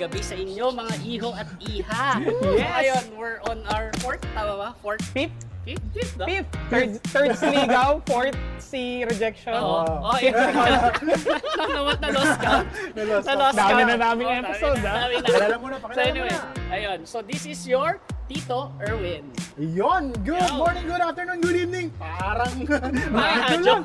gabi 0.00 0.24
sa 0.24 0.32
inyo, 0.32 0.72
mga 0.72 0.94
iho 1.04 1.30
at 1.36 1.44
iha. 1.60 2.08
Yes. 2.56 2.64
Ngayon, 2.72 3.04
we're 3.20 3.36
on 3.52 3.60
our 3.68 3.92
fourth, 4.00 4.24
tama 4.32 4.56
ba? 4.56 4.68
Fourth? 4.80 5.04
Fifth? 5.12 5.36
Fifth? 5.60 5.84
Fifth, 5.92 6.16
no? 6.16 6.24
Fifth. 6.24 6.48
Third, 6.72 6.90
third 7.12 7.30
si 7.40 7.46
Ligaw. 7.52 8.00
Fourth 8.08 8.36
si 8.56 9.04
Rejection. 9.04 9.60
Oo. 9.60 9.84
Oh. 9.84 10.08
Oh, 10.08 10.16
yun. 10.16 10.32
Naman 10.32 11.96
na 12.00 12.08
lost. 12.16 12.38
Na-lost 12.96 13.26
Na 13.28 13.34
lost 13.36 13.56
Dami 13.60 13.72
count. 13.76 13.88
na 13.92 13.96
naming 14.00 14.28
Oo, 14.32 14.40
episode, 14.40 14.78
dami 14.80 14.80
na, 14.80 14.88
ah. 14.88 14.96
dami 14.96 15.14
na. 15.20 15.26
Pakilala 15.28 15.56
mo 15.60 15.66
na, 15.68 15.76
So 15.84 16.00
anyway, 16.00 16.32
na. 16.32 16.72
ayun. 16.72 16.98
So 17.04 17.16
this 17.20 17.44
is 17.44 17.60
your 17.68 18.00
Tito 18.30 18.70
Erwin. 18.78 19.26
Yon! 19.58 20.14
Good 20.22 20.38
Yo. 20.38 20.54
morning, 20.54 20.86
good 20.86 21.02
afternoon, 21.02 21.42
good 21.42 21.58
evening! 21.58 21.90
Parang 21.98 22.54
radyo. 23.10 23.58
lang! 23.58 23.82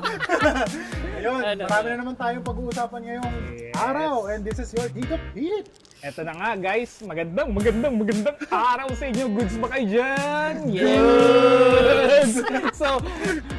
Ayun, 1.18 1.40
Ano? 1.42 1.62
marami 1.66 1.86
na 1.90 1.96
naman 1.98 2.14
tayong 2.14 2.46
pag-uusapan 2.46 3.00
ngayong 3.02 3.34
Yes. 3.58 3.74
araw 3.74 4.30
and 4.30 4.46
this 4.46 4.62
is 4.62 4.70
your 4.70 4.86
Tito 4.86 5.18
Pete! 5.34 5.66
Eto 5.98 6.22
na 6.22 6.30
nga 6.32 6.54
guys, 6.54 7.02
magandang, 7.02 7.50
magandang, 7.50 7.94
magandang 7.98 8.36
araw 8.46 8.86
sa 8.94 9.10
inyo. 9.10 9.26
Goods 9.34 9.58
ba 9.58 9.66
kayo 9.74 9.84
dyan? 9.90 10.54
Yes! 10.70 12.38
so, 12.80 13.02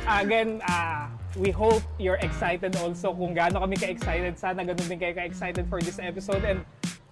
again, 0.08 0.64
uh, 0.64 1.12
we 1.36 1.52
hope 1.52 1.84
you're 2.00 2.22
excited 2.24 2.72
also 2.80 3.12
kung 3.12 3.36
gaano 3.36 3.60
kami 3.60 3.76
ka-excited. 3.76 4.40
Sana 4.40 4.64
ganun 4.64 4.88
din 4.88 4.96
kayo 4.96 5.12
ka-excited 5.12 5.68
for 5.68 5.84
this 5.84 6.00
episode. 6.00 6.48
And 6.48 6.64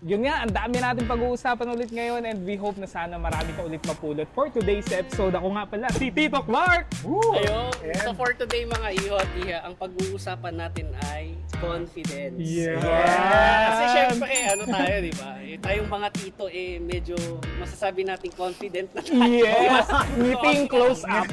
yun 0.06 0.22
nga, 0.22 0.46
ang 0.46 0.54
dami 0.54 0.78
natin 0.78 1.10
pag-uusapan 1.10 1.66
ulit 1.66 1.90
ngayon 1.90 2.22
and 2.30 2.46
we 2.46 2.54
hope 2.54 2.78
na 2.78 2.86
sana 2.86 3.18
marami 3.18 3.50
ka 3.58 3.66
ulit 3.66 3.82
mapulot 3.90 4.30
for 4.38 4.54
today's 4.54 4.86
episode. 4.94 5.34
Ako 5.34 5.50
nga 5.58 5.66
pala, 5.66 5.90
si 5.98 6.14
Tito 6.14 6.46
Clark! 6.46 6.86
Woo! 7.02 7.18
Ayun. 7.34 7.74
And- 7.82 8.06
So 8.06 8.14
for 8.14 8.38
today 8.38 8.70
mga 8.70 9.02
iho 9.02 9.18
at 9.18 9.32
iha, 9.34 9.66
ang 9.66 9.74
pag-uusapan 9.74 10.62
natin 10.62 10.94
ay 11.10 11.34
confidence. 11.58 12.38
Yes! 12.38 12.86
Kasi 13.66 13.84
syempre, 13.98 14.30
ano 14.46 14.64
tayo, 14.70 14.96
di 15.02 15.14
ba? 15.18 15.30
Eh, 15.42 15.58
tayong 15.58 15.90
mga 15.90 16.08
tito, 16.14 16.46
eh, 16.54 16.78
medyo 16.78 17.18
masasabi 17.58 18.06
natin 18.06 18.30
confident 18.38 18.94
na 18.94 19.02
tayo. 19.02 19.42
Yes! 19.42 19.90
Meeting 20.22 20.70
close 20.70 21.02
up. 21.10 21.26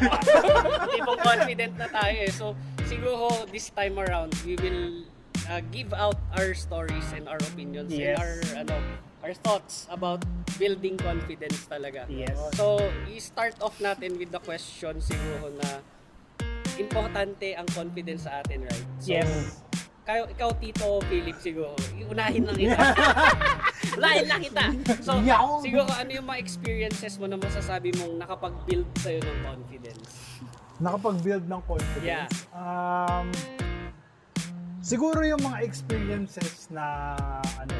Tipong 0.96 1.20
confident 1.20 1.76
na 1.76 1.92
tayo 1.92 2.16
eh. 2.24 2.32
So, 2.32 2.56
siguro 2.88 3.28
this 3.52 3.68
time 3.68 4.00
around, 4.00 4.32
we 4.48 4.56
will 4.56 5.04
uh, 5.48 5.62
give 5.70 5.90
out 5.94 6.18
our 6.38 6.54
stories 6.54 7.06
and 7.14 7.26
our 7.26 7.40
opinions 7.50 7.90
Yes. 7.90 8.14
and 8.14 8.18
our, 8.20 8.34
ano, 8.60 8.76
our 9.22 9.34
thoughts 9.34 9.86
about 9.90 10.22
building 10.58 10.98
confidence 10.98 11.66
talaga. 11.66 12.06
Yes. 12.10 12.34
So, 12.58 12.78
i-start 13.08 13.58
off 13.62 13.78
natin 13.78 14.18
with 14.18 14.30
the 14.30 14.42
question 14.42 14.98
siguro 14.98 15.54
na 15.62 15.80
importante 16.78 17.54
ang 17.54 17.66
confidence 17.70 18.26
sa 18.26 18.42
atin, 18.42 18.66
right? 18.66 18.86
So, 18.98 19.12
Yes. 19.14 19.62
Kayo, 20.02 20.26
ikaw, 20.26 20.50
Tito 20.58 20.98
Philip, 21.06 21.38
siguro, 21.38 21.78
unahin 22.10 22.42
lang 22.42 22.58
kita. 22.58 22.74
unahin 24.02 24.26
lang 24.26 24.42
kita. 24.42 24.64
So, 24.98 25.14
siguro 25.62 25.86
ano 25.94 26.10
yung 26.10 26.26
mga 26.26 26.42
experiences 26.42 27.22
mo 27.22 27.30
na 27.30 27.38
masasabi 27.38 27.94
mong 27.94 28.18
nakapag-build 28.18 28.90
sa'yo 28.98 29.22
ng 29.22 29.38
confidence? 29.46 30.10
Nakapag-build 30.82 31.46
ng 31.46 31.62
confidence. 31.62 32.02
Yeah. 32.02 32.26
Um, 32.50 33.30
siguro 34.82 35.22
yung 35.22 35.40
mga 35.40 35.62
experiences 35.62 36.68
na 36.68 37.16
ano, 37.56 37.74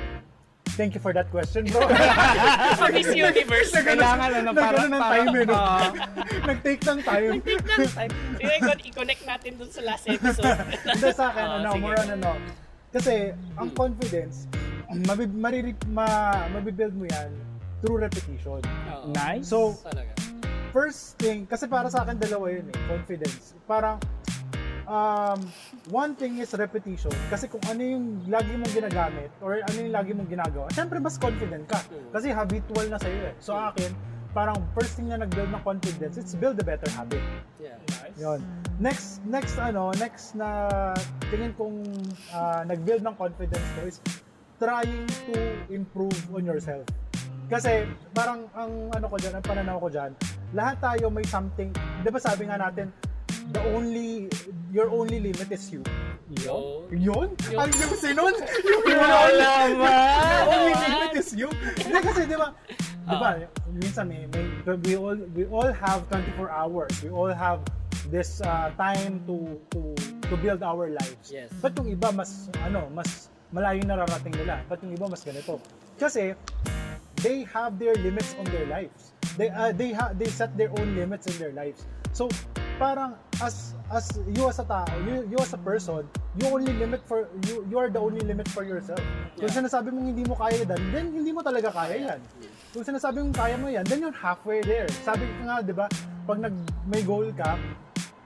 Thank 0.72 0.96
you 0.96 1.04
for 1.04 1.12
that 1.12 1.28
question, 1.28 1.68
bro. 1.68 1.84
Sa 2.80 2.88
Miss 2.88 3.12
Universe. 3.12 3.76
Kailangan 3.76 4.40
ano, 4.40 4.56
para, 4.56 4.72
Nagkaroon 4.80 4.88
ng 4.88 5.02
para, 5.04 5.16
time, 5.20 5.34
eh, 5.36 5.44
no? 5.44 5.52
ah, 5.52 5.84
Nag-take 6.48 6.82
ng 6.88 7.00
time. 7.04 7.32
Take 7.44 7.66
ng 7.68 7.88
time. 7.92 8.12
Sige, 8.40 8.54
i-connect 8.88 9.22
natin 9.28 9.50
dun 9.60 9.68
sa 9.68 9.84
last 9.84 10.08
episode. 10.08 10.48
Hindi 10.80 11.08
sa 11.12 11.28
akin, 11.28 11.44
Ah, 11.44 11.56
ano, 11.60 11.70
sige. 11.76 11.84
more 11.84 11.98
on 12.00 12.10
ano. 12.16 12.32
Kasi, 12.88 13.36
ang 13.60 13.68
confidence, 13.76 14.48
mabi, 15.04 15.28
mariri, 15.28 15.76
ma, 15.92 16.08
mabibuild 16.48 16.96
mo 16.96 17.04
yan 17.04 17.28
through 17.84 18.00
repetition. 18.00 18.64
Oo. 18.64 19.12
nice. 19.12 19.52
So, 19.52 19.76
Talaga. 19.84 20.16
first 20.72 21.20
thing, 21.20 21.44
kasi 21.44 21.68
para 21.68 21.92
sa 21.92 22.08
akin 22.08 22.16
dalawa 22.16 22.48
yun 22.48 22.64
eh, 22.72 22.76
confidence. 22.88 23.52
Parang, 23.68 24.00
um, 24.92 25.40
one 25.88 26.12
thing 26.12 26.36
is 26.38 26.52
repetition. 26.52 27.12
Kasi 27.32 27.48
kung 27.48 27.64
ano 27.64 27.80
yung 27.80 28.04
lagi 28.28 28.52
mong 28.52 28.72
ginagamit 28.76 29.32
or 29.40 29.56
ano 29.56 29.78
yung 29.80 29.94
lagi 29.96 30.12
mong 30.12 30.28
ginagawa, 30.28 30.68
syempre 30.76 31.00
mas 31.00 31.16
confident 31.16 31.64
ka. 31.64 31.80
Kasi 32.12 32.28
habitual 32.28 32.86
na 32.92 33.00
sa'yo 33.00 33.32
eh. 33.32 33.34
So 33.40 33.56
akin, 33.56 33.96
parang 34.36 34.60
first 34.76 35.00
thing 35.00 35.08
na 35.08 35.24
nag-build 35.24 35.48
ng 35.48 35.64
confidence, 35.64 36.20
it's 36.20 36.36
build 36.36 36.60
a 36.60 36.64
better 36.64 36.88
habit. 36.92 37.24
Yeah. 37.56 37.80
Yun. 38.20 38.44
Next, 38.76 39.24
next 39.24 39.56
ano, 39.56 39.88
next 39.96 40.36
na 40.36 40.68
tingin 41.32 41.56
kong 41.56 41.80
ah, 42.36 42.60
nag-build 42.68 43.00
ng 43.00 43.16
confidence 43.16 43.64
ko 43.72 43.80
is 43.88 43.98
trying 44.60 45.08
to 45.32 45.36
improve 45.72 46.16
on 46.36 46.44
yourself. 46.44 46.84
Kasi 47.48 47.84
parang 48.16 48.48
ang 48.56 48.92
ano 48.92 49.06
ko 49.12 49.16
dyan, 49.20 49.36
ang 49.36 49.44
pananaw 49.44 49.76
ko 49.80 49.88
dyan, 49.92 50.12
lahat 50.56 50.80
tayo 50.80 51.12
may 51.12 51.24
something, 51.28 51.68
di 52.00 52.08
ba 52.08 52.20
sabi 52.20 52.48
nga 52.48 52.56
natin, 52.56 52.88
the 53.52 53.62
only, 53.76 54.28
your 54.72 54.88
only 54.90 55.20
limit 55.20 55.52
is 55.52 55.70
you. 55.70 55.84
Yo. 56.42 56.88
Yun? 56.90 57.36
Yun. 57.52 57.60
Ang 57.60 57.70
yung 57.76 57.94
sinun? 57.94 58.34
Yung 58.64 58.82
Wala 58.88 59.68
naman! 59.68 60.40
only 60.48 60.74
limit 60.80 61.12
is 61.20 61.30
you. 61.36 61.48
Hindi 61.76 61.98
kasi, 62.00 62.24
di 62.24 62.36
ba, 62.36 62.56
di 63.04 63.16
ba, 63.20 63.30
minsan 63.76 64.08
may, 64.08 64.24
may, 64.32 64.44
we 64.82 64.96
all, 64.96 65.18
we 65.36 65.44
all 65.52 65.70
have 65.70 66.08
24 66.08 66.48
hours. 66.48 66.92
We 67.04 67.12
all 67.12 67.32
have 67.32 67.60
this 68.08 68.40
uh, 68.40 68.72
time 68.80 69.20
to, 69.28 69.60
to, 69.76 69.80
to 70.32 70.34
build 70.40 70.64
our 70.64 70.88
lives. 70.88 71.28
Yes. 71.28 71.52
But 71.60 71.76
yung 71.76 71.92
iba, 71.92 72.08
mas, 72.10 72.48
ano, 72.64 72.88
mas 72.88 73.28
malayo 73.52 73.84
nararating 73.84 74.32
nila. 74.32 74.64
But 74.66 74.80
yung 74.80 74.96
iba, 74.96 75.06
mas 75.12 75.20
ganito. 75.20 75.60
Kasi, 76.00 76.32
they 77.22 77.44
have 77.52 77.78
their 77.78 77.94
limits 78.00 78.34
on 78.38 78.44
their 78.50 78.66
lives. 78.66 79.12
They 79.38 79.48
uh, 79.48 79.72
they 79.72 79.92
ha- 79.96 80.12
they 80.12 80.28
set 80.28 80.52
their 80.58 80.68
own 80.76 80.92
limits 80.92 81.26
in 81.30 81.38
their 81.38 81.52
lives. 81.52 81.86
So 82.12 82.28
parang 82.78 83.16
as 83.40 83.74
as 83.92 84.08
you 84.32 84.48
as 84.48 84.58
a 84.60 84.64
tao, 84.64 84.86
you, 85.04 85.26
you 85.28 85.38
as 85.40 85.52
a 85.52 85.60
person, 85.60 86.06
you 86.38 86.46
only 86.48 86.72
limit 86.76 87.02
for 87.04 87.28
you 87.48 87.66
you 87.68 87.76
are 87.76 87.90
the 87.90 88.00
only 88.00 88.20
limit 88.24 88.48
for 88.48 88.64
yourself. 88.64 89.00
Kung 89.36 89.48
Yeah. 89.50 89.58
sinasabi 89.64 89.92
mong 89.92 90.06
hindi 90.14 90.24
mo 90.24 90.34
kaya 90.36 90.62
yan, 90.62 90.80
then 90.92 91.06
hindi 91.12 91.32
mo 91.32 91.42
talaga 91.44 91.72
kaya 91.72 91.96
yan. 92.12 92.20
Kung 92.72 92.84
sinasabi 92.84 93.20
mong 93.20 93.36
kaya 93.36 93.56
mo 93.60 93.68
yan, 93.68 93.84
then 93.84 94.00
you're 94.00 94.14
halfway 94.14 94.64
there. 94.64 94.88
Sabi 95.04 95.26
ko 95.26 95.50
nga, 95.50 95.60
'di 95.60 95.74
ba, 95.76 95.86
pag 96.24 96.38
nag 96.40 96.54
may 96.88 97.02
goal 97.04 97.28
ka, 97.36 97.58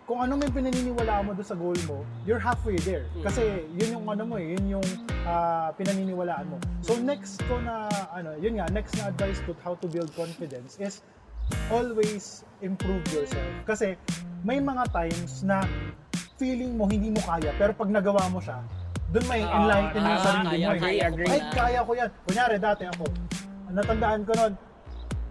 kung 0.07 0.23
ano 0.23 0.39
may 0.39 0.47
pinaniniwalaan 0.47 1.27
mo 1.27 1.33
doon 1.35 1.49
sa 1.51 1.59
goal 1.59 1.79
mo, 1.91 2.07
you're 2.23 2.39
halfway 2.39 2.79
there. 2.87 3.11
Kasi 3.27 3.67
yun 3.75 3.99
yung 3.99 4.07
ano 4.07 4.23
mo 4.23 4.39
eh, 4.39 4.55
yun 4.55 4.79
yung 4.79 4.87
ah, 5.27 5.75
pinaniniwalaan 5.75 6.47
mo. 6.47 6.63
So 6.87 6.95
next 6.95 7.43
ko 7.51 7.59
na, 7.59 7.91
ano, 8.15 8.39
yun 8.39 8.63
nga, 8.63 8.71
next 8.71 8.95
na 8.95 9.11
advice 9.11 9.43
to 9.51 9.53
how 9.67 9.75
to 9.83 9.91
build 9.91 10.15
confidence 10.15 10.79
is 10.79 11.03
always 11.75 12.47
improve 12.63 13.03
yourself. 13.11 13.51
Kasi 13.67 13.99
may 14.47 14.63
mga 14.63 14.85
times 14.95 15.43
na 15.43 15.67
feeling 16.39 16.79
mo 16.79 16.87
hindi 16.87 17.11
mo 17.11 17.19
kaya, 17.27 17.51
pero 17.59 17.75
pag 17.75 17.91
nagawa 17.91 18.31
mo 18.31 18.39
siya, 18.39 18.63
doon 19.11 19.27
may 19.27 19.43
Ah, 19.43 19.59
enlighten 19.59 19.99
yung 19.99 20.21
tama, 20.23 20.23
sarili 20.23 20.47
kaya, 20.47 20.69
mo. 20.71 20.79
kaya 20.79 21.05
ko 21.11 21.17
Ay, 21.27 21.41
kaya 21.51 21.81
ko 21.83 21.93
yan. 21.99 22.11
Kunyari, 22.31 22.57
dati 22.63 22.85
ako, 22.87 23.05
natandaan 23.75 24.23
ko 24.23 24.33
noon, 24.39 24.53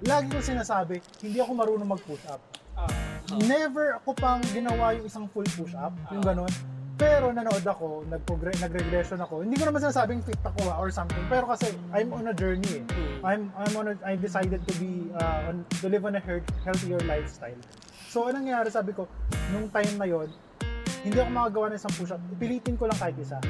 lagi 0.03 0.27
ko 0.27 0.39
sinasabi, 0.43 0.95
hindi 1.23 1.37
ako 1.39 1.51
marunong 1.55 1.89
mag-push 1.95 2.25
up. 2.27 2.43
Oh. 2.75 2.91
Never 3.47 3.95
ako 4.03 4.11
pang 4.19 4.43
ginawa 4.51 4.91
yung 4.99 5.07
isang 5.07 5.31
full 5.31 5.47
push-up, 5.55 5.95
yung 6.11 6.19
ganon. 6.19 6.51
Pero 6.95 7.31
nanood 7.31 7.63
ako, 7.63 8.07
nag-regression 8.07 9.19
ako. 9.19 9.43
Hindi 9.43 9.59
ko 9.59 9.67
naman 9.67 9.83
sinasabing 9.83 10.23
fit 10.23 10.39
ako 10.43 10.71
ah, 10.71 10.79
or 10.79 10.87
something. 10.91 11.19
Pero 11.27 11.43
kasi 11.43 11.75
I'm 11.91 12.11
on 12.15 12.31
a 12.31 12.35
journey. 12.35 12.79
Eh. 12.79 12.83
Mm. 12.87 13.19
I'm 13.19 13.41
I'm 13.51 13.73
on 13.75 13.85
a, 13.91 13.95
I 13.99 14.15
decided 14.15 14.63
to 14.63 14.73
be 14.79 15.11
uh, 15.11 15.51
on, 15.51 15.67
to 15.83 15.91
live 15.91 16.07
on 16.07 16.15
a 16.15 16.23
health, 16.23 16.47
healthier 16.63 16.99
lifestyle. 17.03 17.59
So 18.15 18.31
anong 18.31 18.47
nangyari 18.47 18.71
sabi 18.71 18.95
ko, 18.95 19.11
nung 19.51 19.67
time 19.75 19.99
na 19.99 20.07
yon, 20.07 20.31
hindi 21.03 21.19
ako 21.19 21.35
makagawa 21.35 21.75
ng 21.75 21.77
isang 21.83 21.93
push-up. 21.99 22.21
Ipilitin 22.31 22.79
ko 22.79 22.87
lang 22.87 22.95
kahit 22.95 23.19
isa. 23.19 23.43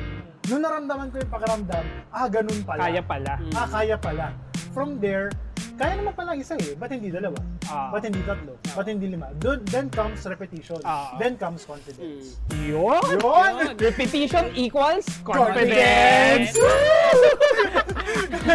Nung 0.50 0.65
naramdaman 0.65 1.13
ko 1.13 1.21
yung 1.21 1.29
pakiramdam, 1.29 1.85
ah, 2.09 2.25
ganun 2.25 2.65
pala. 2.65 2.81
Kaya 2.89 3.01
pala. 3.06 3.33
Ah, 3.53 3.69
kaya 3.69 3.94
pala. 3.94 4.33
From 4.73 4.97
there, 4.97 5.29
kaya 5.77 6.01
naman 6.01 6.17
pala 6.17 6.33
isa 6.33 6.57
eh. 6.57 6.73
Ba't 6.81 6.89
hindi 6.89 7.13
dalawa? 7.13 7.38
Ah. 7.69 7.94
Ba't 7.94 8.09
hindi 8.09 8.25
tatlo? 8.25 8.57
Ba't 8.73 8.89
hindi 8.89 9.06
lima? 9.13 9.29
Dun, 9.38 9.62
then 9.69 9.85
comes 9.94 10.25
repetition. 10.25 10.81
Ah. 10.81 11.13
Then 11.21 11.38
comes 11.38 11.62
confidence. 11.62 12.41
Yun! 12.65 13.21
Yun! 13.21 13.77
Repetition 13.77 14.50
equals 14.57 15.06
Confidence! 15.21 16.57
confidence! 16.57 16.57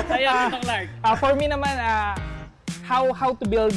Kaya, 0.11 0.59
Clark. 0.59 0.87
Ah, 1.07 1.15
for 1.15 1.39
me 1.39 1.47
naman, 1.47 1.79
ah, 1.79 2.19
how 2.83 3.15
how 3.15 3.31
to 3.31 3.47
build 3.47 3.71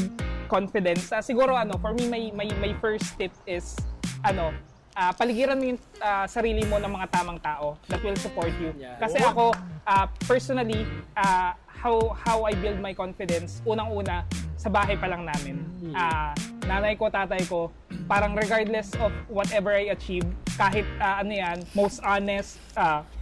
confidence. 0.48 1.12
Ah, 1.12 1.22
siguro 1.24 1.56
ano, 1.56 1.78
for 1.80 1.94
me 1.94 2.08
my 2.08 2.24
my 2.34 2.48
my 2.60 2.72
first 2.80 3.16
tip 3.18 3.32
is 3.48 3.76
ano, 4.24 4.52
ah, 4.96 5.12
paligiran 5.14 5.58
mo 5.58 5.66
yung 5.74 5.80
ah, 6.02 6.26
sarili 6.30 6.64
mo 6.66 6.78
ng 6.78 6.92
mga 6.92 7.08
tamang 7.10 7.40
tao 7.42 7.78
that 7.90 8.02
will 8.02 8.18
support 8.18 8.54
you. 8.62 8.74
Yeah. 8.78 8.98
Kasi 9.02 9.22
ako, 9.22 9.54
ah, 9.86 10.10
personally, 10.26 10.86
ah, 11.18 11.58
how 11.68 12.16
how 12.16 12.48
I 12.48 12.56
build 12.56 12.80
my 12.80 12.96
confidence, 12.96 13.60
unang-una, 13.68 14.24
sa 14.56 14.72
bahay 14.72 14.96
pa 14.96 15.12
lang 15.12 15.28
namin. 15.28 15.60
Ah, 15.92 16.32
nanay 16.64 16.96
ko, 16.96 17.12
tatay 17.12 17.44
ko, 17.52 17.68
parang 18.08 18.32
regardless 18.32 18.96
of 19.04 19.12
whatever 19.28 19.76
I 19.76 19.92
achieve, 19.92 20.24
kahit 20.56 20.88
ah, 21.04 21.20
ano 21.20 21.36
yan, 21.36 21.58
most 21.76 22.00
honest, 22.08 22.64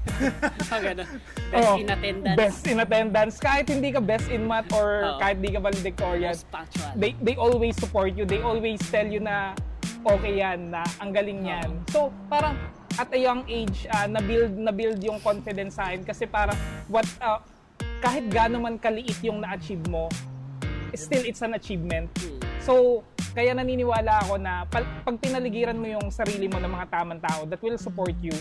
Ganun. 0.70 1.06
Best 1.54 1.70
oh, 1.70 1.78
in 1.78 1.90
attendance. 1.90 2.38
best 2.38 2.62
in 2.66 2.78
attendance, 2.82 3.36
kahit 3.38 3.66
hindi 3.70 3.94
ka 3.94 4.02
best 4.02 4.30
in 4.34 4.50
math 4.50 4.70
or 4.74 5.06
Oo. 5.06 5.18
kahit 5.22 5.38
hindi 5.42 5.54
ka 5.54 5.62
valedictorian, 5.62 6.34
they 6.98 7.14
they 7.22 7.38
always 7.38 7.78
support 7.78 8.18
you. 8.18 8.26
They 8.26 8.42
always 8.42 8.82
tell 8.90 9.06
you 9.06 9.22
na 9.22 9.54
okay 10.06 10.42
yan, 10.42 10.74
na 10.74 10.82
ang 10.98 11.12
galing 11.14 11.46
yan. 11.46 11.70
So, 11.90 12.10
parang 12.28 12.58
at 13.00 13.08
a 13.14 13.20
young 13.20 13.48
age, 13.48 13.88
ah, 13.88 14.06
na-build, 14.06 14.52
na-build 14.58 15.00
yung 15.00 15.22
confidence 15.24 15.80
sa 15.80 15.90
akin 15.90 16.04
kasi 16.04 16.28
parang 16.28 16.58
what, 16.92 17.08
ah, 17.24 17.40
kahit 18.02 18.28
gaano 18.28 18.60
man 18.60 18.76
kaliit 18.82 19.22
yung 19.24 19.40
na-achieve 19.40 19.82
mo, 19.88 20.10
still 20.92 21.24
it's 21.24 21.40
an 21.42 21.56
achievement. 21.56 22.12
So, 22.62 23.02
kaya 23.32 23.56
naniniwala 23.56 24.28
ako 24.28 24.36
na 24.38 24.68
pag, 24.68 24.84
pinaligiran 25.24 25.80
mo 25.80 25.88
yung 25.88 26.12
sarili 26.12 26.52
mo 26.52 26.60
ng 26.60 26.68
mga 26.68 26.88
tamang 26.92 27.22
tao 27.24 27.48
that 27.48 27.62
will 27.64 27.80
support 27.80 28.14
you, 28.20 28.36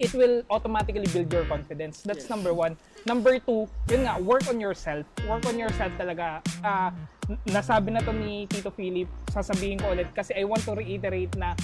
it 0.00 0.08
will 0.16 0.40
automatically 0.48 1.04
build 1.12 1.28
your 1.28 1.44
confidence. 1.44 2.00
That's 2.00 2.24
Yes. 2.24 2.32
number 2.32 2.56
one. 2.56 2.80
Number 3.04 3.36
two, 3.36 3.68
yun 3.92 4.08
nga, 4.08 4.16
work 4.16 4.48
on 4.48 4.56
yourself. 4.56 5.04
Work 5.28 5.44
on 5.44 5.60
yourself 5.60 5.92
talaga. 6.00 6.40
Ah, 6.64 6.88
n- 6.88 7.19
nasabi 7.46 7.94
na 7.94 8.00
to 8.00 8.14
ni 8.14 8.46
Tito 8.46 8.70
Philip, 8.72 9.08
sasabihin 9.30 9.78
ko 9.82 9.92
ulit 9.92 10.08
kasi 10.14 10.34
I 10.34 10.44
want 10.46 10.64
to 10.66 10.74
reiterate 10.74 11.34
na 11.36 11.54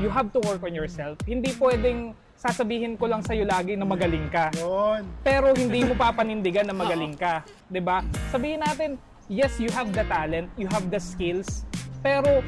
you 0.00 0.08
have 0.08 0.32
to 0.32 0.40
work 0.44 0.62
on 0.64 0.72
yourself. 0.72 1.20
Hindi 1.28 1.52
pwedeng 1.60 2.16
sasabihin 2.38 2.98
ko 2.98 3.06
lang 3.06 3.22
sa'yo 3.22 3.46
lagi 3.46 3.78
na 3.78 3.86
magaling 3.86 4.26
ka. 4.32 4.50
Yun. 4.58 5.06
Pero 5.22 5.54
hindi 5.54 5.84
mo 5.86 5.94
papanindigan 5.94 6.66
na 6.66 6.74
magaling 6.82 7.14
ka. 7.14 7.46
'Di 7.70 7.80
ba? 7.82 8.02
Sabihin 8.32 8.64
natin, 8.64 8.96
yes, 9.30 9.60
you 9.62 9.70
have 9.70 9.92
the 9.94 10.02
talent, 10.10 10.50
you 10.58 10.66
have 10.66 10.88
the 10.90 10.98
skills, 10.98 11.62
pero 12.02 12.42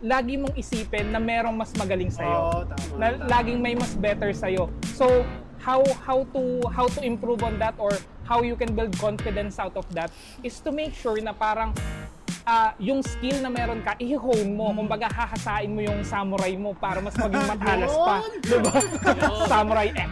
lagi 0.00 0.36
mong 0.36 0.52
isipin 0.56 1.08
na 1.08 1.20
merong 1.20 1.56
mas 1.56 1.72
magaling 1.76 2.12
sa 2.12 2.24
Oo, 2.24 2.68
tama. 2.68 2.92
Na 3.00 3.06
laging 3.28 3.60
may 3.60 3.72
mas 3.72 3.96
better 3.96 4.32
sa 4.32 4.48
So, 4.92 5.24
how 5.60 5.80
how 6.04 6.24
to 6.36 6.60
how 6.68 6.86
to 6.86 7.00
improve 7.00 7.42
on 7.42 7.56
that 7.58 7.74
or 7.80 7.92
how 8.26 8.42
you 8.42 8.58
can 8.58 8.74
build 8.74 8.92
confidence 8.98 9.62
out 9.62 9.78
of 9.78 9.86
that 9.94 10.10
is 10.42 10.58
to 10.60 10.74
make 10.74 10.92
sure 10.92 11.16
na 11.22 11.32
parang 11.32 11.70
ah, 12.46 12.70
yung 12.78 13.02
skill 13.02 13.42
na 13.42 13.50
meron 13.50 13.82
ka, 13.82 13.98
i-hone 13.98 14.54
mo. 14.54 14.70
Kumbaga, 14.70 15.10
hahasain 15.10 15.66
mo 15.66 15.82
yung 15.82 16.06
samurai 16.06 16.54
mo 16.54 16.74
para 16.78 17.02
mas 17.02 17.18
maging 17.18 17.44
matalas 17.50 17.90
pa. 17.90 18.16
Diba? 18.38 18.74
samurai 19.50 19.88
X. 19.90 20.10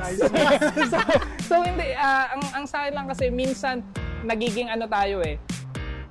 so, 0.93 0.99
so, 1.47 1.55
hindi. 1.63 1.95
ah, 1.95 2.35
ang, 2.35 2.43
ang 2.63 2.65
sa 2.67 2.91
lang 2.91 3.07
kasi, 3.07 3.31
minsan, 3.31 3.87
nagiging 4.27 4.73
ano 4.73 4.91
tayo 4.91 5.23
eh, 5.23 5.39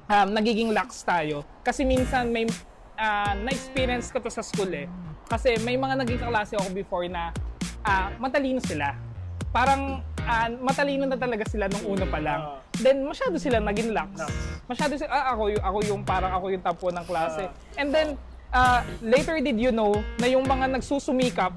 um, 0.08 0.32
nagiging 0.32 0.72
lax 0.72 1.04
tayo. 1.04 1.44
Kasi 1.66 1.84
minsan 1.84 2.32
may 2.32 2.48
ah, 2.96 3.36
na-experience 3.36 4.08
ko 4.10 4.24
to 4.24 4.32
sa 4.32 4.42
school 4.46 4.72
eh. 4.72 4.88
Kasi 5.28 5.60
may 5.66 5.76
mga 5.76 6.00
naging 6.00 6.24
kaklase 6.24 6.56
ako 6.56 6.72
before 6.72 7.06
na 7.12 7.36
ah, 7.84 8.14
matalino 8.22 8.64
sila. 8.64 8.96
Parang 9.52 10.02
ah, 10.24 10.48
matalino 10.50 11.06
na 11.06 11.16
talaga 11.16 11.44
sila 11.46 11.68
nung 11.68 11.86
una 11.86 12.06
pa 12.06 12.20
lang. 12.20 12.42
Then 12.80 13.04
masyado 13.04 13.38
sila 13.38 13.60
naging 13.60 13.94
lax. 13.94 14.24
Masyado 14.66 14.96
sila, 14.96 15.12
ah, 15.12 15.26
ako, 15.36 15.44
yung, 15.52 15.64
ako 15.64 15.78
yung 15.84 16.02
parang 16.02 16.32
ako 16.32 16.46
yung 16.50 16.64
top 16.64 16.80
1 16.82 16.98
ng 16.98 17.06
klase. 17.06 17.44
And 17.76 17.90
then 17.90 18.16
ah, 18.50 18.82
later 19.02 19.38
did 19.40 19.58
you 19.58 19.74
know 19.74 19.92
na 20.18 20.28
yung 20.28 20.46
mga 20.46 20.72
nagsusumikap, 20.72 21.54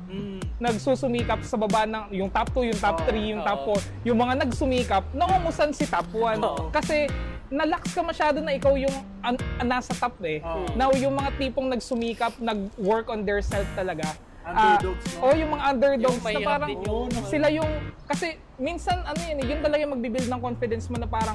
nagsusumikap 0.56 1.44
sa 1.44 1.56
baba 1.56 1.84
ng 1.84 2.04
yung 2.16 2.30
top 2.32 2.48
2, 2.52 2.70
yung 2.72 2.80
top 2.80 2.96
3, 3.04 3.32
yung 3.32 3.42
top 3.44 3.60
4, 3.76 4.08
yung 4.08 4.18
mga 4.18 4.34
nagsumikap, 4.44 5.04
naungusan 5.12 5.70
si 5.72 5.84
top 5.84 6.08
1. 6.12 6.40
Oo. 6.40 6.72
Kasi 6.72 7.06
nalax 7.46 7.94
ka 7.94 8.02
masyado 8.02 8.42
na 8.42 8.56
ikaw 8.56 8.74
yung 8.74 8.96
an- 9.22 9.38
nasa 9.62 9.94
top 9.94 10.18
eh. 10.26 10.42
Oo. 10.42 10.66
Now, 10.74 10.90
yung 10.96 11.14
mga 11.14 11.30
tipong 11.38 11.70
nagsumikap, 11.70 12.34
nag-work 12.42 13.06
on 13.12 13.22
their 13.22 13.38
self 13.38 13.66
talaga. 13.78 14.16
Underdogs, 14.46 15.04
Ah, 15.10 15.18
no? 15.18 15.24
oh, 15.26 15.34
yung 15.34 15.50
mga 15.50 15.64
underdogs 15.74 16.22
Yung 16.22 16.34
na 16.38 16.40
parang 16.46 16.70
yun. 16.70 17.10
sila 17.26 17.46
yung 17.50 17.70
kasi 18.06 18.26
minsan 18.56 19.02
ano 19.02 19.18
yun, 19.18 19.36
eh, 19.42 19.46
yun 19.50 19.58
talaga 19.58 19.80
yung 19.82 19.92
magbibuild 19.98 20.30
ng 20.30 20.38
confidence 20.40 20.86
mo 20.86 20.96
na 21.02 21.08
parang 21.10 21.34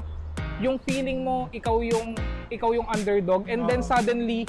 yung 0.63 0.79
feeling 0.87 1.19
mo 1.19 1.51
ikaw 1.51 1.83
yung 1.83 2.15
ikaw 2.47 2.71
yung 2.71 2.87
underdog 2.87 3.51
and 3.51 3.67
then 3.67 3.83
Oo. 3.83 3.89
suddenly 3.91 4.47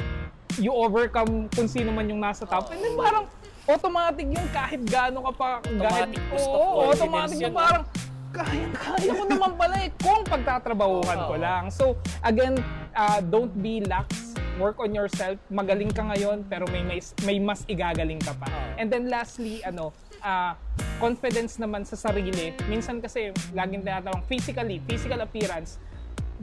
you 0.63 0.71
overcome 0.71 1.51
kung 1.51 1.67
sino 1.67 1.91
man 1.91 2.07
yung 2.07 2.23
nasa 2.23 2.47
top 2.47 2.71
and 2.71 2.79
then 2.79 2.95
parang 2.95 3.27
automatic 3.67 4.31
yung 4.31 4.47
kahit 4.55 4.79
gaano 4.87 5.27
ka 5.27 5.33
pa 5.35 5.49
Automatic 5.59 6.21
kahit, 6.23 6.47
oo, 6.47 6.63
confidence 6.63 7.01
automatic 7.03 7.37
yun, 7.43 7.53
parang 7.53 7.85
kaya, 8.33 8.65
kaya 8.73 9.13
ko 9.13 9.25
naman 9.29 9.53
pala 9.59 9.77
eh 9.83 9.91
kung 10.01 10.25
pagtatrabahuhan 10.25 11.19
ko 11.29 11.35
Oo. 11.37 11.43
lang. 11.43 11.63
So, 11.69 11.85
again, 12.25 12.57
uh, 12.97 13.21
don't 13.21 13.53
be 13.53 13.85
lax. 13.85 14.33
Work 14.63 14.79
on 14.79 14.95
yourself. 14.95 15.43
Magaling 15.51 15.91
ka 15.91 16.07
ngayon, 16.07 16.47
pero 16.47 16.71
may, 16.71 16.87
may, 16.87 17.03
may 17.27 17.43
mas 17.43 17.67
igagaling 17.67 18.23
ka 18.23 18.31
pa. 18.39 18.47
And 18.79 18.87
then 18.87 19.11
lastly, 19.11 19.59
ano, 19.67 19.91
uh, 20.23 20.55
confidence 21.03 21.59
naman 21.59 21.83
sa 21.83 21.99
sarili. 21.99 22.55
Minsan 22.71 23.03
kasi, 23.03 23.35
laging 23.51 23.83
tinatanong, 23.83 24.23
physically, 24.31 24.79
physical 24.87 25.19
appearance, 25.19 25.83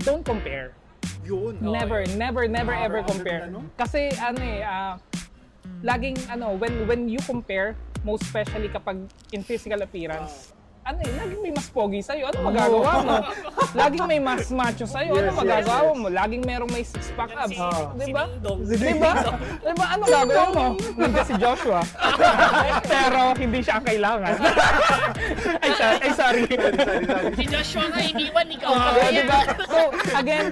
don't 0.04 0.28
compare. 0.28 0.76
Yun. 1.24 1.64
Never, 1.64 2.04
never, 2.20 2.44
never 2.44 2.76
Never 2.76 2.76
ever 2.76 3.02
compare. 3.08 3.48
ano? 3.48 3.64
Kasi 3.80 4.12
ano 4.20 4.40
eh, 4.44 4.68
ah, 4.68 5.00
laging 5.80 6.20
ano, 6.28 6.60
when 6.60 6.84
when 6.92 7.08
you 7.08 7.24
compare, 7.24 7.80
most 8.04 8.28
especially 8.28 8.68
kapag 8.68 9.08
in 9.32 9.48
physical 9.48 9.80
appearance, 9.80 10.52
ano 10.90 11.00
eh, 11.00 11.12
laging 11.14 11.42
may 11.42 11.54
mas 11.54 11.68
pogi 11.70 12.02
sa'yo. 12.02 12.24
Ano 12.28 12.38
magagawa 12.50 12.92
mo? 13.00 13.16
laging 13.80 14.06
may 14.10 14.20
mas 14.20 14.50
macho 14.50 14.86
sa'yo. 14.86 15.14
ano 15.14 15.30
Yes, 15.30 15.38
magagawa 15.38 15.82
yes, 15.86 15.94
mo? 15.94 16.08
Laging 16.10 16.44
merong 16.44 16.72
may 16.74 16.82
six-pack 16.82 17.32
abs. 17.38 17.54
Si, 17.54 17.62
Ah. 17.62 17.94
si 17.94 18.02
Di 18.02 18.10
ba? 18.10 18.24
Dingdong. 18.26 18.60
Di 18.66 18.94
ba? 18.98 19.12
Di 19.62 19.74
ba? 19.78 19.86
Ano 19.94 20.04
gagawin 20.04 20.50
mo? 20.50 20.66
Nandiyan 20.98 21.26
si 21.26 21.36
Joshua. 21.38 21.82
Pero 22.94 23.22
hindi 23.38 23.60
siya 23.62 23.74
ang 23.78 23.86
kailangan. 23.86 24.34
ay, 25.64 25.72
sorry. 25.72 25.98
Ay, 26.02 26.12
sorry. 26.18 26.44
Si 27.38 27.44
Joshua 27.46 27.86
nga, 27.88 28.00
iniwan 28.02 28.48
ikaw. 28.50 28.70
Oo, 28.70 28.90
Kaya- 28.98 29.14
di 29.14 29.24
ba? 29.30 29.40
So, 29.70 29.80
again, 30.16 30.46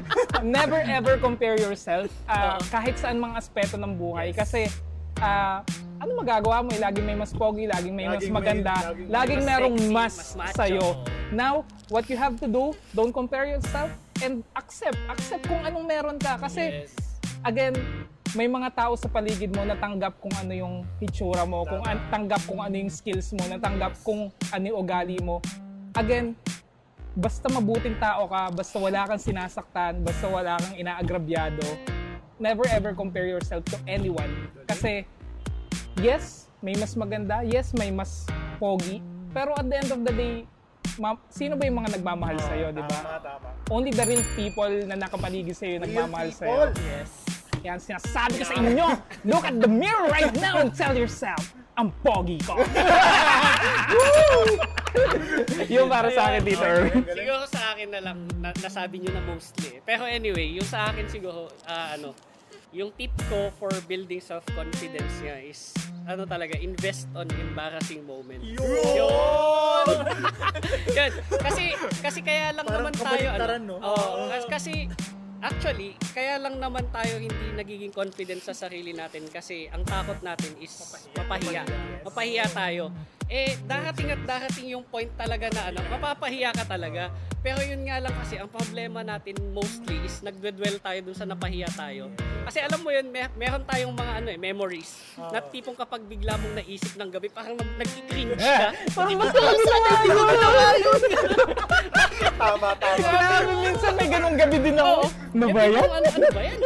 never 0.46 0.80
ever 0.86 1.18
compare 1.18 1.58
yourself 1.58 2.14
Oo. 2.30 2.58
kahit 2.70 2.96
saan 3.02 3.18
mga 3.18 3.42
aspeto 3.42 3.76
ng 3.76 3.98
buhay. 3.98 4.30
Kasi, 4.32 4.70
ah, 5.18 5.66
ano 6.08 6.16
magagawa 6.18 6.64
mo? 6.64 6.72
Eh, 6.72 6.80
laging 6.80 7.04
may 7.04 7.14
mas 7.14 7.32
pogi, 7.32 7.68
laging 7.68 7.92
may 7.92 8.08
mas 8.08 8.16
Laging 8.18 8.32
may- 8.32 8.40
maganda, 8.40 8.74
laging 8.88 9.08
laging, 9.08 9.38
may 9.38 9.44
mas 9.44 9.52
merong 9.52 9.76
sexy, 9.78 9.92
mas, 9.92 10.16
mas 10.34 10.54
sa'yo. 10.56 10.88
Now, 11.30 11.54
what 11.88 12.08
you 12.08 12.16
have 12.16 12.40
to 12.40 12.48
do, 12.48 12.72
don't 12.94 13.12
compare 13.12 13.44
yourself 13.46 13.92
and 14.24 14.40
accept. 14.56 14.96
Accept 15.12 15.44
kung 15.44 15.60
anong 15.60 15.84
meron 15.84 16.16
ka. 16.16 16.40
Kasi, 16.40 16.88
Yes. 16.88 16.96
again, 17.44 17.76
may 18.32 18.48
mga 18.48 18.72
tao 18.72 18.96
sa 18.96 19.08
paligid 19.08 19.52
mo 19.52 19.64
na 19.64 19.76
tanggap 19.76 20.16
kung 20.18 20.32
ano 20.34 20.52
yung 20.52 20.76
hitsura 20.98 21.44
mo, 21.44 21.68
kung 21.68 21.84
an- 21.84 22.00
tanggap 22.08 22.40
kung 22.44 22.60
ano 22.60 22.72
yung 22.74 22.88
skills 22.88 23.36
mo, 23.36 23.44
natanggap 23.46 24.00
kung 24.02 24.32
ano 24.50 24.64
yung 24.64 24.78
ugali 24.80 25.20
mo. 25.20 25.44
Again, 25.94 26.36
basta 27.14 27.50
mabuting 27.50 27.98
tao 27.98 28.28
ka, 28.28 28.48
basta 28.50 28.76
wala 28.78 29.04
kang 29.04 29.20
sinasaktan, 29.20 30.00
basta 30.00 30.28
wala 30.28 30.56
kang 30.60 30.76
inaagrabyado, 30.76 31.64
never 32.38 32.68
ever 32.70 32.94
compare 32.94 33.26
yourself 33.26 33.66
to 33.66 33.80
anyone. 33.86 34.30
Kasi, 34.66 35.08
yes, 36.02 36.50
may 36.62 36.74
mas 36.76 36.94
maganda, 36.94 37.42
yes, 37.44 37.74
may 37.74 37.90
mas 37.90 38.26
pogi, 38.58 39.02
pero 39.34 39.54
at 39.54 39.66
the 39.66 39.78
end 39.78 39.90
of 39.92 40.02
the 40.02 40.14
day, 40.14 40.36
ma- 40.98 41.20
sino 41.30 41.54
ba 41.56 41.66
yung 41.66 41.86
mga 41.86 42.00
nagmamahal 42.00 42.38
sa'yo, 42.42 42.74
di 42.74 42.82
ba? 42.82 42.98
Tama, 42.98 43.18
tama. 43.22 43.48
Only 43.70 43.92
the 43.94 44.06
real 44.06 44.26
people 44.34 44.72
na 44.88 44.96
nakapaligid 44.98 45.54
yung 45.54 45.82
Real 45.82 45.84
nagmamahal 45.86 46.30
people. 46.34 46.74
sa'yo. 46.74 46.86
Yes. 46.86 47.12
Yan, 47.66 47.78
sinasabi 47.82 48.34
ko 48.38 48.44
sa 48.46 48.56
inyo, 48.56 48.88
look 49.26 49.44
at 49.44 49.58
the 49.58 49.70
mirror 49.70 50.08
right 50.10 50.34
now 50.38 50.62
and 50.62 50.72
tell 50.74 50.94
yourself, 50.94 51.42
ang 51.78 51.94
pogi 52.02 52.42
ko. 52.42 52.58
yung 55.70 55.90
para 55.90 56.10
sa 56.10 56.34
akin 56.34 56.42
dito, 56.42 56.64
Erwin. 56.64 57.06
Siguro 57.06 57.44
sa 57.46 57.74
akin 57.74 57.88
na 57.94 58.00
lang, 58.02 58.18
na, 58.42 58.50
nasabi 58.56 59.02
nyo 59.02 59.12
na 59.14 59.22
mostly. 59.26 59.82
Pero 59.86 60.06
anyway, 60.06 60.58
yung 60.58 60.66
sa 60.66 60.90
akin 60.90 61.06
siguro, 61.06 61.50
ah, 61.66 61.94
ano, 61.94 62.14
yung 62.76 62.92
tip 62.94 63.14
ko 63.32 63.48
for 63.56 63.72
building 63.88 64.20
self-confidence 64.20 65.24
nga 65.24 65.40
is, 65.40 65.72
ano 66.04 66.28
talaga, 66.28 66.60
invest 66.60 67.08
on 67.16 67.28
embarrassing 67.40 68.04
moments. 68.04 68.44
Yun! 68.44 69.88
Yan. 70.98 71.12
Kasi, 71.32 71.64
kasi 72.04 72.20
kaya 72.20 72.52
lang 72.52 72.68
Parang 72.68 72.92
naman 72.92 72.94
tayo, 72.96 73.28
ano, 73.32 73.56
no? 73.60 73.76
Kas- 74.28 74.50
kasi, 74.52 74.92
actually, 75.40 75.96
kaya 76.12 76.36
lang 76.38 76.60
naman 76.60 76.86
tayo 76.92 77.18
hindi 77.18 77.48
nagiging 77.56 77.94
confident 77.96 78.44
sa 78.44 78.52
sarili 78.52 78.92
natin 78.92 79.26
kasi 79.32 79.72
ang 79.72 79.88
takot 79.88 80.20
natin 80.20 80.52
is 80.60 80.74
mapahiya. 81.16 81.64
Mapahiya 82.04 82.46
tayo. 82.52 82.92
Eh 83.28 83.60
darating 83.68 84.08
at 84.08 84.22
darating 84.24 84.72
yung 84.72 84.88
point 84.88 85.12
talaga 85.14 85.52
na 85.52 85.68
ano, 85.68 85.80
mapapahiya 85.92 86.56
ka 86.56 86.64
talaga. 86.64 87.12
Pero 87.38 87.60
yun 87.60 87.84
nga 87.84 88.00
lang 88.00 88.12
kasi, 88.18 88.36
ang 88.36 88.48
problema 88.48 89.04
natin 89.04 89.36
mostly 89.52 90.00
is 90.04 90.20
nagdwell 90.20 90.80
tayo 90.80 91.00
dun 91.00 91.16
sa 91.16 91.24
napahiya 91.24 91.68
tayo. 91.72 92.12
Kasi 92.44 92.60
alam 92.60 92.80
mo 92.80 92.90
yun, 92.90 93.08
may, 93.08 93.28
meron 93.36 93.64
tayong 93.64 93.92
mga 93.92 94.14
ano 94.20 94.28
eh, 94.32 94.40
memories. 94.40 94.96
Na 95.16 95.40
tipong 95.40 95.76
kapag 95.76 96.08
bigla 96.08 96.36
mong 96.36 96.56
naisip 96.56 96.96
ng 96.96 97.08
gabi, 97.08 97.28
parang 97.28 97.56
nag- 97.56 97.78
nag-cringe 97.78 98.36
ka. 98.36 98.72
Parang 98.98 99.16
mas 99.16 99.32
hindi 99.32 100.10
ko 100.10 100.24
ginawa 100.26 100.64
yun. 100.76 101.02
Tama, 102.38 102.68
tama. 102.76 102.98
Grabe, 102.98 103.54
minsan 103.62 103.92
may 103.96 104.08
ganong 104.08 104.38
gabi 104.38 104.58
din 104.60 104.78
ako. 104.78 104.96
Ano 105.08 105.46
ba 105.48 105.64
yan? 105.64 105.88
Ano, 105.88 106.08
ano 106.10 106.28
ba 106.32 106.42
yan? 106.42 106.58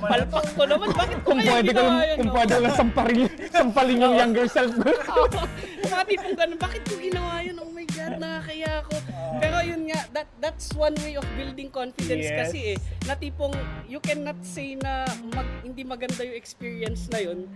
Palpak 0.00 0.46
ko 0.52 0.62
naman, 0.66 0.88
bakit 0.92 1.18
ko 1.20 1.28
Kung 1.30 1.38
kaya 1.38 1.50
pwede 1.52 1.70
ko, 1.70 1.80
ginawa 1.80 2.02
yun? 2.02 2.16
kung 2.16 2.30
pwede 2.32 2.54
lang 2.56 2.74
samparin, 2.74 3.18
sampalin 3.48 3.98
yung 3.98 4.14
younger 4.16 4.46
self 4.48 4.72
ko. 4.74 5.22
Mga 5.80 6.02
tipong 6.06 6.36
ganun, 6.36 6.58
bakit 6.60 6.82
ko 6.86 6.94
ginawa 6.96 7.40
yun? 7.42 7.56
Oh 7.58 7.70
my 7.72 7.86
God, 7.88 8.20
nakakaya 8.20 8.84
ako. 8.84 8.94
Pero 9.40 9.56
yun 9.64 9.82
nga, 9.88 10.00
that 10.12 10.28
that's 10.38 10.70
one 10.76 10.94
way 11.02 11.14
of 11.16 11.26
building 11.34 11.70
confidence 11.72 12.26
Yes. 12.28 12.38
kasi 12.46 12.58
eh. 12.74 12.78
Na 13.08 13.14
tipong, 13.16 13.54
you 13.86 13.98
cannot 13.98 14.38
say 14.42 14.76
na 14.76 15.06
mag, 15.34 15.48
hindi 15.62 15.82
maganda 15.82 16.22
yung 16.22 16.36
experience 16.36 17.08
na 17.10 17.20
yun 17.20 17.48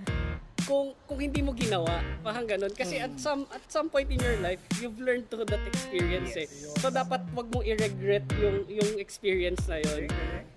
kung 0.62 0.94
kung 1.04 1.18
hindi 1.18 1.42
mo 1.42 1.52
ginawa 1.52 1.98
parang 2.20 2.46
ganun. 2.46 2.70
Kasi 2.70 2.96
at 2.96 3.12
some 3.18 3.44
at 3.50 3.60
some 3.66 3.88
point 3.88 4.08
in 4.08 4.16
your 4.16 4.38
life 4.38 4.62
you've 4.78 4.96
learned 4.96 5.26
through 5.26 5.44
that 5.44 5.60
experience 5.66 6.32
eh. 6.34 6.46
so 6.78 6.88
dapat 6.88 7.20
wag 7.32 7.50
mong 7.50 7.66
i-regret 7.66 8.24
yung 8.38 8.64
yung 8.66 8.90
experience 8.96 9.66
na 9.66 9.78
yun. 9.78 10.08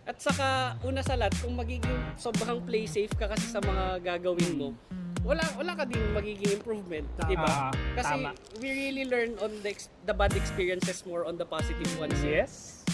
At 0.05 0.17
saka 0.17 0.79
una 0.81 1.01
sa 1.01 1.17
lahat 1.17 1.35
kung 1.41 1.53
magiging 1.53 1.97
sobrang 2.15 2.63
play 2.63 2.87
safe 2.87 3.11
ka 3.11 3.27
kasi 3.27 3.49
sa 3.49 3.59
mga 3.59 3.99
gagawin 3.99 4.55
mo 4.55 4.69
wala 5.27 5.43
wala 5.59 5.75
ka 5.75 5.83
din 5.83 5.99
magiging 6.15 6.55
improvement 6.55 7.03
di 7.27 7.35
ba 7.35 7.67
Ah, 7.67 7.71
kasi 7.99 8.15
tama. 8.15 8.31
we 8.63 8.71
really 8.71 9.03
learn 9.03 9.35
on 9.43 9.51
the 9.59 9.75
the 10.07 10.15
bad 10.15 10.31
experiences 10.31 11.03
more 11.03 11.27
on 11.27 11.35
the 11.35 11.43
positive 11.43 11.89
ones 11.99 12.15
eh. 12.23 12.47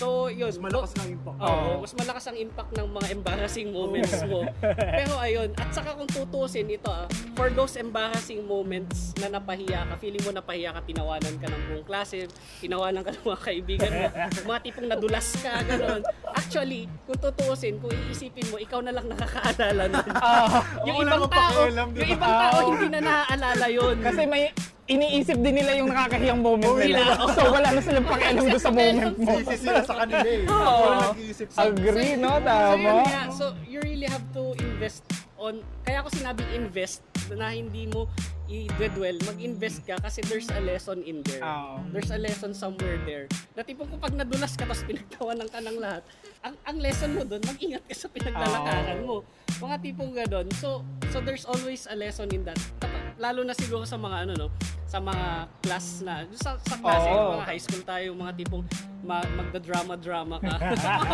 So 0.04 0.28
yun 0.28 0.52
Mas 0.52 0.60
malakas 0.60 0.92
ng 1.00 1.08
impact. 1.16 1.38
Oo, 1.40 1.48
Oo. 1.48 1.72
mas 1.80 1.94
malakas 1.96 2.24
ang 2.28 2.36
impact 2.36 2.72
ng 2.76 2.88
mga 2.92 3.08
embarrassing 3.16 3.70
moments 3.72 4.20
mo. 4.28 4.44
Pero 5.00 5.14
ayun, 5.16 5.50
at 5.56 5.70
saka 5.72 5.96
kung 5.96 6.10
tutusin 6.12 6.68
ito 6.68 6.92
ah, 6.92 7.08
for 7.40 7.48
those 7.48 7.80
embarrassing 7.80 8.44
moments 8.44 9.16
na 9.24 9.32
napahiya 9.32 9.88
ka, 9.88 9.96
feeling 10.04 10.20
mo 10.28 10.36
napahiya 10.36 10.76
ka, 10.76 10.84
tinawanan 10.84 11.40
ka 11.40 11.48
ng 11.48 11.62
buong 11.72 11.86
klase, 11.88 12.28
tinawanan 12.60 13.00
ka 13.00 13.16
ng 13.16 13.24
mga 13.24 13.40
kaibigan 13.48 13.92
mo, 13.96 14.08
mga 14.52 14.60
tipong 14.68 14.88
nadulas 14.92 15.28
ka, 15.40 15.64
gano'n. 15.64 16.02
Actually, 16.36 16.92
kung 17.08 17.20
tutusin, 17.24 17.80
kung 17.80 17.96
iisipin 18.12 18.44
mo, 18.52 18.60
ikaw 18.60 18.84
na 18.84 18.92
lang 18.92 19.08
nakakaalala 19.08 19.88
nun. 19.88 20.08
yung 20.92 20.98
Wala 21.00 21.12
ibang 21.16 21.32
tao, 21.32 21.60
yung 21.72 21.96
ba? 21.96 22.04
ibang 22.12 22.36
tao 22.44 22.58
hindi 22.76 22.88
na 22.92 23.00
naaalala 23.00 23.68
yun. 23.72 23.96
Kasi 24.04 24.28
may 24.28 24.52
iniisip 24.84 25.40
din 25.40 25.56
nila 25.64 25.72
yung 25.80 25.88
nakakahiyang 25.88 26.42
moment 26.44 26.76
nila. 26.76 27.16
So 27.32 27.48
wala 27.52 27.68
na 27.72 27.80
silang 27.80 28.08
pakialam 28.08 28.44
doon 28.44 28.60
sa 28.60 28.72
moment 28.72 29.16
mo. 29.16 29.32
Sisi 29.40 29.56
sila 29.64 29.80
sa 29.84 29.96
kanila 30.04 30.28
eh. 30.28 30.44
Oo. 30.44 30.88
Nag-iisip 31.16 31.48
sa 31.48 31.60
Agree, 31.72 32.14
no? 32.20 32.32
Tama. 32.44 32.92
So, 33.32 33.56
you 33.64 33.80
really 33.80 34.10
have 34.12 34.24
to 34.36 34.52
invest 34.60 35.08
on, 35.40 35.64
kaya 35.88 36.04
ako 36.04 36.12
sinabing 36.12 36.52
invest, 36.52 37.04
na 37.32 37.56
hindi 37.56 37.88
mo 37.88 38.12
i-dwell, 38.52 39.16
mag-invest 39.24 39.88
ka 39.88 39.96
kasi 40.04 40.20
there's 40.28 40.52
a 40.52 40.60
lesson 40.60 41.00
in 41.08 41.24
there. 41.24 41.40
Oo. 41.40 41.80
There's 41.96 42.12
a 42.12 42.20
lesson 42.20 42.52
somewhere 42.52 43.00
there. 43.08 43.32
Na 43.56 43.64
tipong 43.64 43.88
kung 43.88 44.04
pag 44.04 44.12
nadulas 44.14 44.60
ka 44.60 44.68
tapos 44.68 44.84
pinagtawanan 44.84 45.48
ka 45.48 45.64
ng 45.64 45.78
lahat, 45.80 46.04
ang 46.44 46.60
ang 46.68 46.78
lesson 46.84 47.16
mo 47.16 47.24
doon, 47.24 47.40
mag-ingat 47.48 47.82
ka 47.88 47.96
sa 47.96 48.12
pinaglalakaran 48.12 49.08
mo. 49.08 49.24
Mga 49.64 49.76
tipong 49.80 50.12
gano'n. 50.12 50.48
So, 50.60 50.84
so 51.10 51.24
there's 51.24 51.48
always 51.48 51.88
a 51.88 51.96
lesson 51.96 52.28
in 52.36 52.44
that. 52.44 52.60
Kapag- 52.84 53.03
Lalo 53.18 53.46
na 53.46 53.54
siguro 53.54 53.84
sa 53.86 53.98
mga 53.98 54.30
ano 54.30 54.34
no, 54.36 54.48
sa 54.94 55.02
mga 55.02 55.50
class 55.66 56.06
na, 56.06 56.22
sa, 56.38 56.54
sa 56.62 56.76
klase, 56.78 57.10
Oo. 57.10 57.34
mga 57.34 57.46
high 57.50 57.62
school 57.66 57.82
tayo, 57.82 58.08
mga 58.14 58.34
tipong 58.38 58.62
ma- 59.02 59.26
magda-drama-drama 59.42 60.38
ka. 60.38 60.54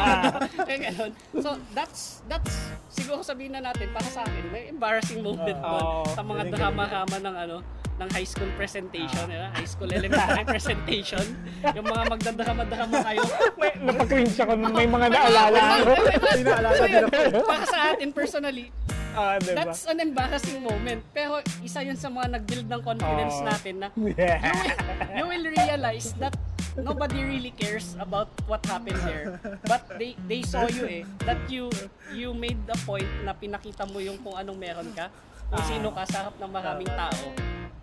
Ganun. 0.84 1.12
So, 1.40 1.56
that's, 1.72 2.20
that's, 2.28 2.76
siguro 2.92 3.24
sabihin 3.24 3.56
na 3.56 3.72
natin, 3.72 3.88
para 3.96 4.04
sa 4.12 4.28
akin, 4.28 4.52
may 4.52 4.68
embarrassing 4.68 5.24
moment 5.24 5.56
doon 5.64 5.86
Oo. 5.96 6.12
sa 6.12 6.20
mga 6.20 6.52
Galing, 6.52 6.56
drama-rama 6.60 7.18
ng 7.24 7.36
ano, 7.48 7.58
ng 8.00 8.10
high 8.16 8.28
school 8.28 8.48
presentation, 8.56 9.28
eh, 9.28 9.52
high 9.52 9.68
school 9.68 9.92
elementary 9.92 10.44
presentation. 10.56 11.26
Yung 11.76 11.84
mga 11.84 12.04
magdadrama-drama 12.08 12.96
kayo. 13.04 13.24
May, 13.60 13.72
napag-cringe 13.80 14.40
ako 14.40 14.52
may 14.56 14.88
mga 14.88 15.08
naalala 15.12 15.60
ko. 15.84 15.92
Hindi 16.36 16.44
naalala 16.48 16.80
din 16.84 17.04
ako. 17.08 17.48
Para 17.48 17.66
sa 17.68 17.80
atin 17.92 18.10
personally, 18.16 18.72
Ah, 19.14 19.36
diba? 19.38 19.66
that's 19.66 19.86
an 19.86 20.00
embarrassing 20.00 20.62
moment. 20.62 21.02
Pero 21.12 21.42
isa 21.60 21.82
yun 21.82 21.98
sa 21.98 22.08
mga 22.08 22.40
nag-build 22.40 22.68
ng 22.70 22.82
confidence 22.82 23.38
Oo. 23.42 23.48
natin 23.48 23.74
na 23.82 23.88
Yeah. 24.20 24.40
you 25.18 25.26
will 25.26 25.46
realize 25.50 26.14
that 26.18 26.36
nobody 26.78 27.24
really 27.24 27.52
cares 27.52 27.98
about 28.00 28.30
what 28.46 28.64
happened 28.66 29.00
there. 29.04 29.42
But 29.66 30.00
they 30.00 30.16
they 30.30 30.46
saw 30.46 30.70
you 30.70 30.86
eh 30.86 31.04
that 31.26 31.40
you 31.50 31.68
you 32.14 32.32
made 32.32 32.60
the 32.64 32.78
point 32.88 33.10
na 33.26 33.34
pinakita 33.34 33.84
mo 33.90 34.00
yung 34.00 34.22
kung 34.22 34.38
anong 34.38 34.56
meron 34.56 34.90
ka, 34.96 35.12
kung 35.50 35.64
sino 35.68 35.92
ka 35.92 36.08
sa 36.08 36.30
harap 36.30 36.36
ng 36.40 36.52
maraming 36.52 36.92
tao. 36.94 37.34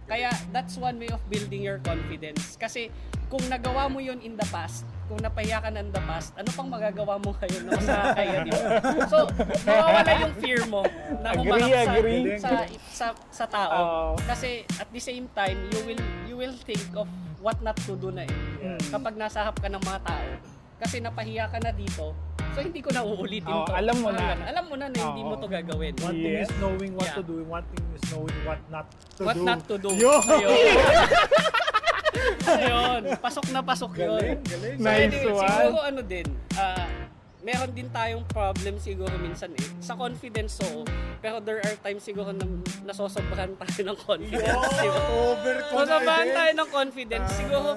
Kaya 0.06 0.30
that's 0.54 0.78
one 0.78 0.97
way 1.02 1.11
of 1.11 1.18
building 1.26 1.66
your 1.66 1.83
confidence. 1.83 2.54
Kasi 2.54 2.88
kung 3.26 3.42
nagawa 3.50 3.90
mo 3.90 3.99
yun 3.99 4.23
in 4.23 4.38
the 4.38 4.47
past, 4.49 4.87
kung 5.07 5.23
napahiya 5.23 5.63
ka 5.63 5.71
in 5.71 5.89
the 5.89 6.03
past, 6.03 6.35
ano 6.35 6.51
pang 6.51 6.67
magagawa 6.67 7.15
mo 7.17 7.31
ngayon 7.39 7.63
na 7.63 7.71
mas 7.75 7.87
nakakaya, 7.87 8.37
di 8.43 8.51
ba? 8.51 8.61
So, 9.07 9.19
mawawala 9.63 10.11
yung 10.19 10.35
fear 10.43 10.63
mo 10.67 10.83
na 11.23 11.29
Agree, 11.31 11.63
sa, 11.63 11.93
agree. 11.95 12.23
sa, 12.37 12.51
sa, 12.91 13.07
sa 13.31 13.45
tao. 13.47 13.71
Oo. 13.71 14.11
Kasi 14.27 14.67
at 14.77 14.91
the 14.91 14.99
same 14.99 15.31
time, 15.31 15.59
you 15.71 15.81
will 15.87 16.03
you 16.27 16.35
will 16.37 16.57
think 16.67 16.83
of 16.93 17.07
what 17.39 17.55
not 17.63 17.79
to 17.87 17.95
do 17.95 18.11
na 18.11 18.27
eh. 18.27 18.35
Mm. 18.61 18.83
Kapag 18.83 19.15
nasa 19.15 19.47
harap 19.47 19.57
ka 19.57 19.71
ng 19.71 19.79
mga 19.79 20.01
tao. 20.03 20.27
Kasi 20.77 21.01
napahiya 21.01 21.49
ka 21.49 21.57
na 21.57 21.73
dito, 21.73 22.13
so 22.53 22.61
hindi 22.61 22.85
ko 22.85 22.93
na 22.93 23.01
uulitin 23.01 23.49
Oo, 23.49 23.65
to. 23.65 23.73
alam 23.73 23.97
mo 23.97 24.13
na. 24.13 24.37
Alam 24.45 24.65
mo 24.69 24.75
na 24.77 24.93
na 24.93 24.99
hindi 25.09 25.23
Oo. 25.25 25.29
mo 25.33 25.35
to 25.41 25.49
gagawin. 25.49 25.97
One 26.05 26.13
thing 26.13 26.37
Yes. 26.37 26.51
is 26.51 26.57
knowing 26.61 26.93
what 26.93 27.09
Yeah. 27.09 27.17
to 27.17 27.23
do, 27.25 27.37
one 27.47 27.65
thing 27.73 27.85
is 27.97 28.05
knowing 28.13 28.39
what 28.45 28.61
not 28.69 28.87
to 29.17 29.23
What 29.25 29.37
do. 29.39 29.45
not 29.47 29.61
to 29.65 29.75
do. 29.81 29.91
Yo! 29.97 30.13
Ayun. 32.46 33.02
Pasok 33.16 33.46
na 33.49 33.61
pasok 33.61 33.92
yun. 33.96 34.16
Galing, 34.16 34.40
galing. 34.42 34.76
So 34.76 34.82
Nice 34.82 35.02
anyway, 35.06 35.32
one. 35.32 35.46
siguro 35.46 35.78
ano 35.80 36.00
din, 36.00 36.26
ah, 36.54 36.87
meron 37.40 37.70
din 37.70 37.88
tayong 37.88 38.25
problem 38.26 38.75
siguro 38.76 39.12
minsan 39.16 39.52
eh. 39.52 39.66
Sa 39.78 39.94
confidence, 39.94 40.58
oo. 40.64 40.82
Pero 41.18 41.38
there 41.38 41.58
are 41.58 41.76
times 41.78 42.02
siguro 42.02 42.30
na 42.30 42.44
nasosobrahan 42.85 43.54
tayo 43.61 43.80
ng 43.85 43.99
confidence. 43.99 44.42
di 44.75 44.88
ba? 44.88 45.02
Nasosobrahan 45.73 46.28
tayo 46.28 46.50
Overconfidence. 46.52 46.56
ng 46.56 46.68
confidence. 46.70 47.28
Tama. 47.28 47.38
Siguro, 47.38 47.68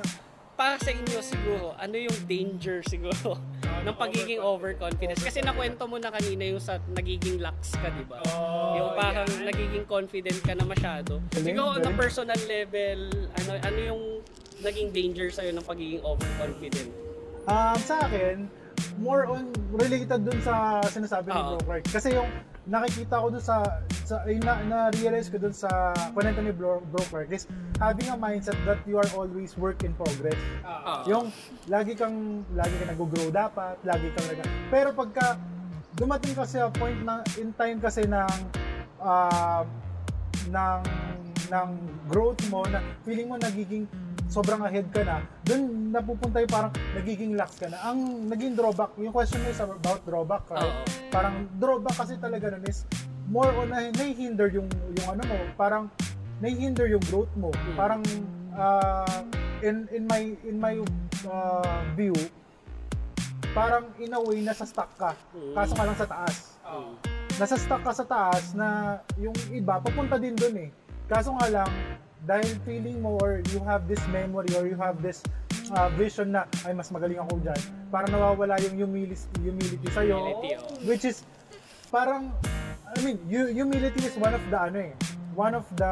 para 0.55 0.75
sa 0.75 0.89
inyo 0.89 1.19
siguro, 1.19 1.65
ano 1.73 1.95
yung 1.95 2.17
danger 2.25 2.83
siguro 2.83 3.39
ng 3.83 3.95
pagiging 3.95 4.41
overconfidence? 4.41 5.21
Kasi 5.23 5.39
nakwento 5.43 5.87
mo 5.87 5.97
na 5.97 6.11
kanina 6.11 6.43
yung 6.49 6.61
sa 6.61 6.79
nagiging 6.91 7.39
lax 7.39 7.75
ka, 7.77 7.87
di 7.91 8.05
ba? 8.05 8.19
Oh, 8.33 8.75
yung 8.75 8.89
parang 8.95 9.29
nagiging 9.43 9.85
confident 9.87 10.39
ka 10.43 10.53
na 10.55 10.65
masyado. 10.65 11.23
Siguro 11.33 11.79
on 11.79 11.83
a 11.83 11.93
personal 11.95 12.39
level, 12.47 12.99
ano 13.35 13.49
ano 13.59 13.79
yung 13.79 14.01
naging 14.59 14.91
danger 14.91 15.31
sa'yo 15.31 15.55
ng 15.55 15.65
pagiging 15.65 16.01
overconfident? 16.03 16.89
Um, 17.49 17.79
sa 17.81 18.05
akin, 18.05 18.45
more 18.99 19.25
on 19.25 19.49
related 19.71 20.21
dun 20.21 20.39
sa 20.43 20.83
sinasabi 20.85 21.31
ni. 21.31 21.39
Bro 21.39 21.59
Clark. 21.63 21.83
Kasi 21.87 22.13
yung 22.13 22.29
nakikita 22.69 23.17
ko 23.17 23.27
dun 23.33 23.41
sa, 23.41 23.81
sa 24.05 24.21
na, 24.29 24.61
na-realize 24.61 25.33
ko 25.33 25.41
dun 25.41 25.51
sa 25.51 25.91
kwento 26.13 26.39
ni 26.39 26.53
Bro, 26.53 26.85
Bro 26.93 27.01
is 27.33 27.49
having 27.81 28.07
a 28.13 28.17
mindset 28.17 28.55
that 28.69 28.77
you 28.85 29.01
are 29.01 29.09
always 29.17 29.57
work 29.57 29.81
in 29.81 29.91
progress. 29.97 30.37
Oo. 30.61 30.93
Yung 31.09 31.25
lagi 31.65 31.97
kang 31.97 32.45
lagi 32.53 32.77
kang 32.77 32.93
nag-grow 32.93 33.33
dapat, 33.33 33.75
lagi 33.81 34.13
kang 34.13 34.25
nag 34.29 34.39
Pero 34.69 34.93
pagka 34.93 35.41
dumating 35.97 36.37
ka 36.37 36.45
sa 36.45 36.69
point 36.69 37.01
na 37.01 37.25
in 37.41 37.49
time 37.57 37.81
kasi 37.81 38.05
ng 38.05 38.33
ah, 39.01 39.65
ng 40.53 40.81
ng 41.49 41.69
growth 42.05 42.39
mo 42.53 42.61
na 42.69 42.79
feeling 43.01 43.25
mo 43.25 43.35
nagiging 43.41 43.89
sobrang 44.29 44.61
ahead 44.61 44.85
ka 44.93 45.01
na, 45.01 45.25
dun 45.41 45.89
napupunta 45.89 46.37
yung 46.37 46.53
parang 46.53 46.71
nagiging 46.93 47.33
lax 47.33 47.57
ka 47.57 47.65
na. 47.65 47.81
Ang 47.89 48.29
naging 48.29 48.53
drawback, 48.53 48.93
yung 49.01 49.09
question 49.09 49.41
mo 49.41 49.49
is 49.49 49.57
about 49.57 50.05
drawback, 50.05 50.45
right? 50.53 50.61
Oo. 50.61 50.85
Parang 51.09 51.49
drawback 51.57 51.97
kasi 51.97 52.15
talaga 52.21 52.53
nun 52.53 52.63
is 52.69 52.85
more 53.25 53.49
on 53.57 53.73
na 53.73 53.89
nahihinder 53.89 54.53
yung 54.53 54.69
yung 54.69 55.07
ano 55.17 55.21
mo, 55.25 55.37
parang 55.57 55.89
nahihinder 56.45 56.85
yung 56.93 57.03
growth 57.09 57.33
mo. 57.33 57.49
Mm. 57.49 57.75
Parang 57.75 58.01
ah, 58.53 59.25
in 59.65 59.89
in 59.89 60.05
my 60.05 60.23
in 60.45 60.55
my 60.61 60.77
ah, 61.25 61.81
view, 61.97 62.13
parang 63.57 63.89
in 63.97 64.13
a 64.13 64.21
way 64.21 64.45
nasa 64.45 64.69
stuck 64.69 64.93
ka. 64.93 65.17
Mm. 65.33 65.57
Kaso 65.57 65.73
nga 65.73 65.85
lang 65.89 65.97
sa 65.97 66.07
taas. 66.07 66.37
Nasa 67.41 67.55
stuck 67.57 67.81
ka 67.81 67.93
sa 67.97 68.05
taas 68.05 68.53
na 68.53 69.01
yung 69.17 69.33
iba 69.49 69.81
papunta 69.81 70.21
din 70.21 70.37
dun 70.37 70.53
eh. 70.53 70.69
Kaso 71.09 71.33
nga 71.33 71.49
lang 71.49 71.71
dahil 72.27 72.51
feeling 72.67 72.99
mo 72.99 73.15
or 73.23 73.39
you 73.55 73.59
have 73.63 73.87
this 73.87 74.01
memory 74.11 74.51
or 74.59 74.67
you 74.67 74.75
have 74.75 74.99
this 74.99 75.23
ah, 75.71 75.87
vision 75.95 76.35
na 76.35 76.43
ay 76.67 76.75
mas 76.75 76.91
magaling 76.91 77.19
ako 77.19 77.39
dyan 77.39 77.59
parang 77.87 78.11
nawawala 78.11 78.59
yung 78.65 78.75
humility, 78.75 79.23
humility 79.39 79.87
sa'yo 79.95 80.19
Humility, 80.19 80.49
oh. 80.59 80.67
which 80.83 81.03
is 81.07 81.23
parang 81.87 82.33
I 82.91 82.99
mean 83.05 83.17
hu- 83.31 83.51
humility 83.51 84.03
is 84.03 84.15
one 84.19 84.35
of 84.35 84.43
the 84.51 84.59
ano 84.59 84.91
eh 84.91 84.93
one 85.31 85.55
of 85.55 85.63
the 85.79 85.91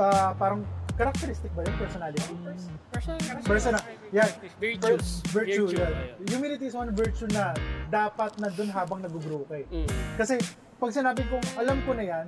ah, 0.00 0.32
parang 0.38 0.64
characteristic 1.00 1.48
ba 1.56 1.64
yun? 1.64 1.74
Personality? 1.80 2.32
Personal. 2.92 3.40
Personal. 3.40 3.82
Yeah. 4.12 4.28
Virtues. 4.60 5.24
Virtue. 5.32 5.64
Virtue, 5.72 5.80
yeah. 5.80 6.28
Humility 6.28 6.68
is 6.68 6.76
one 6.76 6.92
virtue 6.92 7.28
na 7.32 7.56
dapat 7.88 8.36
na 8.36 8.52
dun 8.52 8.68
habang 8.68 9.00
nag-grow 9.00 9.48
ka 9.48 9.64
eh. 9.64 9.66
Mm. 9.72 9.88
Kasi 10.20 10.36
pag 10.76 10.92
sinabi 10.92 11.24
kong 11.32 11.44
alam 11.56 11.80
ko 11.88 11.96
na 11.96 12.04
yan, 12.04 12.26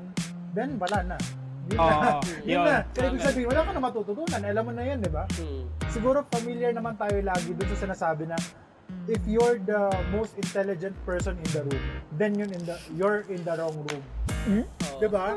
then 0.52 0.76
wala 0.76 0.98
na. 1.04 1.16
Yun 1.70 1.78
Oo, 1.78 1.88
na. 1.88 2.10
yun 2.42 2.58
yun. 2.58 2.64
na. 2.66 2.76
Kaya 2.90 3.06
ibig 3.12 3.22
sabihin, 3.22 3.46
wala 3.48 3.60
ka 3.64 3.70
na 3.72 3.80
matututunan. 3.80 4.42
Alam 4.42 4.64
mo 4.66 4.72
na 4.74 4.82
yan, 4.82 4.98
di 4.98 5.10
ba? 5.12 5.24
Mm. 5.38 5.62
Siguro 5.88 6.26
familiar 6.28 6.74
naman 6.74 6.98
tayo 6.98 7.16
lagi 7.22 7.54
dun 7.54 7.68
sa 7.70 7.78
sinasabi 7.86 8.26
na 8.26 8.36
if 9.08 9.22
you're 9.26 9.58
the 9.62 9.88
most 10.12 10.36
intelligent 10.36 10.92
person 11.06 11.38
in 11.38 11.48
the 11.54 11.62
room, 11.64 11.82
then 12.18 12.34
yun 12.36 12.50
in 12.52 12.62
the 12.66 12.76
you're 12.94 13.24
in 13.30 13.40
the 13.42 13.54
wrong 13.56 13.78
room. 13.88 14.02
Oo. 14.52 15.00
Di 15.00 15.08
ba? 15.08 15.32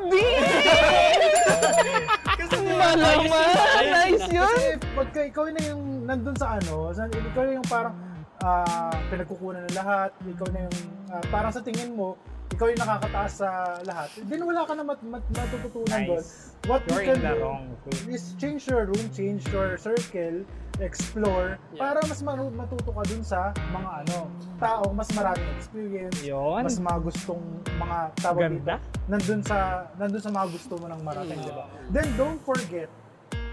Kasi 2.40 2.58
Malaman! 2.62 3.86
Nice 3.90 4.28
yun! 4.30 4.46
Kasi 4.46 4.78
pagka 4.94 5.22
ikaw 5.26 5.46
na 5.50 5.62
yung 5.66 6.06
nandun 6.06 6.36
sa 6.38 6.60
ano, 6.60 6.94
ikaw 6.94 7.44
na 7.46 7.52
yung 7.58 7.70
parang 7.70 7.96
ah, 8.44 8.94
pinagkukunan 9.10 9.66
ng 9.70 9.76
lahat, 9.78 10.12
ikaw 10.26 10.48
na 10.54 10.60
yung 10.68 10.78
ah, 11.10 11.24
parang 11.34 11.52
sa 11.54 11.62
tingin 11.64 11.96
mo, 11.96 12.18
ikaw 12.52 12.70
yung 12.70 12.78
nakakataas 12.80 13.32
sa 13.42 13.50
lahat, 13.84 14.10
then 14.26 14.42
wala 14.42 14.64
ka 14.64 14.74
na 14.74 14.84
mat, 14.84 15.02
mat, 15.02 15.24
matututunan 15.28 15.98
Nice. 15.98 16.08
doon. 16.08 16.26
What 16.66 16.82
You're 16.88 17.02
you 17.02 17.08
can 17.14 17.20
do 17.22 17.34
wrong 17.42 17.66
room. 17.78 18.06
is 18.10 18.34
change 18.38 18.66
your 18.66 18.86
room, 18.86 19.06
change 19.14 19.46
your 19.50 19.78
circle, 19.78 20.42
explore, 20.80 21.58
Yeah. 21.74 21.82
para 21.82 22.00
mas 22.04 22.20
matuto 22.22 22.90
ka 22.90 23.04
dun 23.06 23.22
sa 23.22 23.50
mga 23.70 23.90
ano, 24.06 24.18
tao, 24.58 24.84
mas 24.92 25.10
maraming 25.12 25.50
experience, 25.56 26.18
Yun. 26.22 26.62
mas 26.64 26.78
mga 26.78 27.00
gustong 27.04 27.44
mga 27.76 27.98
tawag 28.18 28.42
dito, 28.50 28.66
Ganda. 28.66 28.76
nandun 29.06 29.42
sa 29.42 29.58
nandun 29.96 30.22
sa 30.22 30.32
mga 30.32 30.48
gusto 30.52 30.74
mo 30.78 30.86
ng 30.90 31.02
marating, 31.02 31.40
Mm. 31.40 31.46
di 31.46 31.52
ba? 31.54 31.66
Then 31.92 32.08
don't 32.16 32.40
forget 32.42 32.90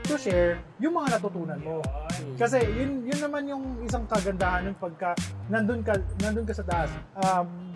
to 0.02 0.18
share 0.18 0.58
yung 0.78 0.94
mga 0.94 1.16
natutunan 1.16 1.58
mo. 1.58 1.78
Kasi 2.34 2.58
yun 2.66 3.06
yun 3.06 3.20
naman 3.22 3.46
yung 3.46 3.64
isang 3.82 4.02
kagandahan 4.04 4.66
ng 4.66 4.76
pagka 4.76 5.14
nandun 5.46 5.80
ka 5.80 5.94
nandun 6.18 6.42
ka 6.42 6.54
sa 6.54 6.64
taas. 6.66 6.90
Um, 7.18 7.71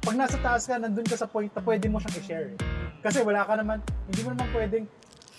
pag 0.00 0.14
nasa 0.16 0.36
taas 0.40 0.64
ka, 0.64 0.80
nandun 0.80 1.04
ka 1.04 1.16
sa 1.16 1.28
point 1.28 1.52
na 1.52 1.60
pwede 1.60 1.86
mo 1.92 2.00
siyang 2.00 2.16
i-share. 2.20 2.48
eh. 2.52 2.58
Kasi 3.04 3.20
wala 3.20 3.44
ka 3.44 3.54
naman, 3.56 3.78
hindi 4.08 4.20
mo 4.24 4.32
naman 4.32 4.48
pwedeng 4.52 4.84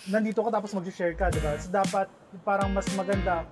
nandito 0.09 0.41
ka 0.41 0.49
tapos 0.49 0.73
mag-share 0.73 1.13
ka, 1.13 1.29
di 1.29 1.37
ba? 1.41 1.57
So 1.61 1.69
dapat 1.69 2.09
parang 2.41 2.73
mas 2.73 2.89
maganda, 2.97 3.45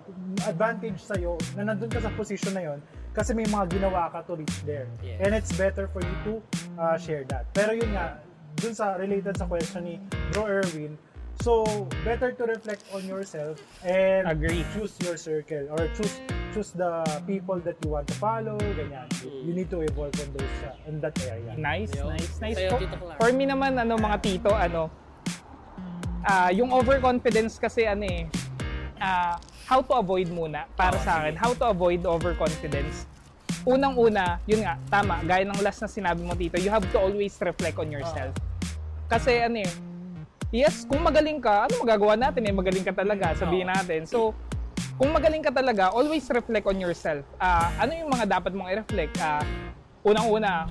advantage 0.49 1.01
sa'yo 1.01 1.37
na 1.53 1.73
nandun 1.73 1.89
ka 1.93 2.01
sa 2.01 2.09
position 2.13 2.53
na 2.57 2.63
yon 2.73 2.79
kasi 3.13 3.33
may 3.33 3.45
mga 3.45 3.69
ginawa 3.73 4.09
ka 4.09 4.21
to 4.25 4.37
reach 4.37 4.57
there. 4.65 4.85
Yes. 5.01 5.17
And 5.21 5.33
it's 5.33 5.53
better 5.57 5.89
for 5.89 6.01
you 6.01 6.15
to 6.29 6.33
uh, 6.77 6.97
share 6.97 7.25
that. 7.33 7.49
Pero 7.53 7.73
yun 7.73 7.89
nga, 7.93 8.21
dun 8.57 8.73
sa 8.73 8.97
related 8.97 9.37
sa 9.37 9.45
question 9.45 9.85
ni 9.85 9.95
Bro 10.33 10.45
Erwin, 10.45 10.93
so 11.41 11.65
better 12.05 12.33
to 12.33 12.43
reflect 12.45 12.85
on 12.93 13.05
yourself 13.05 13.57
and 13.81 14.29
Agree. 14.29 14.65
choose 14.73 14.93
your 15.01 15.17
circle 15.17 15.69
or 15.73 15.89
choose 15.97 16.21
choose 16.53 16.71
the 16.73 17.03
people 17.25 17.57
that 17.61 17.77
you 17.83 17.93
want 17.93 18.07
to 18.09 18.15
follow, 18.17 18.57
ganyan. 18.75 19.05
You 19.23 19.53
need 19.53 19.69
to 19.69 19.81
evolve 19.81 20.13
on 20.17 20.29
those 20.33 20.55
uh, 20.65 20.89
in 20.89 21.01
that 21.01 21.15
area. 21.25 21.53
Nice, 21.55 21.93
Yo. 21.93 22.09
nice, 22.09 22.33
nice. 22.41 22.57
Sa'yo, 22.57 22.71
For, 22.73 22.79
Tito 22.81 22.97
Clark. 22.97 23.17
for 23.21 23.29
me 23.33 23.43
naman, 23.45 23.71
ano, 23.77 23.93
mga 23.97 24.17
tito, 24.21 24.51
ano, 24.51 24.89
ah 26.25 26.51
yung 26.51 26.73
overconfidence 26.73 27.55
kasi, 27.57 27.85
ano 27.85 28.03
eh, 28.03 28.27
ah, 28.99 29.37
how 29.65 29.79
to 29.79 29.93
avoid 29.95 30.27
muna, 30.29 30.65
para 30.73 30.97
Oh, 30.97 31.03
sa 31.05 31.23
akin, 31.23 31.37
how 31.37 31.51
to 31.53 31.65
avoid 31.69 32.01
overconfidence. 32.03 33.05
Unang-una, 33.63 34.39
yun 34.47 34.63
nga, 34.65 34.75
tama, 34.89 35.21
gaya 35.23 35.43
ng 35.45 35.59
last 35.61 35.83
na 35.83 35.89
sinabi 35.89 36.21
mo, 36.25 36.33
tito, 36.33 36.57
you 36.57 36.71
have 36.71 36.83
to 36.89 36.97
always 36.99 37.35
reflect 37.39 37.77
on 37.77 37.89
yourself. 37.91 38.33
Kasi, 39.07 39.41
ano 39.41 39.61
eh, 39.61 39.71
yes, 40.49 40.85
kung 40.85 41.01
magaling 41.01 41.37
ka, 41.39 41.65
ano 41.69 41.81
magagawa 41.81 42.17
natin 42.17 42.41
eh, 42.45 42.53
magaling 42.53 42.85
ka 42.85 42.93
talaga, 42.93 43.37
sabihin 43.37 43.69
Oo. 43.69 43.75
natin. 43.75 44.01
So, 44.05 44.33
kung 44.99 45.15
magaling 45.15 45.39
ka 45.39 45.47
talaga, 45.47 45.95
always 45.95 46.27
reflect 46.27 46.67
on 46.67 46.75
yourself. 46.75 47.23
Ah, 47.39 47.71
ano 47.79 47.95
yung 47.95 48.11
mga 48.11 48.35
dapat 48.35 48.51
mong 48.51 48.67
i-reflect? 48.67 49.15
Ah, 49.23 49.39
unang-una, 50.03 50.67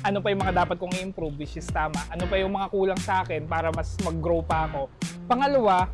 ano 0.00 0.18
pa 0.24 0.32
yung 0.32 0.40
mga 0.40 0.64
dapat 0.64 0.80
kong 0.80 0.96
i-improve, 0.96 1.36
which 1.36 1.60
is 1.60 1.68
tama. 1.68 2.00
Ano 2.08 2.24
pa 2.24 2.40
yung 2.40 2.56
mga 2.56 2.72
kulang 2.72 3.00
sa 3.04 3.20
akin 3.20 3.44
para 3.44 3.68
mas 3.68 3.92
mag-grow 4.00 4.40
pa 4.40 4.64
ako. 4.64 4.88
Pangalawa, 5.28 5.84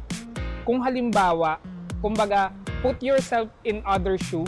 kung 0.62 0.78
halimbawa, 0.86 1.58
kumbaga, 1.98 2.54
put 2.78 2.94
yourself 3.02 3.50
in 3.66 3.82
other 3.82 4.14
shoe, 4.22 4.46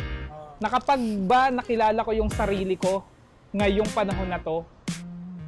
na 0.63 0.71
kapag 0.71 1.03
ba 1.27 1.51
nakilala 1.51 2.07
ko 2.07 2.15
yung 2.15 2.31
sarili 2.31 2.79
ko 2.79 3.03
ngayong 3.51 3.91
panahon 3.91 4.31
na 4.31 4.39
to, 4.39 4.63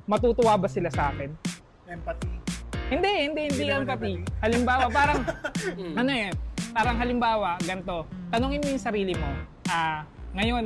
matutuwa 0.03 0.59
ba 0.59 0.67
sila 0.67 0.91
sa 0.91 1.15
akin? 1.15 1.31
Empathy. 1.87 2.27
Hindi, 2.91 3.13
hindi, 3.23 3.41
hindi 3.55 3.63
Hindi 3.69 3.71
empathy. 3.71 4.13
empathy. 4.19 4.41
Halimbawa, 4.43 4.85
parang, 4.91 5.21
ano 6.01 6.11
eh, 6.11 6.33
parang 6.79 6.95
halimbawa, 6.95 7.59
ganito, 7.67 8.07
tanungin 8.31 8.63
mo 8.63 8.71
yung 8.71 8.79
sarili 8.79 9.11
mo, 9.19 9.27
ah, 9.67 10.07
ngayon, 10.39 10.63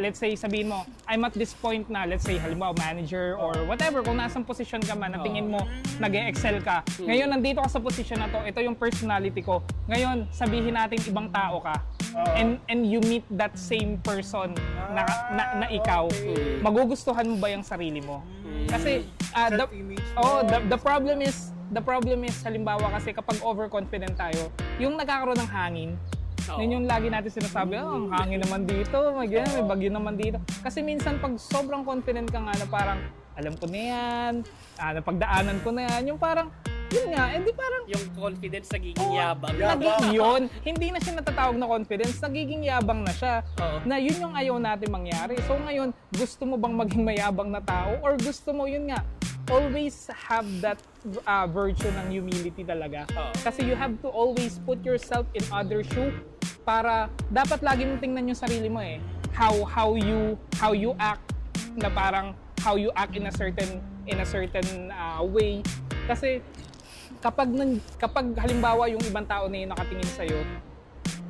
let's 0.00 0.16
say, 0.16 0.32
sabihin 0.32 0.72
mo, 0.72 0.88
I'm 1.04 1.28
at 1.28 1.36
this 1.36 1.52
point 1.52 1.92
na, 1.92 2.08
let's 2.08 2.24
say, 2.24 2.40
halimbawa, 2.40 2.72
manager 2.80 3.36
or 3.36 3.52
whatever, 3.68 4.00
kung 4.00 4.16
nasang 4.16 4.48
posisyon 4.48 4.80
ka 4.80 4.96
man, 4.96 5.12
na 5.12 5.20
tingin 5.20 5.52
mo, 5.52 5.60
nag 6.00 6.08
excel 6.32 6.56
ka. 6.64 6.80
Ngayon, 6.96 7.28
nandito 7.28 7.60
ka 7.60 7.68
sa 7.68 7.84
posisyon 7.84 8.24
na 8.24 8.32
to, 8.32 8.40
ito 8.48 8.64
yung 8.64 8.72
personality 8.72 9.44
ko. 9.44 9.60
Ngayon, 9.92 10.32
sabihin 10.32 10.72
natin 10.72 10.96
ibang 11.04 11.28
tao 11.28 11.60
ka. 11.60 11.76
And 12.32 12.56
and 12.72 12.88
you 12.88 13.04
meet 13.04 13.24
that 13.36 13.56
same 13.56 14.00
person 14.00 14.56
na, 14.92 15.04
na, 15.32 15.44
na 15.64 15.66
ikaw. 15.68 16.08
Okay. 16.08 16.60
Magugustuhan 16.64 17.28
mo 17.28 17.36
ba 17.36 17.52
yung 17.52 17.64
sarili 17.64 18.00
mo? 18.00 18.24
Kasi, 18.72 19.04
ah, 19.36 19.52
the, 19.52 19.68
oh, 20.16 20.40
the, 20.48 20.64
the 20.72 20.80
problem 20.80 21.20
is, 21.20 21.52
the 21.72 21.80
problem 21.80 22.22
is, 22.28 22.36
halimbawa 22.44 22.92
kasi 22.92 23.16
kapag 23.16 23.40
overconfident 23.40 24.14
tayo, 24.14 24.52
yung 24.76 25.00
nagkakaroon 25.00 25.40
ng 25.40 25.50
hangin, 25.50 25.90
Oo. 26.52 26.60
yun 26.60 26.78
yung 26.78 26.86
lagi 26.86 27.08
natin 27.08 27.32
sinasabi, 27.32 27.80
oh, 27.80 27.96
ang 27.96 28.06
hangin 28.12 28.44
naman 28.44 28.68
dito, 28.68 28.96
may, 29.16 29.26
ganyan, 29.26 29.50
may 29.56 29.64
bagyo 29.64 29.90
naman 29.90 30.14
dito. 30.20 30.38
Kasi 30.60 30.84
minsan 30.84 31.16
pag 31.16 31.32
sobrang 31.40 31.82
confident 31.82 32.28
ka 32.28 32.38
nga 32.38 32.54
na 32.54 32.66
parang, 32.68 33.00
alam 33.32 33.56
ko 33.56 33.64
na 33.64 33.80
yan, 33.80 34.32
ah, 34.76 34.92
napagdaanan 34.92 35.58
ko 35.64 35.72
na 35.72 35.88
yan, 35.88 36.12
yung 36.12 36.20
parang, 36.20 36.52
yun 36.92 37.08
nga, 37.08 37.32
eh 37.32 37.40
di 37.40 37.56
parang, 37.56 37.82
Yung 37.88 38.04
confidence 38.12 38.68
nagiging 38.68 39.00
Oo, 39.00 39.16
yabang. 39.16 39.56
nagiging 39.56 40.12
yun, 40.20 40.42
hindi 40.60 40.86
na 40.92 41.00
siya 41.00 41.14
natatawag 41.24 41.56
na 41.56 41.64
confidence, 41.64 42.20
nagiging 42.20 42.68
yabang 42.68 43.00
na 43.00 43.12
siya. 43.16 43.40
Oo. 43.64 43.76
Na 43.88 43.96
yun 43.96 44.20
yung 44.20 44.36
ayaw 44.36 44.60
natin 44.60 44.92
mangyari. 44.92 45.40
So 45.48 45.56
ngayon, 45.56 45.96
gusto 46.12 46.44
mo 46.44 46.60
bang 46.60 46.76
maging 46.76 47.00
mayabang 47.00 47.48
na 47.48 47.64
tao? 47.64 47.96
Or 48.04 48.20
gusto 48.20 48.52
mo, 48.52 48.68
yun 48.68 48.92
nga, 48.92 49.00
always 49.50 50.10
have 50.12 50.46
that 50.60 50.78
uh, 51.26 51.46
virtue 51.50 51.90
ng 51.90 52.06
humility 52.12 52.62
talaga. 52.62 53.08
Kasi 53.42 53.66
you 53.66 53.74
have 53.74 53.96
to 54.02 54.08
always 54.08 54.60
put 54.62 54.82
yourself 54.86 55.26
in 55.34 55.42
other 55.50 55.82
shoe 55.82 56.14
para 56.62 57.10
dapat 57.32 57.62
lagi 57.64 57.82
mong 57.88 57.98
tingnan 57.98 58.30
yung 58.30 58.38
sarili 58.38 58.70
mo 58.70 58.78
eh. 58.78 59.02
How 59.32 59.64
how 59.64 59.96
you 59.96 60.36
how 60.60 60.76
you 60.76 60.94
act 61.00 61.32
na 61.74 61.88
parang 61.88 62.36
how 62.60 62.76
you 62.76 62.92
act 62.94 63.16
in 63.16 63.26
a 63.26 63.34
certain 63.34 63.82
in 64.06 64.20
a 64.22 64.26
certain 64.26 64.92
uh, 64.92 65.24
way. 65.24 65.64
Kasi 66.06 66.44
kapag 67.22 67.50
nan, 67.50 67.78
kapag 67.98 68.34
halimbawa 68.38 68.90
yung 68.90 69.02
ibang 69.06 69.26
tao 69.26 69.46
na 69.46 69.56
yung 69.62 69.70
nakatingin 69.74 70.10
sa 70.10 70.26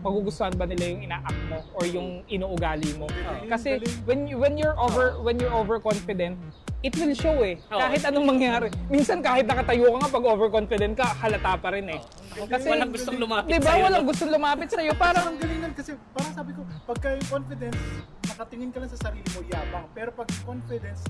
magugustuhan 0.02 0.50
ba 0.58 0.66
nila 0.66 0.98
yung 0.98 1.02
ina-act 1.06 1.42
mo 1.46 1.62
or 1.78 1.86
yung 1.86 2.26
inuugali 2.26 2.90
mo? 2.98 3.06
Kasi 3.46 3.78
when 4.02 4.26
you, 4.26 4.36
when 4.36 4.58
you're 4.58 4.74
over 4.74 5.14
when 5.22 5.38
you're 5.38 5.54
overconfident, 5.54 6.34
it 6.82 6.94
will 6.98 7.14
show 7.14 7.38
eh. 7.46 7.56
Oo. 7.70 7.78
Kahit 7.78 8.02
anong 8.10 8.26
mangyari. 8.26 8.68
Minsan 8.90 9.22
kahit 9.22 9.46
nakatayo 9.46 9.94
ka 9.94 9.98
nga 10.02 10.10
pag 10.10 10.24
overconfident 10.26 10.94
ka, 10.98 11.06
halata 11.22 11.54
pa 11.56 11.68
rin 11.70 11.86
eh. 11.94 12.00
Kasi 12.50 12.66
Walang 12.66 12.90
gustong 12.90 13.18
lumapit 13.22 13.48
Di 13.48 13.58
ba? 13.62 13.66
sa'yo, 13.70 13.82
Walang 13.86 14.04
gustong 14.10 14.32
lumapit 14.34 14.68
sa'yo. 14.68 14.92
Parang 14.98 15.14
Parang 15.22 15.26
ang 15.30 15.38
galing 15.38 15.60
nun 15.62 15.72
kasi 15.78 15.90
parang 16.10 16.34
sabi 16.34 16.50
ko, 16.58 16.60
pagka 16.82 17.08
yung 17.14 17.28
confidence, 17.30 17.78
nakatingin 18.26 18.70
ka 18.74 18.78
lang 18.82 18.90
sa 18.90 18.98
sarili 18.98 19.28
mo, 19.30 19.40
yabang. 19.46 19.86
Pero 19.94 20.10
pag 20.10 20.28
confidence, 20.42 21.02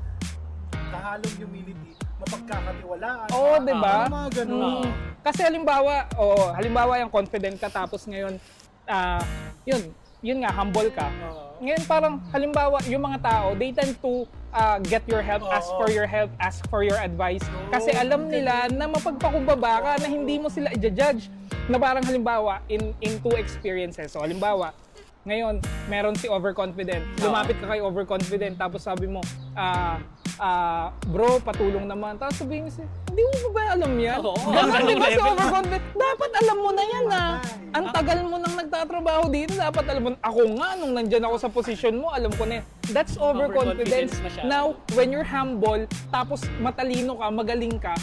kahalong 0.93 1.35
humility, 1.41 1.93
mapagkakatiwalaan. 2.21 3.29
Oo, 3.33 3.55
di 3.65 3.75
ba? 3.75 3.93
Parang 4.05 4.13
mga 4.13 4.31
ganun. 4.45 4.61
Mm. 4.61 4.91
Kasi 5.25 5.41
halimbawa, 5.41 5.95
oh, 6.21 6.53
halimbawa 6.53 6.93
yung 7.01 7.13
confident 7.13 7.57
ka 7.57 7.73
tapos 7.73 8.05
ngayon, 8.05 8.37
ah, 8.85 9.25
yun, 9.65 9.81
yun 10.21 10.39
nga, 10.45 10.53
humble 10.53 10.93
ka. 10.93 11.09
Oo. 11.33 11.52
Ngayon 11.63 11.83
parang, 11.87 12.19
halimbawa, 12.35 12.83
yung 12.91 13.07
mga 13.07 13.23
tao, 13.23 13.55
they 13.55 13.71
tend 13.71 13.95
to 14.03 14.27
ah, 14.51 14.83
get 14.83 15.07
your 15.07 15.23
help, 15.23 15.47
ask 15.47 15.71
Oo. 15.71 15.79
for 15.79 15.89
your 15.95 16.11
help, 16.11 16.35
ask 16.43 16.59
for 16.67 16.83
your 16.83 16.99
advice. 16.99 17.47
Kasi 17.71 17.95
alam 17.95 18.27
nila 18.27 18.67
na 18.67 18.91
mapagpakumbaba 18.91 19.79
ka, 19.79 19.93
na 20.03 20.11
hindi 20.11 20.43
mo 20.43 20.51
sila 20.51 20.75
i-judge. 20.75 21.31
Na 21.71 21.79
parang 21.79 22.03
halimbawa, 22.03 22.67
in, 22.67 22.91
in 22.99 23.23
two 23.23 23.39
experiences. 23.39 24.11
So 24.11 24.27
halimbawa, 24.27 24.75
ngayon, 25.23 25.63
meron 25.87 26.19
si 26.19 26.27
overconfident. 26.27 27.07
Lumapit 27.23 27.55
ka 27.63 27.71
kay 27.71 27.79
overconfident, 27.79 28.59
tapos 28.59 28.83
sabi 28.83 29.07
mo, 29.07 29.23
ah, 29.55 30.03
ah, 30.43 30.91
bro, 31.07 31.39
patulong 31.39 31.87
naman. 31.87 32.19
Tapos 32.19 32.43
sabihin 32.43 32.67
niya, 32.67 32.83
hindi 33.07 33.23
mo 33.23 33.49
ba 33.55 33.63
alam 33.79 33.93
yan? 33.95 34.19
Oo, 34.19 34.35
Ganun, 34.35 34.83
di 34.83 34.95
ba 34.99 35.09
si 35.15 35.23
overconfident? 35.23 35.85
Dapat 35.95 36.31
alam 36.43 36.57
mo 36.59 36.71
na 36.75 36.83
yan 36.83 37.07
ah. 37.15 37.33
Ang 37.73 37.87
tagal 37.95 38.19
mo 38.27 38.37
nang 38.43 38.55
nagtatrabaho 38.59 39.31
dito, 39.31 39.55
dapat 39.55 39.85
alam 39.95 40.03
mo. 40.03 40.09
Ako 40.19 40.43
nga, 40.59 40.69
nung 40.75 40.93
nandyan 40.99 41.23
ako 41.31 41.37
sa 41.39 41.49
posisyon 41.49 42.03
mo, 42.03 42.11
alam 42.11 42.35
ko 42.35 42.43
na 42.43 42.59
yan. 42.59 42.65
That's 42.91 43.15
overconfidence. 43.15 44.19
Overconfidence 44.19 44.27
masyado. 44.27 44.47
Now, 44.51 44.67
when 44.99 45.15
you're 45.15 45.27
humble, 45.27 45.87
tapos 46.11 46.43
matalino 46.59 47.23
ka, 47.23 47.31
magaling 47.31 47.79
ka, 47.79 47.95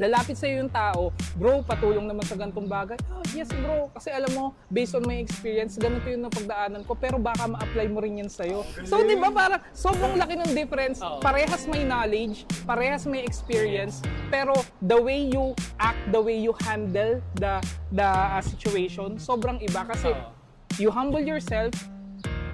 lalapit 0.00 0.40
sa 0.40 0.48
yung 0.48 0.72
tao, 0.72 1.12
bro, 1.36 1.60
patulong 1.60 2.08
naman 2.08 2.24
sa 2.24 2.32
ganitong 2.32 2.64
bagay. 2.64 2.96
Oh, 3.12 3.20
yes 3.36 3.52
bro, 3.52 3.92
kasi 3.92 4.08
alam 4.08 4.32
mo, 4.32 4.56
based 4.72 4.96
on 4.96 5.04
my 5.04 5.20
experience, 5.20 5.76
ganito 5.76 6.08
yung 6.08 6.24
napagdaanan 6.24 6.88
ko, 6.88 6.96
pero 6.96 7.20
baka 7.20 7.44
ma-apply 7.44 7.86
mo 7.92 8.00
rin 8.00 8.24
yan 8.24 8.32
sa'yo. 8.32 8.64
So, 8.88 9.04
di 9.04 9.20
ba, 9.20 9.28
parang 9.28 9.60
sobrang 9.76 10.16
laki 10.16 10.40
ng 10.40 10.56
difference. 10.56 11.04
Oo. 11.04 11.20
Parehas 11.20 11.68
may 11.68 11.84
knowledge, 11.84 12.48
parehas 12.64 13.04
may 13.04 13.20
experience, 13.20 14.00
pero 14.32 14.56
the 14.80 14.96
way 14.96 15.28
you 15.28 15.52
act, 15.76 16.00
the 16.08 16.18
way 16.18 16.40
you 16.40 16.56
handle 16.64 17.20
the 17.36 17.60
the 17.92 18.08
uh, 18.08 18.40
situation, 18.40 19.20
sobrang 19.20 19.60
iba 19.60 19.84
kasi 19.84 20.16
Oo. 20.16 20.32
you 20.80 20.88
humble 20.88 21.20
yourself 21.20 21.76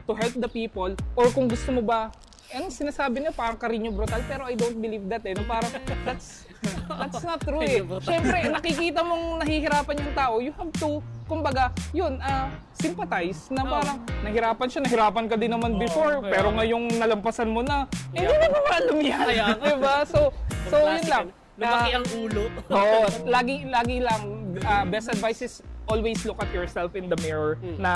to 0.06 0.12
help 0.18 0.34
the 0.34 0.50
people 0.50 0.94
or 1.18 1.26
kung 1.34 1.46
gusto 1.50 1.74
mo 1.74 1.82
ba 1.82 2.14
anong 2.54 2.70
sinasabi 2.70 3.26
niya 3.26 3.34
parang 3.34 3.58
Carino 3.58 3.90
brutal 3.90 4.22
pero 4.30 4.46
I 4.46 4.54
don't 4.54 4.78
believe 4.78 5.02
that 5.10 5.26
eh 5.26 5.34
no 5.34 5.42
parang 5.42 5.70
that's 6.06 6.45
that's 6.88 7.22
not 7.22 7.38
true 7.38 7.60
eh 7.60 7.80
syempre 8.00 8.48
nakikita 8.48 9.00
mong 9.00 9.40
nahihirapan 9.40 9.94
yung 9.96 10.12
tao 10.12 10.34
you 10.38 10.52
have 10.52 10.72
to 10.72 10.98
kumbaga 11.24 11.64
yun 11.90 12.16
ah 12.20 12.46
sympathize 12.72 13.48
na 13.48 13.62
parang 13.62 13.98
nahirapan 14.22 14.66
siya 14.66 14.80
nahirapan 14.82 15.24
ka 15.26 15.34
din 15.34 15.50
naman 15.50 15.74
before 15.76 16.20
kaya 16.20 16.30
pero 16.30 16.48
nga. 16.48 16.56
ngayong 16.60 16.84
nalampasan 16.94 17.48
mo 17.48 17.60
na 17.60 17.84
eh 18.12 18.22
hindi 18.22 18.46
naman 18.46 18.62
alam 18.70 18.98
yan 19.00 19.20
Kaya 19.24 19.44
nga. 19.52 19.66
diba 19.66 19.94
so 20.04 20.20
so 20.66 20.76
yun 20.78 21.04
lang 21.06 21.26
ka 21.26 21.34
na. 21.56 21.64
Lumaki 21.66 21.88
Na- 21.88 21.96
ang 21.96 22.06
ulo. 22.14 22.44
Oo, 22.68 23.00
lagi 23.24 23.56
lagi 23.64 23.96
lang 23.98 24.22
uh, 24.60 24.84
best 24.84 25.08
advice 25.08 25.40
is 25.40 25.54
always 25.86 26.20
look 26.22 26.36
at 26.36 26.50
yourself 26.50 26.92
in 26.92 27.08
the 27.08 27.16
mirror 27.18 27.56
Mm. 27.58 27.80
na 27.80 27.92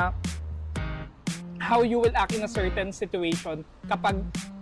how 1.61 1.83
you 1.83 2.01
will 2.01 2.15
act 2.15 2.33
in 2.33 2.41
a 2.41 2.49
certain 2.49 2.89
situation 2.89 3.61
kapag 3.85 4.17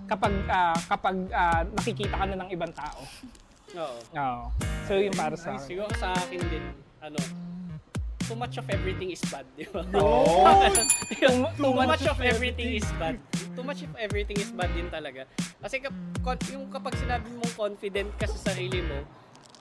kapag 0.04 0.32
ah, 0.48 0.74
kapag 0.84 1.14
ah, 1.30 1.62
nakikita 1.70 2.10
ka 2.12 2.26
na 2.26 2.36
ng 2.38 2.50
ibang 2.50 2.72
tao. 2.72 3.06
Oo. 3.76 3.98
Oo. 4.14 4.44
So 4.88 4.96
yung 4.96 5.12
para 5.12 5.36
sa 5.36 5.54
akin. 5.54 5.66
Siguro 5.66 5.90
sa 5.96 6.14
akin 6.14 6.40
din, 6.48 6.64
ano, 7.00 7.18
too 8.24 8.36
much 8.36 8.56
of 8.56 8.66
everything 8.68 9.08
is 9.08 9.20
bad, 9.28 9.44
di 9.56 9.64
ba? 9.68 9.84
Too- 11.12 11.52
too 11.56 11.72
much 11.74 12.04
of 12.04 12.18
everything 12.20 12.76
is 12.76 12.88
bad. 12.96 13.16
Too 13.56 13.64
much 13.64 13.80
of 13.82 13.92
everything 13.96 14.36
is 14.36 14.52
bad 14.52 14.70
din 14.72 14.88
talaga. 14.88 15.24
Kasi 15.58 15.80
kap- 15.80 15.96
yung 16.48 16.68
kapag 16.68 16.94
sinabi 16.96 17.28
mong 17.32 17.52
confident 17.56 18.12
ka 18.16 18.28
sa 18.28 18.52
sarili 18.52 18.84
mo, 18.84 19.00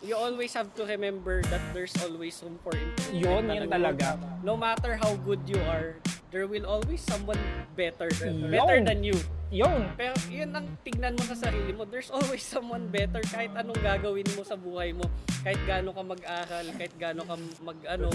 you 0.04 0.14
always 0.14 0.54
have 0.54 0.70
to 0.76 0.84
remember 0.86 1.42
that 1.48 1.64
there's 1.74 1.96
always 2.04 2.38
room 2.44 2.60
for 2.62 2.76
improvement. 2.76 3.24
Yun, 3.24 3.44
yun 3.50 3.66
talaga. 3.66 4.20
No 4.44 4.54
matter 4.54 4.94
how 4.94 5.16
good 5.26 5.42
you 5.48 5.58
are, 5.66 5.98
there 6.32 6.48
will 6.48 6.68
always 6.68 7.00
someone 7.04 7.40
better. 7.76 8.12
Yun. 8.20 8.52
Better 8.52 8.78
than 8.84 9.04
you. 9.04 9.18
Yun. 9.48 9.88
Pero 9.96 10.16
yun 10.28 10.52
ang 10.52 10.68
tignan 10.84 11.16
mo 11.16 11.24
sa 11.24 11.48
sarili 11.48 11.72
mo. 11.72 11.88
There's 11.88 12.12
always 12.12 12.44
someone 12.44 12.92
better 12.92 13.24
kahit 13.32 13.56
anong 13.56 13.80
gagawin 13.80 14.28
mo 14.36 14.44
sa 14.44 14.60
buhay 14.60 14.92
mo. 14.92 15.08
Kahit 15.48 15.60
gaano 15.64 15.96
ka 15.96 16.04
mag-aral, 16.04 16.66
kahit 16.76 16.94
gaano 17.00 17.24
ka 17.24 17.36
mag 17.64 17.80
ano, 17.88 18.12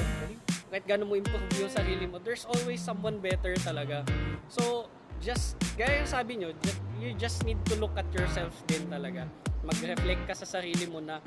kahit 0.69 0.85
gaano 0.85 1.09
mo 1.09 1.17
improve 1.17 1.49
yung 1.57 1.73
sarili 1.73 2.05
mo. 2.05 2.21
There's 2.21 2.45
always 2.45 2.85
someone 2.85 3.17
better 3.21 3.57
talaga. 3.61 4.05
So, 4.53 4.93
just, 5.25 5.57
gaya 5.81 6.05
yung 6.05 6.11
sabi 6.11 6.33
nyo, 6.37 6.53
you 7.01 7.17
just 7.17 7.45
need 7.49 7.61
to 7.73 7.81
look 7.81 7.97
at 7.97 8.09
yourself 8.13 8.53
din 8.69 8.85
talaga. 8.93 9.25
Mag-reflect 9.65 10.29
ka 10.29 10.35
sa 10.37 10.45
sarili 10.45 10.85
mo 10.85 11.01
na 11.01 11.21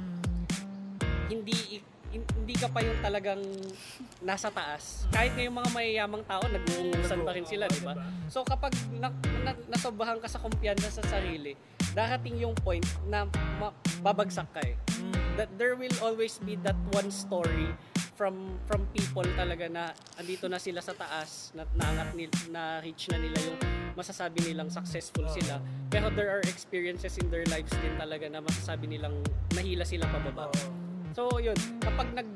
hindi 1.25 1.81
hindi 2.21 2.55
ka 2.55 2.67
pa 2.69 2.79
yung 2.83 2.99
talagang 3.01 3.41
nasa 4.21 4.51
taas. 4.51 5.09
Kahit 5.11 5.33
na 5.35 5.47
yung 5.47 5.57
mga 5.57 5.69
mayayamang 5.73 6.23
tao, 6.27 6.43
nag-uungusan 6.45 7.19
pa 7.23 7.31
rin 7.33 7.45
sila, 7.47 7.65
di 7.67 7.81
ba? 7.81 7.93
So 8.31 8.45
kapag 8.45 8.75
na, 8.95 9.11
na, 9.43 9.51
nasobrahan 9.67 10.19
ka 10.21 10.27
sa 10.29 10.39
kumpiyansa 10.39 10.89
sa 10.91 11.03
sarili, 11.05 11.55
darating 11.95 12.39
yung 12.39 12.55
point 12.59 12.85
na 13.07 13.27
ma- 13.57 13.75
babagsak 14.03 14.47
ka 14.55 14.61
eh. 14.63 14.75
That 15.35 15.51
there 15.59 15.75
will 15.75 15.93
always 15.99 16.39
be 16.39 16.55
that 16.63 16.77
one 16.95 17.11
story 17.11 17.75
from 18.15 18.55
from 18.71 18.87
people 18.95 19.27
talaga 19.35 19.67
na 19.67 19.91
andito 20.15 20.47
na 20.47 20.55
sila 20.55 20.79
sa 20.79 20.95
taas, 20.95 21.51
na 21.51 21.67
naangat 21.75 22.15
nil, 22.15 22.31
na 22.47 22.79
reach 22.79 23.11
na 23.11 23.19
nila 23.19 23.35
yung 23.43 23.59
masasabi 23.95 24.43
nilang 24.47 24.71
successful 24.71 25.27
sila. 25.27 25.59
Pero 25.91 26.07
there 26.11 26.31
are 26.31 26.43
experiences 26.47 27.19
in 27.19 27.27
their 27.27 27.43
lives 27.51 27.71
din 27.79 27.95
talaga 27.99 28.27
na 28.31 28.39
masasabi 28.39 28.87
nilang 28.91 29.19
nahila 29.55 29.83
silang 29.83 30.11
pababa. 30.11 30.51
So, 31.15 31.39
yun. 31.39 31.55
Kapag 31.79 32.11
nag... 32.11 32.27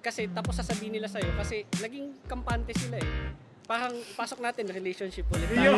Kasi 0.00 0.32
tapos 0.32 0.56
sasabihin 0.56 0.96
nila 0.96 1.08
sa'yo, 1.08 1.28
kasi 1.36 1.64
naging 1.80 2.24
kampante 2.24 2.72
sila 2.76 2.96
eh. 2.96 3.08
Parang 3.64 3.96
pasok 4.12 4.44
natin, 4.44 4.68
relationship 4.68 5.24
ulit. 5.32 5.48
tayo. 5.48 5.72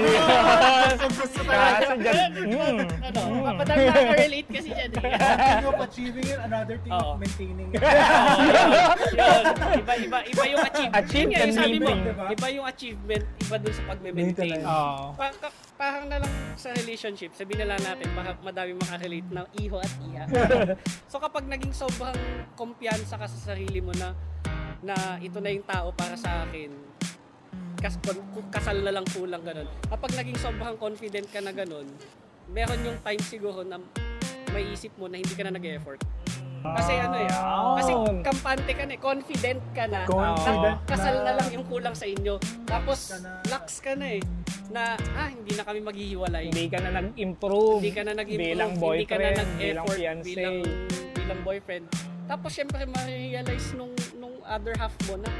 gusto 1.06 1.38
talaga. 1.46 2.10
Mm, 2.34 2.82
ano, 2.82 3.20
madami 3.54 3.82
nakaka-relate 3.86 4.48
kasi 4.50 4.68
dyan 4.74 4.90
eh. 4.90 5.66
Of 5.70 5.78
achieving 5.86 6.26
it, 6.26 6.38
another 6.42 6.76
thing 6.82 6.90
of 6.90 7.14
maintaining 7.22 7.70
it. 7.70 7.78
yun. 9.14 9.42
Iba, 9.86 9.94
iba, 10.02 10.18
iba 10.26 10.44
yung 10.50 10.62
achievement. 10.66 10.98
Achieve 10.98 11.28
Yun 11.30 11.30
nga, 11.30 11.38
and 11.38 11.46
yung 11.46 11.58
sabi 11.62 11.78
mo, 11.78 11.86
maintain, 11.86 12.34
iba 12.34 12.46
yung 12.50 12.66
achievement, 12.66 13.24
iba 13.46 13.56
dun 13.62 13.74
sa 13.74 13.82
pag-maintain. 13.86 14.60
Parang 15.78 16.04
na 16.10 16.16
lang 16.18 16.32
sa 16.58 16.68
relationship, 16.74 17.30
sabihin 17.38 17.62
na 17.62 17.78
lang 17.78 17.80
natin, 17.86 18.08
baka 18.18 18.34
madami 18.42 18.72
makarelate 18.82 19.30
na 19.30 19.46
iho 19.62 19.78
at 19.78 19.92
iha. 20.10 20.24
so 21.12 21.22
kapag 21.22 21.46
naging 21.46 21.70
sobrang 21.70 22.18
kumpiyansa 22.58 23.14
ka 23.14 23.30
sa 23.30 23.54
sarili 23.54 23.78
mo 23.78 23.94
na 23.94 24.10
na 24.82 25.22
ito 25.22 25.38
na 25.38 25.54
yung 25.54 25.66
tao 25.66 25.94
para 25.94 26.18
sa 26.18 26.48
akin, 26.48 26.70
kas, 27.76 27.96
kasal 28.50 28.80
na 28.80 28.92
lang 28.92 29.06
kulang 29.08 29.42
ganun. 29.42 29.68
Kapag 29.86 30.10
naging 30.16 30.38
sobrang 30.38 30.76
confident 30.76 31.26
ka 31.28 31.40
na 31.40 31.52
ganun, 31.52 31.86
meron 32.48 32.80
yung 32.82 32.98
time 33.00 33.22
siguro 33.22 33.62
na 33.62 33.78
may 34.50 34.64
isip 34.70 34.94
mo 34.96 35.06
na 35.06 35.18
hindi 35.18 35.34
ka 35.34 35.44
na 35.44 35.52
nag-effort. 35.52 36.00
Kasi 36.66 36.98
ano 36.98 37.16
eh, 37.22 37.30
kasi 37.78 37.92
Yun. 37.94 38.16
kampante 38.26 38.72
ka 38.74 38.84
na 38.88 38.92
eh, 38.96 39.00
confident 39.00 39.62
ka 39.70 39.86
na, 39.86 40.02
Confident 40.02 40.82
na 40.82 40.88
kasal 40.88 41.16
na. 41.22 41.32
lang 41.38 41.48
yung 41.54 41.66
kulang 41.70 41.94
sa 41.94 42.10
inyo. 42.10 42.42
Tapos, 42.66 43.14
lax 43.46 43.78
ka 43.78 43.94
na 43.94 44.18
eh, 44.18 44.22
na 44.74 44.98
ah, 45.14 45.30
hindi 45.30 45.54
na 45.54 45.62
kami 45.62 45.78
maghihiwalay. 45.78 46.50
Hindi 46.50 46.66
ka 46.66 46.82
na 46.82 46.90
nag-improve. 46.98 47.78
Hindi 47.78 47.92
ka 47.94 48.02
na 48.02 48.12
nag-improve, 48.18 48.50
Bilang 48.50 48.70
hindi 48.74 49.06
ka 49.06 49.14
na 49.14 49.28
boyfriend, 49.30 49.30
bilang 49.30 49.46
nag-effort, 49.46 49.94
fiancé. 49.94 50.30
bilang, 50.34 50.56
bilang 51.14 51.40
boyfriend. 51.46 51.84
Tapos 52.26 52.50
syempre 52.50 52.82
ma-realize 52.82 53.68
nung, 53.78 53.94
nung 54.18 54.34
other 54.42 54.74
half 54.74 54.94
mo 55.06 55.14
na 55.22 55.30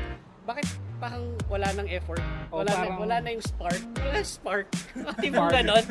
bakit 0.46 0.66
parang 0.96 1.26
wala 1.50 1.66
nang 1.74 1.90
effort? 1.90 2.22
O, 2.48 2.62
Wala, 2.62 2.70
parang- 2.70 2.96
na, 2.96 3.02
wala 3.02 3.16
na 3.20 3.28
yung 3.34 3.42
spark. 3.42 3.82
Wala 3.98 4.16
yung 4.16 4.30
spark. 4.30 4.66
Di 5.22 5.28
ba 5.28 5.50
ganon? 5.50 5.84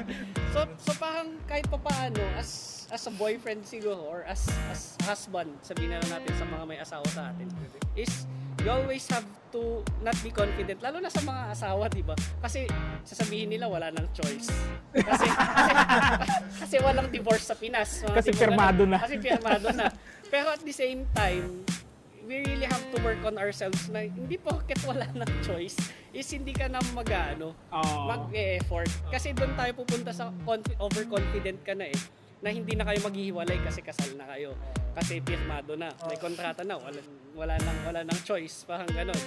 So, 0.49 0.63
so 0.79 0.91
parang 0.95 1.35
kahit 1.45 1.67
pa 1.67 1.77
paano, 1.77 2.23
as 2.33 2.71
as 2.87 3.03
a 3.03 3.13
boyfriend 3.13 3.65
siguro 3.65 3.97
or 3.99 4.23
as 4.23 4.47
as 4.71 4.95
husband, 5.03 5.51
sabihin 5.59 5.91
na 5.91 5.99
lang 5.99 6.21
natin 6.21 6.33
sa 6.37 6.45
mga 6.47 6.63
may 6.63 6.79
asawa 6.79 7.05
sa 7.11 7.29
atin, 7.29 7.51
is 7.93 8.23
you 8.61 8.71
always 8.71 9.03
have 9.09 9.25
to 9.51 9.81
not 9.99 10.15
be 10.21 10.29
confident 10.29 10.79
lalo 10.79 10.97
na 10.97 11.09
sa 11.09 11.19
mga 11.19 11.41
asawa, 11.51 11.85
'di 11.85 12.01
ba? 12.01 12.15
Kasi 12.39 12.63
sasabihin 13.03 13.51
nila 13.51 13.67
wala 13.67 13.91
nang 13.91 14.07
choice. 14.13 14.47
Kasi 14.95 15.27
kasi, 15.27 15.71
kasi 16.63 16.75
walang 16.79 17.11
divorce 17.11 17.43
sa 17.43 17.57
Pinas. 17.57 18.05
Mga 18.05 18.15
Kasi 18.15 18.29
pirmado 18.31 18.81
ganun? 18.85 18.95
na. 18.95 18.97
Kasi 19.03 19.15
pirmado 19.19 19.67
na. 19.69 19.85
Pero 20.25 20.47
at 20.49 20.61
the 20.63 20.73
same 20.73 21.03
time, 21.11 21.65
we 22.25 22.41
really 22.41 22.65
have 22.65 22.81
to 22.89 22.97
work 23.05 23.21
on 23.21 23.37
ourselves 23.37 23.85
na 23.93 24.09
hindi 24.09 24.35
porket 24.41 24.81
wala 24.83 25.05
nang 25.13 25.29
choice 25.45 25.77
is 26.09 26.25
hindi 26.33 26.51
ka 26.51 26.65
na 26.65 26.81
mag-ano, 26.97 27.53
Oo. 27.69 27.95
mag-effort. 28.09 28.89
Kasi 29.13 29.31
doon 29.31 29.53
tayo 29.53 29.71
pupunta 29.77 30.09
sa 30.09 30.33
confi- 30.43 30.75
overconfident 30.81 31.61
ka 31.61 31.77
na 31.77 31.85
eh 31.87 31.99
na 32.41 32.49
hindi 32.51 32.73
na 32.77 32.85
kayo 32.85 32.99
maghihiwalay 33.05 33.57
kasi 33.63 33.81
kasal 33.81 34.17
na 34.17 34.25
kayo. 34.29 34.53
Kasi 34.93 35.17
pirmado 35.21 35.73
na, 35.73 35.89
may 36.05 36.17
kontrata 36.19 36.61
na, 36.61 36.77
wala, 36.77 37.01
wala 37.33 37.55
nang 37.57 37.79
wala 37.89 37.99
nang 38.05 38.19
choice, 38.21 38.65
parang 38.69 38.89
ganon. 38.91 39.17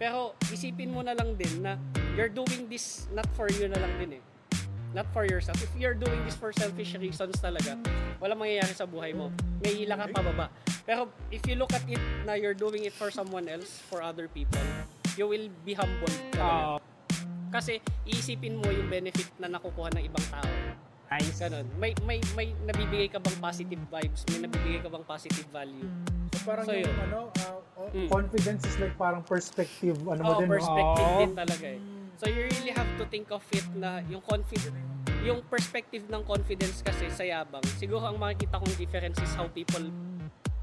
Pero 0.00 0.38
isipin 0.48 0.90
mo 0.94 1.02
na 1.02 1.12
lang 1.12 1.34
din 1.36 1.60
na 1.60 1.76
you're 2.16 2.32
doing 2.32 2.66
this 2.70 3.10
not 3.12 3.26
for 3.36 3.50
you 3.52 3.68
na 3.68 3.78
lang 3.78 3.92
din 4.00 4.16
eh. 4.18 4.22
Not 4.90 5.06
for 5.14 5.22
yourself. 5.22 5.62
If 5.62 5.70
you're 5.78 5.94
doing 5.94 6.18
this 6.26 6.34
for 6.34 6.50
selfish 6.50 6.98
reasons 6.98 7.38
talaga, 7.38 7.78
walang 8.18 8.42
mangyayari 8.42 8.74
sa 8.74 8.90
buhay 8.90 9.14
mo. 9.14 9.30
May 9.62 9.86
hila 9.86 9.94
ka 9.94 10.06
pababa. 10.10 10.50
Pero 10.82 11.06
if 11.30 11.46
you 11.46 11.54
look 11.54 11.70
at 11.70 11.86
it 11.86 12.02
na 12.26 12.34
you're 12.34 12.58
doing 12.58 12.82
it 12.82 12.94
for 12.94 13.06
someone 13.14 13.46
else, 13.46 13.78
for 13.86 14.02
other 14.02 14.26
people, 14.26 14.58
you 15.14 15.30
will 15.30 15.46
be 15.62 15.78
humbled 15.78 16.10
talaga. 16.34 16.82
Kasi 17.54 17.78
iisipin 18.02 18.58
mo 18.58 18.66
yung 18.70 18.90
benefit 18.90 19.30
na 19.38 19.46
nakukuha 19.46 19.94
ng 19.94 20.02
ibang 20.10 20.26
tao. 20.30 20.50
Nice. 21.10 21.42
Ganon. 21.42 21.66
May, 21.78 21.90
may, 22.06 22.22
may 22.38 22.54
nabibigay 22.66 23.10
ka 23.10 23.18
bang 23.18 23.34
positive 23.42 23.82
vibes? 23.90 24.22
May 24.30 24.46
nabibigay 24.46 24.78
ka 24.78 24.90
bang 24.90 25.02
positive 25.02 25.46
value? 25.50 25.86
So 26.34 26.38
parang 26.46 26.66
So, 26.66 26.74
yung 26.74 26.86
yun. 26.86 26.98
ano, 27.10 27.18
uh, 27.34 27.58
oh, 27.78 27.88
Mm. 27.90 28.06
confidence 28.06 28.62
is 28.62 28.78
like 28.78 28.94
parang 28.94 29.22
perspective, 29.26 29.98
ano 30.06 30.22
mo 30.22 30.30
Oo, 30.34 30.40
din, 30.42 30.46
perspective 30.46 31.06
Oo. 31.10 31.18
din 31.18 31.34
talaga 31.34 31.66
eh. 31.66 31.80
So 32.20 32.28
you 32.28 32.44
really 32.44 32.68
have 32.68 32.84
to 33.00 33.08
think 33.08 33.32
of 33.32 33.40
it 33.48 33.64
na 33.72 34.04
yung 34.04 34.20
confidence, 34.20 34.76
yung 35.24 35.40
perspective 35.48 36.04
ng 36.04 36.20
confidence 36.20 36.84
kasi 36.84 37.08
sa 37.08 37.24
yabang, 37.24 37.64
siguro 37.80 38.04
ang 38.04 38.20
makikita 38.20 38.60
kong 38.60 38.76
difference 38.76 39.16
is 39.24 39.32
how 39.32 39.48
people 39.48 39.80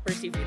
perceive 0.05 0.37
it. 0.37 0.45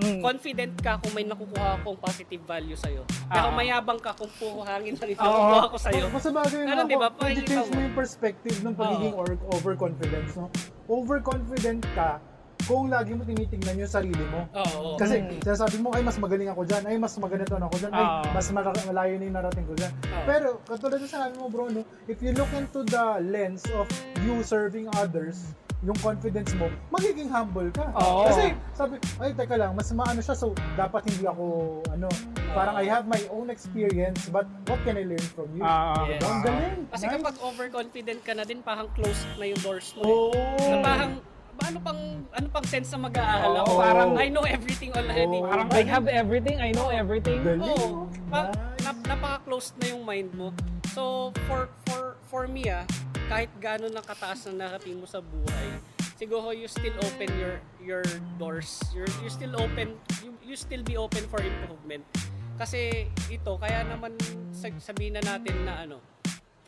Mm. 0.00 0.24
Confident 0.24 0.72
ka 0.80 0.96
kung 1.04 1.12
may 1.12 1.28
nakukuha 1.28 1.76
akong 1.76 2.00
positive 2.00 2.40
value 2.48 2.72
sa'yo. 2.72 3.04
Pero 3.28 3.50
Ah. 3.50 3.52
mayabang 3.52 4.00
ka 4.00 4.16
kung 4.16 4.30
puro 4.40 4.64
hangin 4.64 4.96
na 4.96 5.04
rin 5.04 5.18
Oo. 5.18 5.26
nakukuha 5.26 5.66
ko 5.68 5.76
sa'yo. 5.76 6.04
Mas 6.08 6.22
sa 6.24 6.32
bagay 6.32 6.60
Ano, 6.64 6.80
na 6.80 6.88
di 6.88 6.96
ba? 6.96 7.12
ako, 7.12 7.16
pwede 7.18 7.40
Pakikita 7.44 7.52
change 7.52 7.68
mo. 7.68 7.80
yung 7.82 7.96
perspective 7.98 8.56
ng 8.64 8.74
pagiging 8.78 9.14
Oo. 9.18 9.52
overconfidence, 9.52 10.32
no? 10.32 10.46
Overconfident 10.88 11.82
ka 11.92 12.10
kung 12.68 12.92
lagi 12.92 13.16
mo 13.16 13.24
tinitingnan 13.24 13.80
yung 13.80 13.88
sarili 13.88 14.20
mo. 14.28 14.44
Oo. 14.52 14.94
Kasi 14.94 15.18
Mm. 15.18 15.40
sinasabi 15.40 15.80
mo, 15.80 15.88
ay 15.90 16.04
mas 16.04 16.20
magaling 16.20 16.52
ako 16.52 16.62
dyan, 16.62 16.84
ay 16.84 16.94
mas 16.94 17.16
maganito 17.16 17.56
na 17.56 17.64
ako 17.64 17.76
dyan, 17.80 17.92
ay 17.92 18.04
Ah. 18.04 18.22
mas 18.28 18.46
mala- 18.52 18.84
malayo 18.84 19.16
na 19.16 19.24
yung 19.24 19.36
narating 19.36 19.64
ko 19.64 19.72
dyan. 19.72 19.92
Ah. 20.06 20.22
Pero 20.22 20.60
katulad 20.62 21.00
ng 21.00 21.08
sinabi 21.08 21.34
mo 21.34 21.48
bro, 21.48 21.66
no, 21.66 21.80
if 22.04 22.20
you 22.20 22.30
look 22.30 22.52
into 22.52 22.84
the 22.84 23.04
lens 23.24 23.64
of 23.72 23.88
you 24.20 24.44
serving 24.44 24.84
others, 24.94 25.56
yung 25.80 25.96
confidence 25.96 26.52
mo, 26.52 26.68
magiging 26.90 27.30
humble 27.30 27.70
ka. 27.70 27.88
Oo. 27.94 28.26
Kasi 28.26 28.50
sabi, 28.74 28.98
ay 29.16 29.30
teka 29.32 29.54
lang, 29.54 29.72
mas 29.72 29.88
maano 29.90 30.18
siya, 30.18 30.34
so 30.34 30.50
dapat 30.74 31.06
hindi 31.06 31.24
ako, 31.24 31.44
ano, 31.88 32.10
parang 32.50 32.74
I 32.74 32.84
have 32.84 33.06
my 33.06 33.22
own 33.30 33.48
experience, 33.48 34.26
but 34.26 34.44
what 34.66 34.76
can 34.82 34.98
I 34.98 35.06
learn 35.06 35.22
from 35.32 35.48
you? 35.54 35.62
Ah, 35.62 36.04
Yes. 36.04 36.20
Ang 36.20 36.42
galing. 36.42 36.78
Kasi 36.90 37.04
Nice. 37.06 37.14
kapag 37.16 37.34
overconfident 37.40 38.20
ka 38.20 38.34
na 38.34 38.42
din, 38.42 38.60
parang 38.60 38.90
closed 38.92 39.24
na 39.38 39.46
yung 39.46 39.60
doors 39.62 39.94
mo. 39.94 40.02
Oo. 40.02 40.34
eh. 40.34 40.68
Na 40.68 40.76
parang, 40.82 41.12
ano 41.58 41.78
pang 41.80 42.00
ano 42.28 42.46
pang 42.48 42.64
sense 42.64 42.88
na 42.90 42.98
mag-aahala 43.00 43.58
ko? 43.62 43.72
parang- 43.76 44.14
I 44.14 44.28
know 44.28 44.42
everything 44.42 44.90
already. 44.92 45.38
Oo. 45.38 45.46
Parang 45.46 45.68
I 45.70 45.82
have 45.82 46.06
everything, 46.06 46.56
I 46.58 46.70
know 46.70 46.88
everything. 46.88 47.42
Oo. 47.42 48.06
Pa- 48.28 48.48
Nice. 48.48 48.84
nap- 48.84 49.06
napaka-closed 49.06 49.74
na 49.78 49.86
yung 49.90 50.02
mind 50.02 50.30
mo. 50.32 50.54
So, 50.90 51.30
for 51.46 51.68
for 51.84 52.02
for 52.24 52.42
me 52.46 52.68
ah, 52.68 52.86
kahit 53.26 53.50
gaano 53.58 53.86
na 53.86 54.00
kataas 54.00 54.48
na 54.48 54.66
narating 54.66 54.96
mo 54.96 55.04
sa 55.04 55.18
buhay, 55.18 55.68
siguro 56.14 56.50
you 56.50 56.66
still 56.66 56.94
open 57.00 57.28
your 57.36 57.54
your 57.78 58.02
doors. 58.36 58.80
You're, 58.90 59.08
you 59.20 59.28
still 59.28 59.54
open, 59.54 59.94
you, 60.20 60.32
you 60.42 60.56
still 60.56 60.82
be 60.82 60.96
open 60.96 61.24
for 61.26 61.38
improvement. 61.38 62.02
Kasi 62.56 63.06
ito, 63.28 63.54
kaya 63.56 63.86
naman 63.86 64.18
sabihin 64.76 65.14
na 65.14 65.22
natin 65.22 65.54
na 65.62 65.86
ano, 65.86 66.02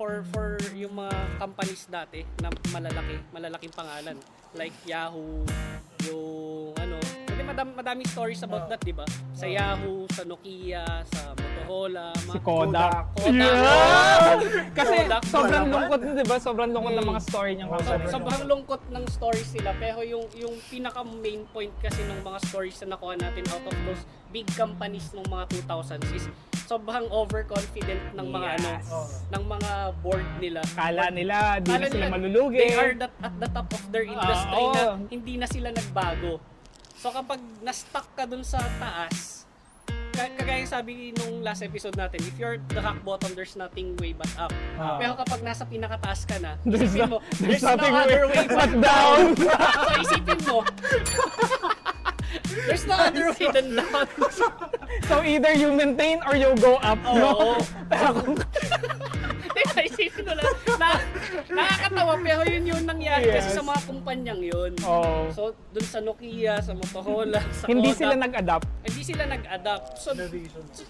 for 0.01 0.25
for 0.33 0.57
yung 0.73 0.97
mga 0.97 1.13
companies 1.37 1.85
dati 1.85 2.25
na 2.41 2.49
malalaki, 2.73 3.21
malalaking 3.37 3.75
pangalan. 3.77 4.17
Like 4.57 4.73
Yahoo, 4.89 5.45
yung 6.09 6.73
ano, 6.81 6.97
madam, 7.51 7.67
madaming 7.75 8.07
stories 8.07 8.41
about 8.41 8.67
that, 8.67 8.79
di 8.81 8.93
ba? 8.93 9.03
Sa 9.33 9.45
Yahoo, 9.45 10.07
sa 10.09 10.23
Nokia, 10.23 10.87
sa 11.05 11.35
Motorola, 11.35 12.15
Si 12.15 12.27
mga 12.31 12.41
Kodak. 12.41 13.05
Kodak. 13.13 13.35
Yeah! 13.35 14.39
Kasi 14.71 14.95
Kodak, 15.03 15.23
sobrang 15.27 15.67
lungkot, 15.67 15.99
di 16.01 16.25
ba? 16.25 16.37
Sobrang 16.39 16.71
lungkot 16.71 16.95
ng 16.95 17.09
mga 17.09 17.21
story 17.21 17.51
niyang 17.55 17.71
So, 17.73 17.83
company. 17.83 18.07
sobrang 18.09 18.43
lungkot 18.47 18.83
ng 18.89 19.05
stories 19.09 19.49
sila 19.51 19.71
pero 19.77 20.01
yung 20.03 20.25
yung 20.33 20.55
pinaka 20.65 21.03
main 21.03 21.43
point 21.49 21.75
kasi 21.81 22.01
ng 22.05 22.23
mga 22.23 22.39
stories 22.47 22.79
na 22.81 22.95
nakuha 22.95 23.15
natin 23.17 23.43
out 23.51 23.65
of 23.65 23.77
those 23.85 24.03
big 24.31 24.47
companies 24.55 25.11
ng 25.11 25.27
mga 25.27 25.45
2000s 25.67 26.07
is 26.13 26.31
sobrang 26.65 27.03
overconfident 27.11 28.15
ng 28.15 28.27
mga 28.27 28.49
ano 28.57 28.71
Yes. 28.79 29.27
ng 29.29 29.43
mga 29.45 29.71
board 29.99 30.29
nila. 30.39 30.63
Kala 30.71 31.11
nila, 31.11 31.59
di 31.59 31.67
na 31.67 31.75
Kala 31.75 31.87
sila 31.89 31.99
nila, 31.99 32.15
malulugi. 32.15 32.59
They 32.61 32.73
are 32.73 32.95
that, 32.95 33.13
at 33.19 33.35
the 33.37 33.49
top 33.51 33.69
of 33.69 33.83
their 33.91 34.07
industry 34.07 34.63
Ah, 34.63 34.71
na 34.71 34.83
oo. 34.87 35.03
hindi 35.11 35.35
na 35.35 35.47
sila 35.47 35.75
nagbago. 35.75 36.39
So 37.01 37.09
kapag 37.09 37.41
na-stuck 37.65 38.05
ka 38.13 38.29
dun 38.29 38.45
sa 38.45 38.61
taas, 38.77 39.49
ka- 40.13 40.29
kagaya 40.37 40.61
yung 40.61 40.69
sabi 40.69 40.93
nung 41.17 41.41
last 41.41 41.65
episode 41.65 41.97
natin, 41.97 42.21
if 42.21 42.37
you're 42.37 42.61
the 42.69 42.83
rock 42.85 43.01
bottom, 43.01 43.33
there's 43.33 43.57
nothing 43.57 43.97
way 43.97 44.13
but 44.13 44.29
up. 44.37 44.53
Ah. 44.77 45.01
Pero 45.01 45.17
kapag 45.17 45.41
nasa 45.41 45.65
pinakataas 45.65 46.29
ka 46.29 46.37
na, 46.37 46.61
There's 46.63 46.93
isipin 46.93 47.09
no- 47.09 47.09
mo, 47.09 47.19
there's 47.41 47.41
there's, 47.41 47.65
no 47.65 47.73
nothing 47.73 47.95
other 47.97 48.23
way 48.29 48.45
but 48.45 48.71
down. 48.77 49.33
down. 49.33 49.49
so 49.73 49.93
isipin 49.97 50.41
mo, 50.45 50.59
there's 52.69 52.85
no 52.85 52.97
other 53.01 53.27
way 53.33 53.47
than 53.49 53.67
down. 53.81 54.07
So 55.09 55.25
either 55.25 55.53
you 55.57 55.73
maintain 55.73 56.21
or 56.29 56.37
you 56.37 56.53
go 56.61 56.77
up. 56.85 57.01
Oo. 57.09 57.17
No? 57.17 57.33
Pero 57.89 58.37
kung 59.62 59.70
Diba, 59.70 59.83
isipin 59.85 60.23
mo 60.23 60.33
na, 60.33 60.42
na, 60.75 60.88
nakakatawa 61.51 62.14
pero 62.18 62.42
yun 62.44 62.64
yung 62.66 62.85
nangyari 62.85 63.27
kasi 63.29 63.49
Yes. 63.49 63.57
sa 63.57 63.62
mga 63.62 63.81
kumpanyang 63.85 64.40
yun. 64.40 64.73
Oo. 64.81 65.29
So, 65.31 65.42
dun 65.70 65.85
sa 65.85 66.01
Nokia, 66.01 66.59
sa 66.59 66.73
Motorola, 66.73 67.40
sa 67.59 67.64
hindi 67.66 67.90
Kodak, 67.90 68.01
sila 68.01 68.14
nag-adapt. 68.16 68.66
hindi 68.83 69.03
sila 69.03 69.25
nag-adapt. 69.27 69.88
So, 69.96 70.11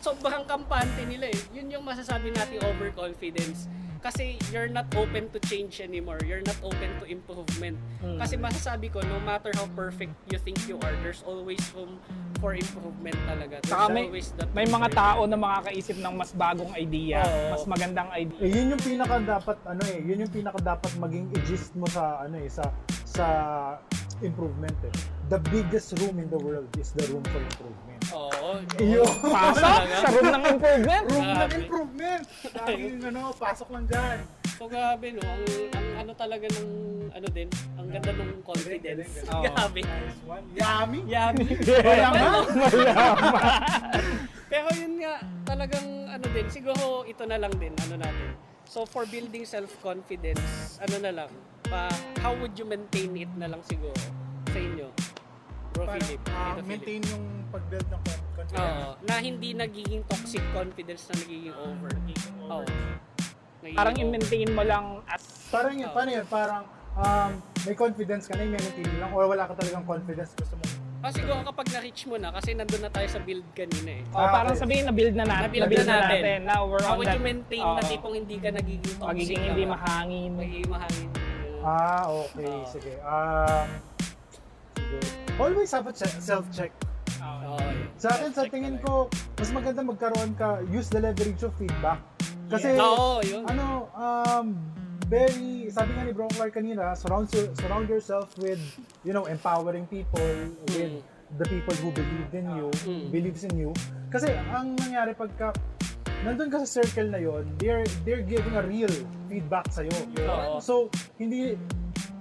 sobrang 0.00 0.44
kampante 0.44 1.02
nila 1.04 1.28
eh. 1.28 1.38
Yun 1.52 1.70
yung 1.70 1.85
masasabi 1.85 2.30
natin 2.30 2.62
overconfidence. 2.62 3.66
Kasi 4.00 4.40
you're 4.48 4.72
not 4.72 4.88
open 4.96 5.28
to 5.36 5.38
change 5.44 5.80
anymore. 5.80 6.16
You're 6.24 6.44
not 6.44 6.56
open 6.64 6.88
to 7.00 7.04
improvement. 7.04 7.76
Hmm. 8.00 8.16
Kasi 8.16 8.40
masasabi 8.40 8.88
ko, 8.88 9.04
no 9.04 9.20
matter 9.20 9.52
how 9.54 9.68
perfect 9.76 10.16
you 10.32 10.40
think 10.40 10.56
you 10.64 10.80
are, 10.80 10.96
there's 11.04 11.20
always 11.28 11.60
room 11.76 12.00
for 12.40 12.56
improvement 12.56 13.16
talaga. 13.28 13.60
There's 13.60 13.76
Saka 13.76 13.92
may, 13.92 14.08
always 14.08 14.32
that 14.40 14.48
may 14.56 14.64
mga 14.64 14.88
tao 14.96 15.28
na 15.28 15.36
makakaisip 15.36 16.00
ng 16.00 16.14
mas 16.16 16.32
bagong 16.32 16.72
idea, 16.72 17.20
Oo. 17.20 17.52
mas 17.52 17.64
magandang 17.68 18.08
idea. 18.16 18.40
Eh, 18.40 18.48
yun 18.48 18.72
yung 18.72 18.82
pinaka 18.82 19.20
dapat 19.20 19.56
ano 19.68 19.82
eh, 19.84 20.00
yun 20.00 20.18
yung 20.24 20.32
pinaka 20.32 20.58
dapat 20.64 20.92
maging 20.96 21.28
gist 21.44 21.76
mo 21.76 21.84
sa 21.84 22.24
ano 22.24 22.40
eh 22.40 22.48
sa 22.48 22.64
sa 23.04 23.26
improvement 24.24 24.76
eh. 24.88 24.94
The 25.28 25.38
biggest 25.52 25.94
room 26.00 26.18
in 26.18 26.32
the 26.32 26.40
world 26.40 26.72
is 26.80 26.90
the 26.96 27.04
room 27.12 27.22
for 27.28 27.38
improvement. 27.38 28.00
Oo. 28.50 28.82
Iyo. 28.82 29.02
Pasok 29.06 29.86
sa 29.86 30.08
room 30.10 30.26
ng 30.26 30.44
improvement. 30.50 31.04
Room 31.06 31.30
ng 31.30 31.52
improvement. 31.54 32.22
Dahil 32.50 32.92
ano, 33.06 33.20
pasok 33.38 33.68
lang 33.70 33.86
dyan. 33.86 34.18
So 34.60 34.68
grabe 34.68 35.16
no, 35.16 35.24
ang, 35.24 35.44
ang 35.72 35.88
ano 36.04 36.12
talaga 36.12 36.44
ng 36.52 36.68
ano 37.10 37.26
din, 37.32 37.48
ang 37.80 37.88
ganda 37.88 38.12
ng 38.12 38.44
confidence. 38.44 39.24
galing. 39.24 39.50
Grabe. 39.50 39.80
Nice 39.82 40.20
one. 40.28 40.44
Yummy. 40.52 41.00
Yummy. 41.08 41.46
Mayaman. 41.86 42.44
Pero 44.52 44.68
yun 44.74 44.94
nga, 44.98 45.22
talagang 45.46 45.88
ano 46.10 46.26
din, 46.34 46.46
siguro 46.50 47.06
ito 47.06 47.22
na 47.24 47.38
lang 47.38 47.54
din, 47.56 47.72
ano 47.86 48.02
natin. 48.02 48.34
So 48.66 48.86
for 48.86 49.06
building 49.06 49.46
self-confidence, 49.46 50.78
ano 50.82 50.96
na 51.02 51.12
lang, 51.22 51.30
pa, 51.66 51.90
how 52.22 52.34
would 52.38 52.54
you 52.58 52.66
maintain 52.66 53.14
it 53.14 53.30
na 53.38 53.50
lang 53.50 53.62
siguro 53.66 53.98
sa 54.50 54.58
inyo? 54.58 54.90
Bro 55.81 55.88
Para, 55.88 55.97
Philip, 55.99 56.21
ah, 56.29 56.53
ito 56.53 56.61
maintain 56.62 57.01
Philip. 57.01 57.09
yung 57.09 57.25
pag-build 57.49 57.87
ng 57.88 58.01
con- 58.05 58.25
confidence. 58.37 58.61
Oo, 58.61 58.88
na 59.01 59.14
hindi 59.16 59.49
nagiging 59.57 60.03
toxic 60.05 60.45
confidence 60.53 61.03
na 61.09 61.14
nagiging 61.16 61.57
over. 61.57 61.88
Oo. 61.88 62.64
Nagiging 63.64 63.77
Parang 63.81 63.95
over. 63.95 64.05
i-maintain 64.05 64.49
mo 64.53 64.62
lang 64.62 64.85
as 65.09 65.25
Parang 65.49 65.73
yun, 65.73 65.88
Oo. 65.88 65.97
paano 65.97 66.11
yun? 66.12 66.27
Parang 66.29 66.62
um, 66.95 67.31
may 67.64 67.73
confidence 67.75 68.29
ka 68.29 68.37
na, 68.37 68.45
yung 68.45 68.55
maintain 68.55 68.85
mo 68.87 68.97
lang, 69.01 69.11
or 69.11 69.25
wala 69.25 69.49
ka 69.49 69.57
talagang 69.57 69.85
confidence, 69.88 70.37
gusto 70.37 70.53
mo. 70.55 70.64
Ah, 71.01 71.09
siguro 71.09 71.40
kapag 71.43 71.73
na-reach 71.73 72.05
mo 72.05 72.21
na, 72.21 72.29
kasi 72.29 72.53
nandun 72.53 72.85
na 72.85 72.93
tayo 72.93 73.09
sa 73.09 73.16
build 73.19 73.49
kanina 73.57 73.90
eh. 73.97 74.03
Oh, 74.12 74.21
Ah, 74.21 74.29
parang 74.37 74.53
okay. 74.53 74.61
sabihin 74.61 74.85
na 74.85 74.93
build 74.93 75.16
na 75.16 75.25
natin. 75.25 75.49
Na-build 75.49 75.64
Na-build 75.64 75.88
na 75.88 75.97
natin. 76.05 76.38
Now 76.45 76.61
we're 76.69 76.85
How 76.85 76.93
on 76.93 76.99
would 77.01 77.09
that. 77.09 77.16
you 77.16 77.25
maintain 77.25 77.64
na 77.64 77.81
Oo. 77.81 77.88
tipong 77.88 78.14
hindi 78.14 78.37
ka 78.37 78.53
nagiging 78.53 78.95
toxic? 78.95 79.09
Magiging 79.09 79.43
hindi 79.49 79.64
ba? 79.64 79.81
mahangin. 79.81 80.31
Magiging 80.37 80.69
mahangin. 80.69 81.09
Ah, 81.64 82.05
okay. 82.05 82.53
Oo. 82.53 82.69
Sige. 82.69 82.93
Um, 83.01 83.69
siguro. 84.77 85.30
Always 85.40 85.72
have 85.72 85.88
a 85.88 85.94
che- 85.96 86.20
self-check. 86.20 86.70
Sa 88.00 88.09
akin, 88.09 88.33
sa 88.33 88.48
tingin 88.48 88.81
ko, 88.81 89.09
mas 89.37 89.53
maganda 89.53 89.81
magkaroon 89.81 90.33
ka, 90.33 90.61
use 90.68 90.88
the 90.88 91.00
leverage 91.00 91.40
of 91.40 91.53
feedback. 91.57 92.00
Kasi, 92.48 92.76
Oo, 92.76 93.20
yun. 93.20 93.44
ano, 93.44 93.88
um, 93.92 94.57
very, 95.05 95.68
sabi 95.68 95.92
nga 95.92 96.05
ni 96.05 96.12
Bro 96.12 96.33
Clark 96.33 96.57
kanina, 96.57 96.96
surround, 96.96 97.29
your- 97.33 97.53
surround 97.57 97.88
yourself 97.88 98.33
with, 98.37 98.61
you 99.05 99.12
know, 99.12 99.29
empowering 99.29 99.85
people, 99.85 100.33
with 100.72 100.96
Mm. 100.96 101.05
the 101.37 101.46
people 101.46 101.76
who 101.79 101.92
believe 101.92 102.33
in 102.33 102.46
you, 102.50 102.68
Mm. 102.88 103.09
believes 103.12 103.44
in 103.44 103.53
you. 103.53 103.70
Kasi, 104.09 104.33
ang 104.48 104.76
nangyari 104.76 105.12
pagka, 105.12 105.53
nandun 106.24 106.48
ka 106.48 106.64
sa 106.64 106.81
circle 106.81 107.12
na 107.12 107.20
yon, 107.20 107.44
they're, 107.57 107.85
they're 108.03 108.24
giving 108.24 108.57
a 108.57 108.64
real 108.64 108.90
feedback 109.29 109.68
sa'yo. 109.68 109.92
Oo. 110.24 110.57
So, 110.59 110.88
hindi, 111.20 111.53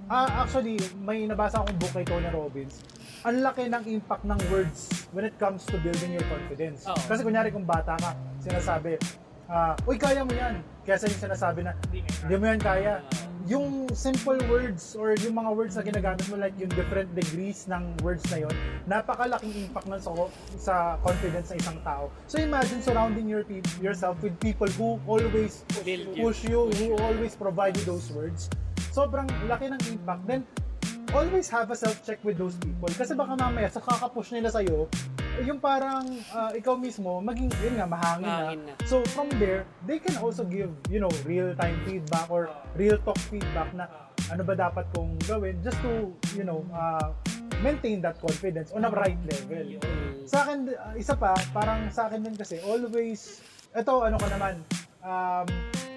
ah 0.06 0.44
actually, 0.44 0.76
may 1.00 1.24
nabasa 1.24 1.62
akong 1.62 1.78
book 1.78 1.94
kay 1.94 2.04
Tony 2.04 2.28
Robbins. 2.28 2.82
Ang 3.20 3.44
laki 3.44 3.68
ng 3.68 3.84
impact 3.84 4.24
ng 4.24 4.40
words 4.48 4.88
when 5.12 5.28
it 5.28 5.36
comes 5.36 5.68
to 5.68 5.76
building 5.84 6.16
your 6.16 6.24
confidence. 6.32 6.88
Oo. 6.88 6.96
Kasi 7.04 7.20
kunyari 7.20 7.52
kung 7.52 7.68
bata 7.68 7.92
ka, 8.00 8.16
sinasabi, 8.40 8.96
ah, 9.52 9.76
uy, 9.84 10.00
kaya 10.00 10.24
mo 10.24 10.32
yan. 10.32 10.64
Kesa 10.88 11.04
yung 11.04 11.28
sinasabi 11.28 11.60
na, 11.68 11.76
hindi 11.92 12.34
mo 12.40 12.44
yan 12.48 12.56
kaya. 12.56 13.04
Yung 13.44 13.92
simple 13.92 14.40
words 14.48 14.96
or 14.96 15.12
yung 15.20 15.36
mga 15.36 15.50
words 15.52 15.76
na 15.76 15.84
ginagamit 15.84 16.24
mo 16.32 16.40
like 16.40 16.56
yung 16.56 16.72
different 16.72 17.12
degrees 17.12 17.68
ng 17.68 17.92
words 18.00 18.24
na 18.32 18.48
yon, 18.48 18.54
napakalaking 18.88 19.68
impact 19.68 19.84
nun 19.84 20.00
sa, 20.00 20.12
sa 20.56 20.74
confidence 21.04 21.52
ng 21.52 21.60
isang 21.60 21.76
tao. 21.84 22.08
So 22.24 22.40
imagine 22.40 22.80
surrounding 22.80 23.28
your 23.28 23.44
peop- 23.44 23.68
yourself 23.84 24.16
with 24.24 24.32
people 24.40 24.68
who 24.80 24.96
always 25.04 25.68
you. 25.84 26.08
push 26.24 26.40
you, 26.48 26.72
who 26.80 26.96
always 26.96 27.36
provide 27.36 27.76
you 27.76 27.84
those 27.84 28.08
words. 28.16 28.48
Sobrang 28.96 29.28
laki 29.44 29.68
ng 29.68 29.80
impact. 29.92 30.24
Then, 30.24 30.40
always 31.14 31.50
have 31.50 31.70
a 31.70 31.76
self-check 31.76 32.22
with 32.22 32.38
those 32.38 32.54
people. 32.58 32.88
Kasi 32.90 33.14
baka 33.14 33.34
mamaya, 33.34 33.68
sa 33.70 33.82
kakapush 33.82 34.30
nila 34.34 34.50
sa'yo, 34.50 34.86
eh, 35.38 35.44
yung 35.46 35.58
parang 35.58 36.06
ah, 36.34 36.50
ikaw 36.54 36.78
mismo, 36.78 37.18
maging, 37.22 37.50
yun 37.62 37.74
nga, 37.78 37.86
mahangin, 37.86 38.26
Mahangin 38.30 38.60
na. 38.66 38.72
na. 38.74 38.86
So, 38.86 39.02
from 39.14 39.30
there, 39.42 39.66
they 39.86 39.98
can 39.98 40.14
also 40.18 40.46
give, 40.46 40.70
you 40.90 41.02
know, 41.02 41.10
real-time 41.26 41.78
feedback 41.86 42.30
or 42.30 42.50
real 42.78 42.98
talk 43.02 43.18
feedback 43.30 43.70
na 43.74 43.90
ano 44.30 44.46
ba 44.46 44.54
dapat 44.54 44.86
kong 44.94 45.18
gawin 45.26 45.58
just 45.66 45.78
to, 45.82 46.14
you 46.38 46.46
know, 46.46 46.62
ah, 46.70 47.10
maintain 47.60 48.00
that 48.00 48.16
confidence 48.22 48.70
on 48.72 48.86
a 48.86 48.90
right 48.94 49.18
level. 49.26 49.66
Sa 50.24 50.46
akin, 50.46 50.70
uh, 50.72 50.94
isa 50.96 51.12
pa, 51.18 51.34
parang 51.52 51.90
sa 51.92 52.08
akin 52.08 52.24
din 52.24 52.34
kasi, 52.38 52.62
always, 52.62 53.42
ito, 53.74 53.94
ano 54.00 54.16
ka 54.16 54.28
naman, 54.30 54.54
um, 55.02 55.46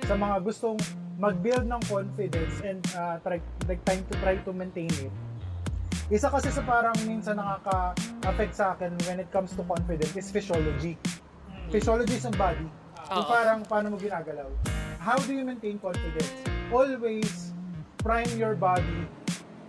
sa 0.03 0.13
mga 0.19 0.35
gustong 0.43 0.79
mag-build 1.23 1.63
ng 1.71 1.81
confidence 1.87 2.59
and 2.67 2.83
uh, 2.99 3.15
try, 3.23 3.39
like, 3.71 3.79
time 3.87 4.03
to 4.11 4.13
try 4.19 4.35
to 4.43 4.51
maintain 4.51 4.91
it, 4.99 5.13
Isa 6.11 6.27
kasi 6.27 6.51
sa 6.51 6.59
parang 6.67 6.91
minsan 7.07 7.39
nakaka-affect 7.39 8.53
sa 8.53 8.75
akin 8.75 8.91
when 9.07 9.23
it 9.23 9.29
comes 9.31 9.55
to 9.55 9.63
confidence 9.63 10.11
is 10.19 10.27
physiology. 10.27 10.99
Physiology 11.71 12.19
is 12.19 12.27
ang 12.27 12.35
body. 12.35 12.67
Yung 13.07 13.23
Oo. 13.23 13.31
parang 13.31 13.59
paano 13.63 13.95
mo 13.95 13.95
ginagalaw. 13.95 14.51
How 14.99 15.15
do 15.23 15.31
you 15.31 15.47
maintain 15.47 15.79
confidence? 15.79 16.27
Always 16.75 17.55
prime 18.03 18.29
your 18.35 18.59
body 18.59 19.07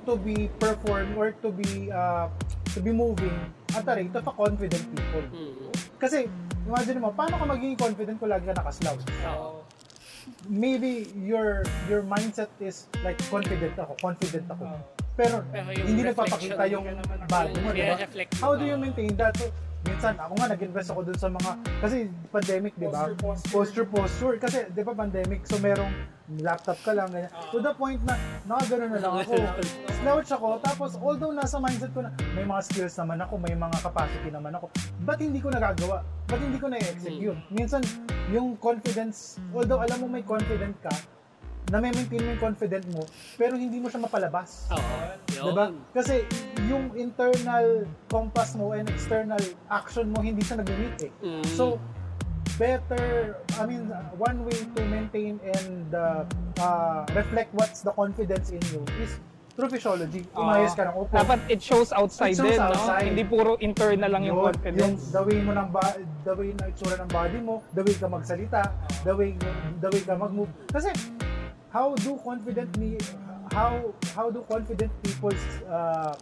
to 0.05 0.19
be 0.19 0.51
perform 0.59 1.15
or 1.15 1.33
to 1.39 1.55
be 1.55 1.89
uh, 1.95 2.27
to 2.75 2.83
be 2.83 2.91
moving 2.91 3.33
at 3.73 3.87
the 3.87 3.95
rate 3.95 4.15
of 4.19 4.27
a 4.27 4.35
confident 4.35 4.85
people. 4.91 5.27
Mm. 5.31 5.71
Kasi, 6.03 6.29
imagine 6.67 6.99
mo, 7.01 7.15
paano 7.15 7.39
ka 7.39 7.47
magiging 7.47 7.79
confident 7.79 8.19
kung 8.19 8.29
lagi 8.29 8.45
ka 8.45 8.55
nakaslouch? 8.59 9.01
Oo. 9.33 9.64
Maybe 10.49 11.09
your 11.17 11.65
your 11.89 12.03
mindset 12.03 12.49
is 12.61 12.87
like 13.05 13.17
confident 13.29 13.77
ako, 13.77 13.97
confident 14.01 14.47
ako. 14.49 14.65
Pero, 15.15 15.47
Pero 15.55 15.71
hindi 15.71 16.03
nagpapakita 16.03 16.67
yung 16.67 16.85
body 17.31 17.55
mo, 17.63 17.71
yung 17.71 17.77
di 17.79 17.87
ba? 17.87 17.97
reflection, 18.03 18.39
How 18.43 18.59
do 18.59 18.67
you 18.67 18.75
maintain 18.75 19.15
that? 19.15 19.31
So, 19.39 19.47
minsan, 19.85 20.15
ako 20.17 20.33
nga, 20.41 20.47
nag-invest 20.53 20.89
ako 20.91 21.01
dun 21.07 21.19
sa 21.21 21.29
mga, 21.29 21.51
kasi 21.81 21.97
pandemic, 22.33 22.73
di 22.77 22.89
ba? 22.89 23.13
Posture, 23.15 23.47
posture. 23.53 23.87
Posture. 23.89 24.37
Kasi, 24.41 24.59
di 24.73 24.83
ba 24.83 24.93
pandemic, 24.97 25.45
so 25.45 25.57
merong 25.61 25.93
laptop 26.41 26.81
ka 26.81 26.97
lang, 26.97 27.09
ganyan. 27.13 27.33
To 27.53 27.61
the 27.61 27.73
point 27.77 28.01
na, 28.09 28.17
nakagano 28.49 28.97
na 28.97 28.99
lang 29.01 29.15
ako. 29.21 29.35
Slouch 30.01 30.31
ako, 30.33 30.49
tapos 30.65 30.91
although 30.97 31.33
nasa 31.37 31.61
mindset 31.61 31.93
ko 31.93 32.01
na, 32.01 32.11
may 32.33 32.49
mga 32.49 32.61
skills 32.65 32.97
naman 32.97 33.21
ako, 33.21 33.35
may 33.37 33.53
mga 33.53 33.77
capacity 33.85 34.29
naman 34.33 34.53
ako, 34.57 34.73
ba't 35.05 35.21
hindi 35.21 35.41
ko 35.41 35.53
nagagawa? 35.53 36.01
Ba't 36.29 36.41
hindi 36.41 36.57
ko 36.57 36.73
na-execute? 36.73 37.39
Minsan, 37.53 37.85
yung 38.33 38.57
confidence, 38.57 39.37
although 39.53 39.85
alam 39.85 40.01
mo 40.01 40.09
may 40.09 40.25
confident 40.25 40.73
ka, 40.81 40.93
na 41.75 41.83
maintain 41.83 42.23
mo 42.23 42.29
yung 42.31 42.39
confident 42.39 42.87
mo, 42.95 43.03
pero 43.35 43.59
hindi 43.59 43.83
mo 43.83 43.91
siya 43.91 44.07
mapalabas. 44.07 44.71
Oo. 44.71 44.95
Yun. 45.35 45.51
Diba? 45.51 45.67
Kasi 45.91 46.23
yung 46.71 46.95
internal 46.95 47.83
compass 48.07 48.55
mo 48.55 48.79
and 48.79 48.87
external 48.87 49.43
action 49.67 50.07
mo, 50.15 50.23
hindi 50.23 50.47
siya 50.47 50.63
nag-meet 50.63 51.11
eh. 51.11 51.13
Mm. 51.27 51.43
So, 51.59 51.83
better, 52.55 53.35
I 53.59 53.67
mean, 53.67 53.91
one 54.15 54.47
way 54.47 54.55
to 54.55 54.81
maintain 54.87 55.43
and 55.43 55.91
uh, 55.91 56.23
uh, 56.63 57.03
reflect 57.11 57.51
what's 57.59 57.83
the 57.83 57.91
confidence 57.91 58.55
in 58.55 58.63
you 58.71 58.87
is 59.03 59.19
through 59.59 59.71
physiology. 59.71 60.23
Umayos 60.35 60.79
ka 60.79 60.87
ng 60.87 60.95
upo. 60.95 61.11
Dapat 61.11 61.43
it 61.51 61.59
shows 61.59 61.91
outside 61.91 62.35
It 62.35 62.43
shows 62.43 62.55
din, 62.55 62.59
no? 62.59 62.71
outside. 62.71 63.07
Hindi 63.11 63.23
puro 63.27 63.59
internal 63.59 64.11
lang 64.15 64.23
yung 64.27 64.39
Yun, 64.39 64.47
confidence. 64.51 64.79
Yung 64.79 64.95
the 65.11 65.23
way 65.27 65.39
mo 65.43 65.53
ng 65.59 65.69
ba- 65.75 65.99
the 66.23 66.35
way 66.39 66.51
na 66.55 66.71
itsura 66.71 66.95
ng 67.03 67.11
body 67.11 67.39
mo, 67.43 67.67
the 67.75 67.83
way 67.83 67.95
ka 67.99 68.07
magsalita, 68.07 68.63
the 69.03 69.15
way 69.15 69.35
the 69.83 69.89
way 69.91 70.03
ka 70.03 70.15
mag-move. 70.15 70.51
Kasi 70.71 70.91
how 71.75 71.91
do 72.07 72.15
confident 72.23 72.71
me 72.79 72.95
how 73.51 73.91
how 74.15 74.31
do 74.31 74.47
confident 74.47 74.93
people 75.03 75.35
uh, 75.67 76.15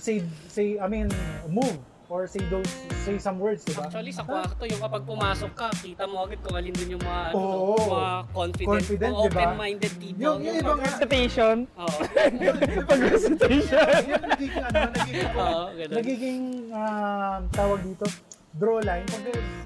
say 0.00 0.24
say 0.48 0.80
I 0.80 0.88
mean 0.88 1.12
move 1.52 1.76
or 2.08 2.24
say 2.26 2.40
those 2.48 2.70
say 3.02 3.18
some 3.18 3.42
words, 3.42 3.66
di 3.66 3.74
ba? 3.74 3.90
Actually, 3.90 4.14
sa 4.14 4.22
kwarto, 4.22 4.62
yung 4.62 4.78
kapag 4.78 5.02
pumasok 5.02 5.52
ka, 5.58 5.74
kita 5.82 6.06
mo 6.06 6.22
agad 6.22 6.38
kung 6.38 6.54
alin 6.54 6.70
dun 6.70 6.94
yung 6.94 7.02
mga, 7.02 7.22
ano, 7.34 7.38
Oo. 7.42 7.74
mga 7.82 8.12
confident, 8.30 8.70
Confident, 8.70 9.14
ba? 9.14 9.24
open-minded 9.26 9.92
people. 9.98 10.22
Yung, 10.22 10.38
yung 10.46 10.56
ibang 10.62 10.80
Recitation. 10.86 11.56
Oo. 11.74 11.98
Pag-recitation. 12.94 13.90
yung 14.10 14.22
nagiging 14.22 14.62
ano, 14.70 14.78
nagiging, 14.94 15.30
Oo, 15.34 15.62
nagiging 15.98 16.42
ah, 16.70 17.36
tawag 17.50 17.82
dito, 17.82 18.06
draw 18.54 18.78
line 18.78 19.06
pag 19.10 19.24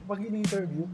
pag 0.08 0.18
in-interview. 0.24 0.84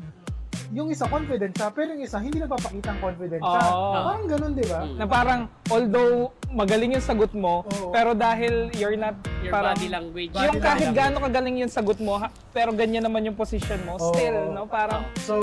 Yung 0.70 0.90
isa 0.90 1.06
confident 1.06 1.52
siya, 1.52 1.70
pero 1.70 1.94
yung 1.94 2.02
isa 2.02 2.18
hindi 2.18 2.38
nagpapakita 2.38 2.88
ang 2.88 3.00
confident 3.00 3.38
siya. 3.38 3.62
Oo. 3.66 3.92
Parang 4.02 4.26
ganun, 4.26 4.52
di 4.52 4.66
ba? 4.66 4.80
Na 4.88 5.04
parang, 5.04 5.40
although 5.66 6.14
magaling 6.48 6.92
yung 6.92 7.04
sagot 7.04 7.30
mo, 7.32 7.62
Oo. 7.64 7.90
pero 7.90 8.12
dahil 8.12 8.70
you're 8.74 8.94
not, 8.94 9.14
Your 9.40 9.52
parang, 9.52 9.74
body 9.74 9.88
language. 9.88 10.32
yung 10.32 10.52
Body 10.52 10.58
kahit 10.58 10.90
language. 10.90 10.98
gaano 10.98 11.16
kagaling 11.20 11.56
yung 11.60 11.70
sagot 11.70 11.98
mo, 11.98 12.18
ha- 12.18 12.34
pero 12.50 12.70
ganyan 12.72 13.02
naman 13.02 13.22
yung 13.22 13.34
position 13.34 13.78
mo, 13.82 13.94
Oo. 13.94 14.10
still, 14.10 14.50
no? 14.50 14.66
Parang, 14.66 15.06
So, 15.22 15.38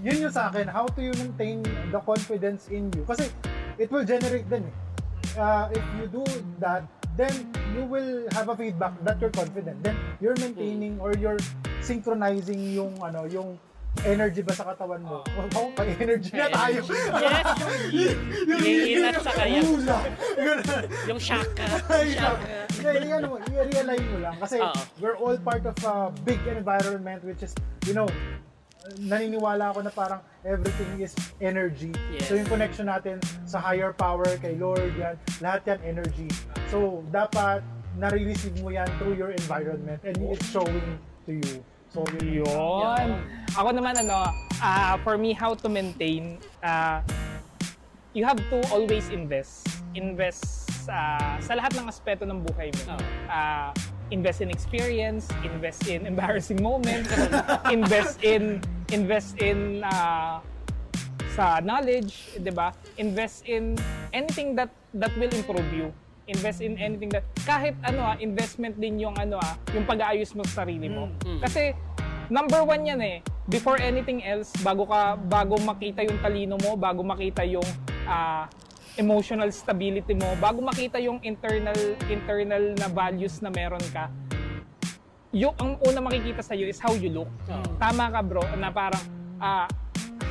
yun 0.00 0.26
yung 0.26 0.34
sa 0.34 0.50
akin. 0.50 0.66
How 0.66 0.86
do 0.86 1.00
you 1.00 1.14
maintain 1.14 1.62
the 1.90 2.00
confidence 2.00 2.66
in 2.66 2.90
you? 2.92 3.02
Kasi 3.02 3.30
it 3.76 3.88
will 3.88 4.02
generate 4.02 4.46
din 4.46 4.64
eh. 4.64 4.74
Uh, 5.34 5.70
if 5.70 5.84
you 5.94 6.06
do 6.08 6.24
that, 6.58 6.82
then 7.14 7.30
you 7.72 7.82
will 7.82 8.26
have 8.32 8.48
a 8.48 8.56
feedback 8.56 8.90
that 9.02 9.18
you're 9.18 9.30
confident. 9.30 9.78
Then 9.80 9.94
you're 10.18 10.34
maintaining 10.34 10.98
or 10.98 11.14
you're 11.14 11.38
synchronizing 11.80 12.58
yung 12.68 12.98
ano, 12.98 13.22
yung 13.24 13.54
energy 14.06 14.42
ba 14.46 14.54
sa 14.54 14.64
katawan 14.70 15.02
mo? 15.02 15.26
Oh, 15.58 15.68
pag 15.74 15.88
energy 15.98 16.30
na 16.34 16.46
tayo. 16.52 16.80
Yes, 17.90 18.14
yung 18.46 18.62
yin 18.62 19.04
at 19.10 19.18
saka 19.22 19.42
yang. 19.48 19.66
Hula. 19.66 19.98
Ganun. 20.38 20.82
Yung 21.10 21.20
shaka. 21.20 21.66
Ay, 21.92 22.14
shaka. 22.14 22.46
Hindi, 22.78 23.08
yan 23.10 23.22
mo, 23.26 23.42
i-realign 23.42 24.04
mo 24.14 24.18
lang. 24.22 24.36
Kasi 24.38 24.62
Oo. 24.62 24.80
we're 25.02 25.18
all 25.18 25.36
part 25.42 25.64
of 25.66 25.76
a 25.82 26.14
big 26.22 26.38
environment 26.46 27.20
which 27.26 27.42
is, 27.42 27.52
you 27.90 27.94
know, 27.96 28.06
naniniwala 28.96 29.74
ako 29.74 29.84
na 29.84 29.92
parang 29.92 30.20
everything 30.46 31.02
is 31.02 31.12
energy. 31.42 31.92
Yes. 32.14 32.30
So 32.30 32.38
yung 32.38 32.48
connection 32.48 32.86
natin 32.88 33.20
sa 33.44 33.60
higher 33.60 33.92
power, 33.92 34.26
kay 34.40 34.56
Lord, 34.56 34.94
yan, 34.96 35.18
lahat 35.42 35.76
yan 35.76 35.80
energy. 35.84 36.30
So 36.72 37.04
dapat 37.12 37.60
nare-receive 37.98 38.56
mo 38.62 38.70
yan 38.70 38.86
through 39.02 39.18
your 39.18 39.34
environment 39.34 40.00
and 40.06 40.16
it's 40.30 40.46
showing 40.48 40.96
to 41.26 41.34
you. 41.34 41.60
So 41.90 42.06
yun. 42.22 42.46
Yun. 42.46 43.17
Ako 43.58 43.74
naman 43.74 43.98
ano, 43.98 44.30
ah, 44.62 44.94
for 45.02 45.18
me 45.18 45.34
how 45.34 45.50
to 45.50 45.66
maintain 45.66 46.38
ah, 46.62 47.02
you 48.14 48.22
have 48.22 48.38
to 48.38 48.62
always 48.70 49.10
invest. 49.10 49.66
Invest 49.98 50.70
ah, 50.86 51.42
sa 51.42 51.58
lahat 51.58 51.74
ng 51.74 51.90
aspeto 51.90 52.22
ng 52.22 52.38
buhay 52.38 52.70
mo. 52.86 52.94
Ah, 53.26 53.74
invest 54.14 54.46
in 54.46 54.48
experience, 54.54 55.26
invest 55.42 55.90
in 55.90 56.06
embarrassing 56.06 56.62
moments, 56.62 57.10
invest 57.74 58.22
in 58.22 58.62
invest 58.94 59.34
in 59.42 59.82
ah, 59.82 60.38
sa 61.34 61.58
knowledge, 61.58 62.38
'di 62.38 62.54
ba? 62.54 62.70
Invest 62.94 63.42
in 63.50 63.74
anything 64.14 64.54
that 64.54 64.70
that 64.94 65.10
will 65.18 65.34
improve 65.34 65.66
you. 65.74 65.90
Invest 66.30 66.62
in 66.62 66.78
anything 66.78 67.10
that 67.10 67.26
kahit 67.42 67.74
ano 67.82 68.14
ah, 68.14 68.16
investment 68.22 68.78
din 68.78 69.02
yung 69.02 69.18
ano 69.18 69.42
ah, 69.42 69.58
yung 69.74 69.82
pag-aayos 69.82 70.30
mo 70.38 70.46
sa 70.46 70.62
sarili 70.62 70.86
mo. 70.86 71.10
Mm. 71.26 71.42
Kasi 71.42 71.74
number 72.28 72.60
one 72.64 72.84
yan 72.84 73.00
eh. 73.00 73.18
Before 73.48 73.80
anything 73.80 74.20
else, 74.24 74.52
bago 74.60 74.84
ka 74.84 75.16
bago 75.16 75.56
makita 75.60 76.04
yung 76.04 76.20
talino 76.20 76.60
mo, 76.60 76.76
bago 76.76 77.00
makita 77.00 77.42
yung 77.48 77.64
ah, 78.04 78.44
emotional 79.00 79.48
stability 79.52 80.12
mo, 80.12 80.36
bago 80.36 80.60
makita 80.60 81.00
yung 81.00 81.20
internal 81.24 81.76
internal 82.12 82.76
na 82.76 82.88
values 82.92 83.40
na 83.40 83.48
meron 83.48 83.82
ka, 83.92 84.12
yung 85.32 85.56
ang 85.56 85.80
una 85.84 86.00
makikita 86.04 86.44
sa 86.44 86.52
is 86.56 86.80
how 86.80 86.92
you 86.92 87.08
look. 87.08 87.30
Oo. 87.48 87.66
Tama 87.80 88.12
ka 88.12 88.20
bro, 88.20 88.44
na 88.56 88.68
parang 88.68 89.04
ah, 89.40 89.66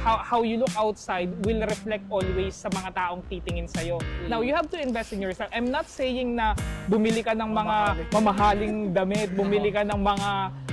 how, 0.08 0.16
how 0.24 0.40
you 0.40 0.56
look 0.56 0.72
outside 0.80 1.28
will 1.44 1.60
reflect 1.68 2.08
always 2.08 2.56
sa 2.56 2.72
mga 2.72 2.96
taong 2.96 3.20
titingin 3.28 3.68
sa'yo. 3.68 4.00
Now, 4.32 4.40
you 4.40 4.56
have 4.56 4.72
to 4.72 4.80
invest 4.80 5.12
in 5.12 5.20
yourself. 5.20 5.52
I'm 5.52 5.68
not 5.68 5.92
saying 5.92 6.40
na 6.40 6.56
bumili 6.88 7.28
ka 7.28 7.36
ng 7.36 7.52
mga 7.52 8.08
mamahaling 8.16 8.96
damit, 8.96 9.36
bumili 9.36 9.68
ka 9.76 9.84
ng 9.84 10.00
mga 10.00 10.30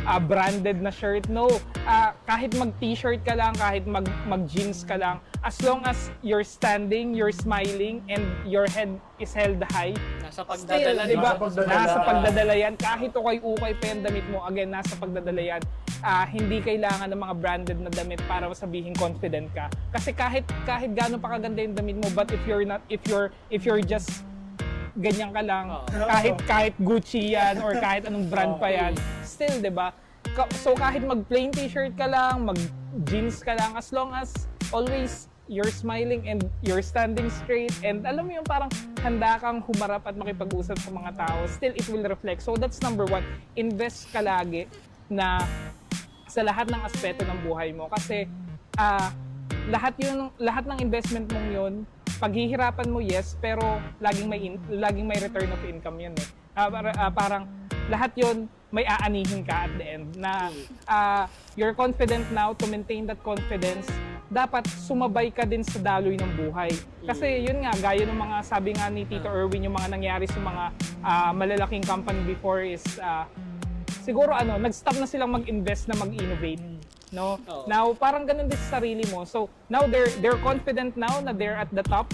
ah, 0.06 0.20
branded 0.22 0.78
na 0.78 0.94
shirt. 0.94 1.26
No. 1.26 1.50
Ah, 1.82 2.14
kahit 2.30 2.54
mag-t-shirt 2.54 3.26
ka 3.26 3.34
lang, 3.34 3.58
kahit 3.58 3.82
mag, 3.90 4.06
mag-jeans 4.30 4.86
ka 4.86 4.94
lang, 4.94 5.18
as 5.42 5.58
long 5.66 5.82
as 5.82 6.14
you're 6.22 6.46
standing, 6.46 7.10
you're 7.10 7.34
smiling, 7.34 8.06
and 8.06 8.22
your 8.46 8.70
head 8.70 8.94
is 9.18 9.32
held 9.32 9.62
high, 9.70 9.94
Nasa 10.18 10.42
Still, 10.42 10.66
pagdadala. 10.66 11.02
di 11.06 11.14
ba? 11.14 11.22
Nasa 11.22 11.38
pagdadala. 11.38 11.78
Nasa 11.78 11.98
pagdadala 12.02 12.54
yan. 12.58 12.74
Kahit 12.74 13.12
ukay-ukay 13.14 13.72
pa 13.78 13.84
yung 13.94 14.02
damit 14.02 14.26
mo, 14.26 14.38
again, 14.42 14.70
nasa 14.74 14.94
pagdadala 14.98 15.42
yan. 15.42 15.62
Ah, 16.04 16.26
hindi 16.26 16.58
kailangan 16.60 17.08
ng 17.14 17.20
mga 17.22 17.34
branded 17.38 17.78
na 17.80 17.90
damit 17.94 18.20
para 18.26 18.50
sabihin 18.52 18.92
confident 18.98 19.48
ka. 19.54 19.70
Kasi 19.94 20.12
kahit 20.12 20.44
kahit 20.66 20.92
gaano 20.92 21.16
pa 21.16 21.38
kaganda 21.38 21.64
yung 21.64 21.76
damit 21.78 21.96
mo, 21.96 22.08
but 22.12 22.28
if 22.34 22.42
you're 22.44 22.66
not, 22.66 22.82
if 22.92 23.00
you're, 23.08 23.30
if 23.48 23.62
you're 23.64 23.80
just 23.80 24.26
ganyan 25.00 25.34
ka 25.34 25.42
lang, 25.42 25.70
Oo. 25.74 26.06
kahit 26.06 26.36
kahit 26.46 26.74
Gucci 26.78 27.34
yan 27.34 27.58
or 27.64 27.74
kahit 27.78 28.06
anong 28.06 28.30
brand 28.30 28.62
pa 28.62 28.70
yan, 28.70 28.92
still, 29.26 29.54
'di 29.58 29.72
ba? 29.72 29.90
So 30.62 30.74
kahit 30.74 31.02
mag 31.02 31.24
plain 31.26 31.50
t-shirt 31.50 31.94
ka 31.98 32.06
lang, 32.06 32.46
mag 32.46 32.58
jeans 33.06 33.42
ka 33.42 33.58
lang 33.58 33.74
as 33.74 33.90
long 33.90 34.14
as 34.14 34.30
always 34.70 35.26
you're 35.50 35.70
smiling 35.70 36.24
and 36.30 36.46
you're 36.62 36.80
standing 36.82 37.28
straight 37.28 37.74
and 37.84 38.06
alam 38.08 38.24
mo 38.24 38.32
yung 38.38 38.46
parang 38.46 38.70
handa 39.04 39.36
kang 39.36 39.60
humarap 39.60 40.08
at 40.08 40.16
makipag-usap 40.16 40.80
sa 40.80 40.88
mga 40.88 41.10
tao, 41.12 41.44
still 41.44 41.76
it 41.76 41.84
will 41.92 42.00
reflect. 42.08 42.40
So 42.40 42.56
that's 42.56 42.80
number 42.80 43.04
one. 43.04 43.20
Invest 43.52 44.08
ka 44.08 44.24
lagi 44.24 44.64
na 45.12 45.44
sa 46.24 46.40
lahat 46.40 46.72
ng 46.72 46.80
aspeto 46.80 47.22
ng 47.28 47.44
buhay 47.44 47.76
mo 47.76 47.86
kasi 47.92 48.24
ah 48.80 49.12
lahat 49.68 49.94
yun 50.00 50.32
lahat 50.40 50.64
ng 50.66 50.80
investment 50.82 51.28
mong 51.30 51.48
yun 51.52 51.74
paghihirapan 52.18 52.88
mo 52.90 52.98
yes 52.98 53.36
pero 53.38 53.78
laging 54.02 54.26
may 54.26 54.40
in- 54.42 54.64
laging 54.72 55.06
may 55.06 55.20
return 55.20 55.46
of 55.52 55.60
income 55.62 56.00
yun 56.00 56.16
eh 56.16 56.28
Ah, 56.54 56.70
para- 56.70 56.94
ah, 56.94 57.10
parang 57.10 57.50
lahat 57.90 58.14
yun 58.14 58.46
may 58.70 58.86
aanihin 58.86 59.42
ka 59.42 59.66
at 59.66 59.72
the 59.74 59.86
end 59.86 60.06
na 60.14 60.50
ah, 60.86 61.26
you're 61.54 61.74
confident 61.74 62.22
now 62.30 62.54
to 62.54 62.66
maintain 62.66 63.06
that 63.06 63.18
confidence 63.26 63.86
dapat 64.32 64.64
sumabay 64.66 65.28
ka 65.30 65.44
din 65.44 65.60
sa 65.60 65.78
daloy 65.80 66.16
ng 66.16 66.32
buhay. 66.36 66.72
Kasi 67.04 67.44
yun 67.44 67.60
nga, 67.64 67.72
gaya 67.76 68.04
ng 68.08 68.16
mga 68.16 68.36
sabi 68.44 68.72
nga 68.72 68.88
ni 68.88 69.04
Tito 69.04 69.28
Erwin, 69.28 69.68
yung 69.68 69.76
mga 69.76 69.88
nangyari 69.92 70.26
sa 70.28 70.40
mga 70.40 70.64
ah, 71.04 71.32
malalaking 71.36 71.84
company 71.84 72.24
before 72.24 72.64
is 72.64 72.82
ah, 73.00 73.28
siguro 74.04 74.32
ano, 74.32 74.56
nag-stop 74.60 74.96
na 75.00 75.08
silang 75.08 75.32
mag-invest 75.32 75.88
na 75.88 75.96
mag-innovate. 75.96 76.60
No? 77.14 77.38
Oo. 77.46 77.64
Now, 77.70 77.94
parang 77.94 78.26
ganun 78.26 78.50
din 78.50 78.58
sa 78.68 78.80
sarili 78.80 79.06
mo. 79.12 79.22
So, 79.22 79.46
now 79.70 79.86
they're 79.86 80.10
they're 80.18 80.40
confident 80.42 80.98
now 80.98 81.22
na 81.22 81.30
they're 81.30 81.56
at 81.56 81.70
the 81.70 81.84
top. 81.86 82.10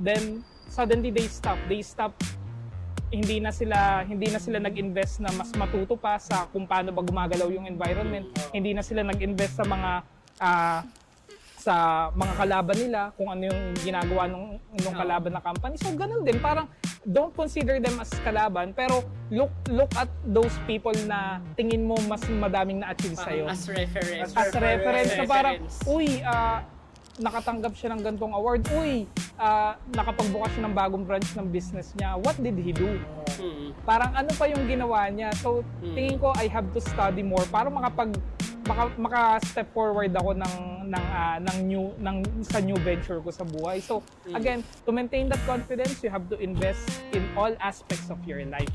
Then 0.00 0.40
suddenly 0.72 1.12
they 1.12 1.28
stop. 1.28 1.60
They 1.68 1.84
stop 1.84 2.16
hindi 3.06 3.38
na 3.38 3.54
sila 3.54 4.02
hindi 4.02 4.26
na 4.34 4.42
sila 4.42 4.58
nag-invest 4.58 5.22
na 5.22 5.30
mas 5.30 5.54
matuto 5.54 5.94
pa 5.94 6.18
sa 6.18 6.50
kung 6.50 6.66
paano 6.66 6.90
ba 6.90 7.06
gumagalaw 7.06 7.52
yung 7.54 7.68
environment. 7.68 8.26
Hindi 8.50 8.74
na 8.74 8.82
sila 8.82 9.06
nag-invest 9.06 9.62
sa 9.62 9.64
mga 9.68 9.90
ah, 10.40 10.80
sa 11.66 11.74
mga 12.14 12.34
kalaban 12.38 12.76
nila, 12.78 13.00
kung 13.18 13.26
ano 13.26 13.50
yung 13.50 13.74
ginagawa 13.82 14.30
ng 14.30 14.44
nung 14.86 14.94
Oo. 14.94 15.02
kalaban 15.02 15.34
na 15.34 15.42
company. 15.42 15.74
So 15.82 15.90
ganun 15.98 16.22
din, 16.22 16.38
parang 16.38 16.70
don't 17.02 17.34
consider 17.34 17.82
them 17.82 17.98
as 17.98 18.10
kalaban, 18.22 18.70
pero 18.70 19.02
look 19.34 19.50
look 19.66 19.90
at 19.98 20.06
those 20.22 20.54
people 20.70 20.94
na 21.10 21.42
tingin 21.58 21.82
mo 21.82 21.98
mas 22.06 22.22
madaming 22.30 22.86
na-achieve 22.86 23.18
sa'yo 23.18 23.50
as 23.50 23.66
reference. 23.66 24.30
as 24.30 24.54
reference 24.54 25.10
na 25.18 25.26
parang, 25.26 25.58
uy, 25.90 26.22
ah, 26.22 26.62
nakatanggap 27.18 27.74
siya 27.74 27.96
ng 27.98 28.00
gantong 28.04 28.30
award. 28.30 28.62
Uy, 28.78 29.10
ah, 29.34 29.74
nakapagbukas 29.90 30.54
siya 30.54 30.70
ng 30.70 30.74
bagong 30.76 31.02
branch 31.02 31.34
ng 31.34 31.50
business 31.50 31.90
niya. 31.98 32.14
What 32.14 32.38
did 32.38 32.54
he 32.62 32.70
do? 32.70 32.94
Mm. 33.42 33.74
Parang 33.82 34.14
ano 34.14 34.30
pa 34.38 34.46
yung 34.46 34.70
ginawa 34.70 35.10
niya? 35.10 35.34
So, 35.42 35.66
Mm. 35.82 35.94
tingin 35.98 36.16
ko 36.22 36.30
I 36.38 36.46
have 36.46 36.70
to 36.70 36.78
study 36.78 37.26
more 37.26 37.42
para 37.50 37.66
makapag 37.66 38.14
maka, 38.66 38.90
maka-step 38.98 39.70
forward 39.72 40.12
ako 40.14 40.34
ng 40.34 40.54
ng 40.90 41.04
ah, 41.14 41.38
ng 41.38 41.56
new 41.66 41.84
ng 41.98 42.16
sa 42.46 42.58
new 42.62 42.76
venture 42.82 43.18
ko 43.22 43.30
sa 43.30 43.46
buhay. 43.46 43.78
So, 43.82 44.02
again, 44.34 44.62
to 44.86 44.90
maintain 44.90 45.30
that 45.30 45.42
confidence, 45.46 46.02
you 46.02 46.10
have 46.10 46.26
to 46.30 46.36
invest 46.38 46.86
in 47.14 47.26
all 47.38 47.54
aspects 47.62 48.10
of 48.10 48.18
your 48.26 48.42
life 48.46 48.70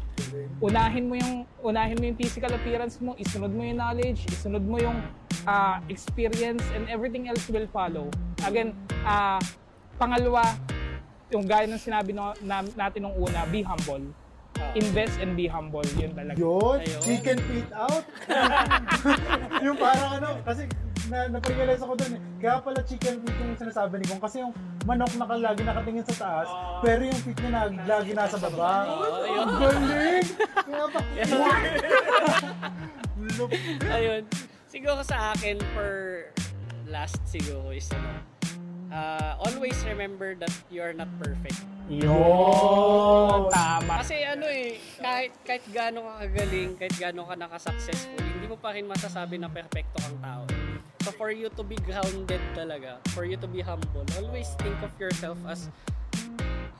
unahin 0.61 1.09
mo 1.09 1.15
yung 1.17 1.43
unahin 1.61 1.97
mo 1.99 2.03
yung 2.07 2.17
physical 2.17 2.51
appearance 2.53 3.01
mo, 3.03 3.17
isunod 3.19 3.51
mo 3.51 3.61
yung 3.65 3.79
knowledge, 3.79 4.23
isunod 4.31 4.63
mo 4.63 4.77
yung 4.79 4.97
ah, 5.45 5.81
experience 5.91 6.63
and 6.77 6.87
everything 6.87 7.27
else 7.27 7.43
will 7.49 7.67
follow. 7.69 8.07
Again, 8.45 8.77
ah, 9.03 9.41
pangalawa, 9.99 10.55
yung 11.31 11.47
gaya 11.47 11.67
ng 11.67 11.79
sinabi 11.79 12.15
no, 12.15 12.35
na, 12.43 12.63
natin 12.75 13.07
nung 13.07 13.15
una, 13.17 13.43
be 13.49 13.63
humble. 13.63 14.03
Invest 14.75 15.15
and 15.19 15.35
be 15.35 15.45
humble. 15.47 15.83
Yun 15.99 16.11
talaga. 16.15 16.37
Yun, 16.39 16.79
Ayun. 16.79 17.01
chicken 17.03 17.37
feet 17.49 17.69
out. 17.75 18.05
yung 19.65 19.77
parang 19.77 20.11
ano, 20.21 20.29
kasi 20.47 20.65
na, 21.11 21.27
naparealize 21.27 21.83
ako 21.83 21.93
doon 21.99 22.11
eh. 22.15 22.21
Kaya 22.39 22.63
pala 22.63 22.79
chicken 22.87 23.19
feet 23.19 23.37
yung 23.43 23.59
sinasabi 23.59 23.99
ni 23.99 24.05
Kong. 24.07 24.23
Kasi 24.23 24.39
yung 24.39 24.55
manok 24.87 25.11
na 25.19 25.27
lagi 25.35 25.61
nakatingin 25.67 26.07
sa 26.07 26.15
taas, 26.15 26.47
pero 26.79 27.03
yung 27.03 27.21
feet 27.21 27.37
niya 27.43 27.51
na, 27.51 27.61
lagi 27.83 28.11
nasa 28.15 28.39
baba. 28.39 28.87
Ang 29.27 29.55
galing! 29.59 30.25
Kaya 30.65 30.85
pa, 30.87 30.99
Ayun. 33.99 34.23
Siguro 34.71 35.03
sa 35.03 35.35
akin, 35.35 35.59
for 35.75 35.91
last 36.87 37.19
siguro 37.27 37.71
is 37.71 37.87
ano, 37.91 38.30
uh, 38.91 39.39
always 39.39 39.75
remember 39.87 40.35
that 40.35 40.53
you 40.69 40.83
are 40.83 40.93
not 40.93 41.07
perfect. 41.17 41.57
Yun! 41.91 43.51
Tama. 43.51 44.03
Kasi 44.03 44.23
ano 44.23 44.45
eh, 44.47 44.79
kahit, 44.99 45.31
kahit 45.43 45.63
gaano 45.71 46.07
ka 46.07 46.13
kagaling, 46.27 46.71
kahit 46.79 46.95
gaano 46.95 47.27
ka 47.27 47.35
nakasuccessful, 47.35 48.19
hindi 48.19 48.47
mo 48.47 48.55
pa 48.59 48.71
rin 48.71 48.87
masasabi 48.87 49.35
na 49.39 49.51
perfecto 49.51 49.99
kang 49.99 50.19
tao. 50.23 50.43
So 51.01 51.09
for 51.17 51.33
you 51.33 51.49
to 51.57 51.63
be 51.65 51.75
grounded 51.81 52.39
talaga, 52.53 53.01
for 53.11 53.25
you 53.25 53.35
to 53.41 53.49
be 53.49 53.59
humble, 53.59 54.05
always 54.21 54.53
think 54.61 54.77
of 54.85 54.93
yourself 55.01 55.35
as 55.49 55.67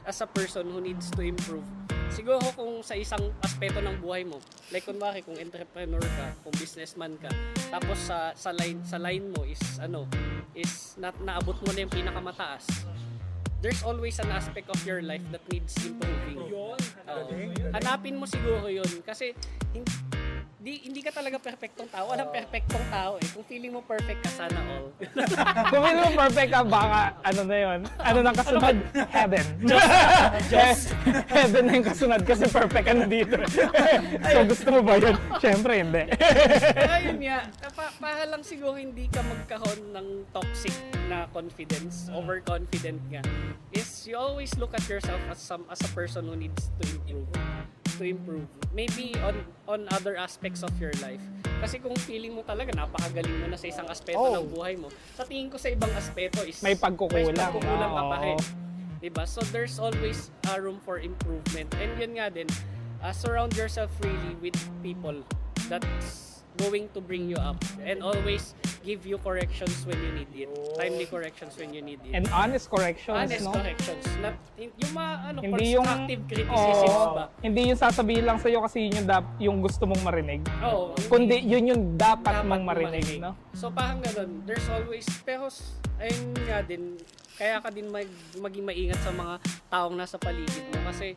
as 0.06 0.22
a 0.22 0.28
person 0.28 0.70
who 0.70 0.82
needs 0.82 1.10
to 1.14 1.22
improve. 1.22 1.66
Siguro 2.12 2.44
kung 2.60 2.84
sa 2.84 2.98
isang 2.98 3.32
aspeto 3.40 3.80
ng 3.80 4.04
buhay 4.04 4.28
mo, 4.28 4.36
like 4.76 4.84
kunwari 4.84 5.24
kung 5.24 5.40
entrepreneur 5.40 6.04
ka, 6.04 6.36
kung 6.44 6.52
businessman 6.60 7.16
ka, 7.16 7.32
tapos 7.72 7.96
sa 8.04 8.36
sa 8.36 8.52
line 8.52 8.84
sa 8.84 9.00
line 9.00 9.32
mo 9.32 9.48
is 9.48 9.62
ano, 9.80 10.04
is 10.52 11.00
na, 11.00 11.16
naabot 11.24 11.56
mo 11.64 11.72
na 11.72 11.88
yung 11.88 11.94
pinakamataas. 11.94 12.68
There's 13.62 13.86
always 13.86 14.18
an 14.18 14.34
aspect 14.34 14.74
of 14.74 14.82
your 14.84 15.06
life 15.06 15.24
that 15.30 15.46
needs 15.54 15.78
improving. 15.86 16.50
Oo. 16.50 16.76
Hanapin 17.78 18.18
mo 18.18 18.26
siguro 18.26 18.66
yun 18.68 18.90
kasi 19.06 19.38
hindi, 19.72 19.88
di, 20.62 20.86
hindi 20.86 21.02
ka 21.02 21.10
talaga 21.10 21.42
perfectong 21.42 21.90
tao. 21.90 22.14
Walang 22.14 22.30
perfectong 22.30 22.86
tao 22.94 23.18
eh. 23.18 23.26
Kung 23.34 23.46
feeling 23.50 23.74
mo 23.74 23.82
perfect 23.82 24.22
ka, 24.22 24.46
sana 24.46 24.62
all. 24.70 24.94
Kung 25.74 25.82
hindi 25.82 26.02
mo 26.06 26.14
perfect 26.14 26.50
ka, 26.54 26.62
baka 26.62 27.02
ano 27.26 27.42
na 27.50 27.58
yun? 27.58 27.80
Ano 27.98 28.20
nang 28.22 28.38
kasunod? 28.38 28.78
Heaven. 29.10 29.46
Heaven 31.34 31.64
na 31.66 31.72
yung 31.82 31.88
kasunod 31.90 32.22
kasi 32.22 32.46
perfect 32.46 32.86
ka 32.86 32.94
na 32.94 33.06
dito. 33.10 33.42
so 34.22 34.40
gusto 34.46 34.68
mo 34.70 34.80
ba 34.86 34.94
yun? 35.02 35.16
Siyempre 35.42 35.82
hindi. 35.82 36.04
Pero 36.78 36.94
yun 37.10 37.18
nga, 37.26 37.38
pa- 37.74 37.96
para 37.98 38.24
lang 38.30 38.46
siguro 38.46 38.78
hindi 38.78 39.10
ka 39.10 39.26
magkaroon 39.26 39.98
ng 39.98 40.08
toxic 40.30 40.78
na 41.10 41.26
confidence, 41.34 42.08
overconfident 42.14 43.02
nga, 43.10 43.26
is 43.74 44.01
you 44.08 44.16
always 44.18 44.54
look 44.58 44.74
at 44.74 44.86
yourself 44.90 45.20
as 45.30 45.38
some 45.38 45.66
as 45.70 45.82
a 45.82 45.92
person 45.94 46.26
who 46.28 46.36
needs 46.36 46.70
to 46.82 46.88
improve 47.06 47.46
to 48.02 48.04
improve. 48.08 48.48
Maybe 48.74 49.14
on 49.22 49.46
on 49.68 49.80
other 49.94 50.18
aspects 50.18 50.64
of 50.64 50.74
your 50.82 50.96
life. 51.06 51.22
Kasi 51.62 51.78
kung 51.78 51.94
feeling 52.10 52.34
mo 52.34 52.42
talaga 52.42 52.74
napakagaling 52.74 53.38
mo 53.38 53.46
na 53.54 53.58
sa 53.60 53.70
isang 53.70 53.86
aspeto 53.86 54.18
Oh. 54.18 54.42
ng 54.42 54.50
buhay 54.50 54.74
mo, 54.80 54.90
sa 55.14 55.22
tingin 55.22 55.54
ko 55.54 55.62
sa 55.62 55.70
ibang 55.70 55.94
aspeto 55.94 56.42
is 56.42 56.58
May 56.66 56.74
pagkukulang. 56.74 57.30
May 57.30 57.38
pagkukulang 57.38 57.92
ka 57.94 58.04
pa 58.10 58.18
Oo. 58.18 58.26
rin. 58.26 58.38
Diba? 59.02 59.26
So 59.26 59.42
there's 59.54 59.78
always 59.78 60.30
a 60.50 60.62
room 60.62 60.82
for 60.82 61.02
improvement. 61.02 61.74
And 61.78 61.94
yun 61.98 62.18
nga 62.18 62.30
din, 62.34 62.50
uh, 63.02 63.14
surround 63.14 63.54
yourself 63.58 63.90
really 64.02 64.34
with 64.42 64.58
people 64.86 65.26
that's 65.70 66.31
going 66.62 66.86
to 66.94 67.02
bring 67.02 67.26
you 67.26 67.40
up 67.42 67.58
and 67.82 68.06
always 68.06 68.54
give 68.82 69.06
you 69.06 69.18
corrections 69.18 69.74
when 69.86 69.98
you 69.98 70.12
need 70.14 70.32
it. 70.34 70.50
Timely 70.78 71.06
corrections 71.06 71.58
when 71.58 71.74
you 71.74 71.82
need 71.82 72.02
it. 72.06 72.14
And 72.14 72.26
honest 72.30 72.70
corrections, 72.70 73.18
Honest 73.18 73.46
no? 73.46 73.54
corrections. 73.54 74.04
Not, 74.22 74.36
yung 74.58 74.94
mga 74.94 75.14
ano, 75.26 75.38
Hindi 75.42 75.66
yung 75.74 75.86
constructive 75.86 76.22
criticisms 76.30 76.98
Oo. 76.98 77.14
ba? 77.14 77.26
Hindi 77.42 77.62
yung 77.70 77.80
sasabihin 77.80 78.26
lang 78.26 78.38
sa'yo 78.38 78.60
kasi 78.62 78.90
yun 78.90 79.02
yung, 79.02 79.08
dap- 79.10 79.38
yung 79.38 79.58
gusto 79.62 79.84
mong 79.86 80.02
marinig. 80.02 80.42
Oo. 80.62 80.94
Kundi 81.10 81.42
yun 81.42 81.64
yung 81.70 81.82
dapat, 81.98 82.42
dapat 82.42 82.46
mong 82.46 82.64
mo 82.66 82.70
marinig, 82.74 83.06
marinig. 83.06 83.20
no? 83.22 83.32
So 83.54 83.70
parang 83.70 84.02
ganun, 84.02 84.42
there's 84.46 84.66
always, 84.70 85.06
pero 85.22 85.50
ayun 86.02 86.34
nga 86.50 86.66
din, 86.66 86.98
kaya 87.38 87.62
ka 87.62 87.70
din 87.70 87.90
mag, 87.90 88.10
maging 88.38 88.66
maingat 88.66 89.00
sa 89.02 89.14
mga 89.14 89.34
taong 89.70 89.94
nasa 89.94 90.18
paligid 90.18 90.66
mo 90.74 90.90
kasi 90.90 91.14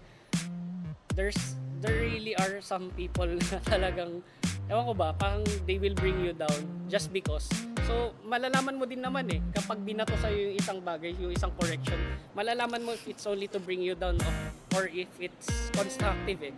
there's, 1.17 1.37
there 1.81 1.97
really 1.97 2.37
are 2.37 2.61
some 2.61 2.93
people 2.93 3.25
na 3.53 3.57
talagang, 3.65 4.21
ewan 4.69 4.85
ko 4.89 4.95
ba, 4.97 5.13
parang 5.17 5.45
they 5.69 5.77
will 5.77 5.95
bring 5.97 6.17
you 6.25 6.33
down 6.33 6.61
just 6.89 7.13
because. 7.13 7.49
So, 7.85 8.17
malalaman 8.25 8.81
mo 8.81 8.89
din 8.89 9.05
naman 9.05 9.29
eh, 9.29 9.41
kapag 9.53 9.85
binato 9.85 10.17
sa'yo 10.17 10.53
yung 10.53 10.57
isang 10.57 10.81
bagay, 10.81 11.13
yung 11.21 11.33
isang 11.37 11.53
correction, 11.61 12.01
malalaman 12.33 12.81
mo 12.81 12.97
if 12.97 13.05
it's 13.05 13.29
only 13.29 13.45
to 13.45 13.61
bring 13.61 13.85
you 13.85 13.93
down 13.93 14.17
or, 14.25 14.35
or 14.81 14.85
if 14.89 15.09
it's 15.21 15.69
constructive 15.77 16.41
eh. 16.41 16.55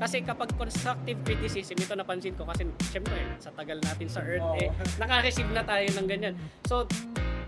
Kasi 0.00 0.24
kapag 0.24 0.56
constructive 0.56 1.20
criticism, 1.20 1.76
ito 1.76 1.92
napansin 1.92 2.32
ko 2.32 2.48
kasi 2.48 2.64
syempre 2.88 3.20
sa 3.36 3.52
tagal 3.52 3.76
natin 3.84 4.08
sa 4.08 4.24
earth 4.24 4.56
eh, 4.56 4.72
naka-receive 4.96 5.52
na 5.52 5.60
tayo 5.60 5.84
ng 5.84 6.06
ganyan. 6.08 6.34
So, 6.64 6.88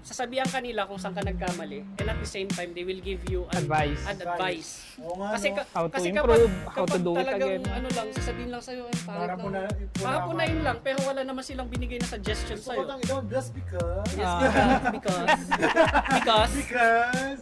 sasabihan 0.03 0.45
kanila 0.45 0.83
kung 0.85 0.99
saan 0.99 1.11
ka 1.11 1.23
nagkamali 1.23 1.79
and 1.97 2.07
at 2.07 2.19
the 2.19 2.27
same 2.27 2.47
time 2.49 2.71
they 2.71 2.83
will 2.83 2.99
give 2.99 3.23
you 3.27 3.47
an 3.49 3.63
Advice. 3.63 4.03
an 4.05 4.19
advice. 4.19 4.71
Oo 4.99 5.15
nga, 5.17 5.29
Kasi 5.33 5.47
no? 5.49 5.55
ka, 5.55 5.63
How 5.73 5.85
to 5.85 5.93
kasi 5.93 6.07
improve, 6.11 6.27
kapag, 6.51 6.67
how 6.69 6.85
to 6.85 6.91
kapag 6.91 7.01
do 7.01 7.13
it 7.13 7.19
talagang 7.23 7.51
again. 7.55 7.63
ano 7.73 7.89
lang, 7.89 8.07
sasabihin 8.13 8.51
lang 8.51 8.61
sa'yo, 8.61 8.83
ay 8.85 8.97
pangit 8.99 9.07
Para 9.07 9.27
lang. 9.29 9.39
puna- 9.41 9.71
puna- 9.71 10.03
Para 10.03 10.19
punayin 10.27 10.61
lang, 10.61 10.77
pero 10.81 10.99
wala 11.03 11.21
naman 11.23 11.43
silang 11.43 11.67
binigay 11.67 11.97
na 11.97 12.09
suggestion 12.09 12.59
ko 12.59 12.67
sa'yo. 12.69 12.85
ito, 12.99 13.17
just 13.29 13.51
because. 13.53 14.11
Yes, 14.13 14.27
Ah. 14.29 14.91
because, 14.91 15.41
because, 16.19 16.53
Because. 16.53 17.41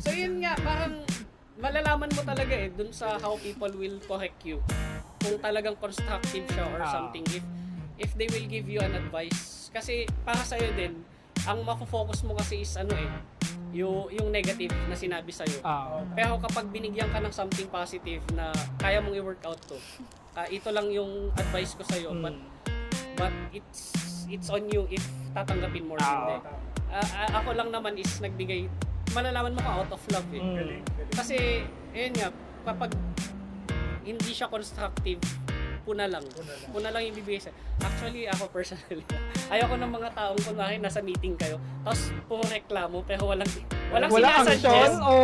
So 0.00 0.10
yun 0.10 0.40
nga, 0.40 0.56
parang 0.58 1.04
malalaman 1.54 2.08
mo 2.08 2.22
talaga 2.22 2.50
eh 2.50 2.68
dun 2.68 2.90
sa 2.90 3.20
how 3.20 3.36
people 3.36 3.70
will 3.70 4.00
correct 4.02 4.40
you. 4.42 4.58
Kung 5.18 5.38
talagang 5.38 5.76
constructive 5.76 6.48
siya 6.48 6.64
or 6.66 6.80
Ah. 6.80 6.88
something. 6.90 7.22
If 7.30 7.44
if 7.94 8.10
they 8.16 8.26
will 8.26 8.48
give 8.48 8.66
you 8.66 8.80
an 8.80 8.96
advice. 8.96 9.68
Kasi 9.70 10.08
para 10.22 10.40
sa'yo 10.40 10.74
din, 10.74 10.98
ang 11.46 11.66
mafo-focus 11.66 12.22
mo 12.22 12.38
kasi 12.38 12.62
is 12.62 12.72
ano 12.76 12.94
eh, 12.94 13.10
yung, 13.72 14.06
yung 14.12 14.28
negative 14.28 14.70
na 14.86 14.94
sinabi 14.94 15.32
sa'yo. 15.32 15.58
Ah. 15.64 16.04
Pero 16.12 16.36
kapag 16.38 16.68
binigyan 16.68 17.08
ka 17.08 17.18
ng 17.18 17.32
something 17.32 17.66
positive 17.66 18.20
na 18.36 18.52
kaya 18.76 19.00
mong 19.00 19.16
i-work 19.16 19.42
out 19.48 19.58
to, 19.64 19.76
ah, 20.36 20.46
ito 20.46 20.68
lang 20.70 20.92
yung 20.92 21.32
advice 21.34 21.72
ko 21.74 21.82
sa'yo, 21.82 22.12
Mm. 22.12 22.22
but, 22.22 22.36
but 23.16 23.34
it's 23.50 23.96
it's 24.28 24.48
on 24.48 24.64
you 24.72 24.88
if 24.88 25.04
tatanggapin 25.36 25.84
mo 25.84 25.96
or 25.96 26.00
Ah, 26.00 26.08
hindi. 26.08 26.36
Ah, 26.92 27.08
ah, 27.24 27.28
ako 27.40 27.56
lang 27.56 27.68
naman 27.72 27.96
is 27.96 28.12
nagbigay, 28.20 28.68
malalaman 29.12 29.56
mo 29.56 29.60
ka 29.60 29.70
out 29.82 29.90
of 29.92 30.02
love 30.12 30.28
eh. 30.32 30.40
Mm. 30.40 30.80
Kasi, 31.12 31.64
ayun 31.92 32.12
nga, 32.16 32.28
kapag 32.64 32.92
hindi 34.04 34.30
siya 34.32 34.48
constructive, 34.48 35.20
puna 35.82 36.06
lang. 36.06 36.24
Puna 36.70 36.88
lang 36.94 37.02
yung 37.04 37.16
bibigay 37.18 37.42
sa 37.42 37.50
Actually, 37.82 38.30
ako 38.30 38.46
personally, 38.54 39.02
ayoko 39.52 39.74
ng 39.74 39.90
mga 39.90 40.08
taong 40.14 40.40
kunwari 40.46 40.78
nasa 40.78 41.02
meeting 41.02 41.34
kayo, 41.34 41.58
tapos 41.82 42.14
puro 42.30 42.42
reklamo, 42.46 43.02
pero 43.02 43.26
walang, 43.26 43.50
walang 43.90 44.10
Wala 44.10 44.46
sinasuggest. 44.46 44.98
o... 45.02 45.14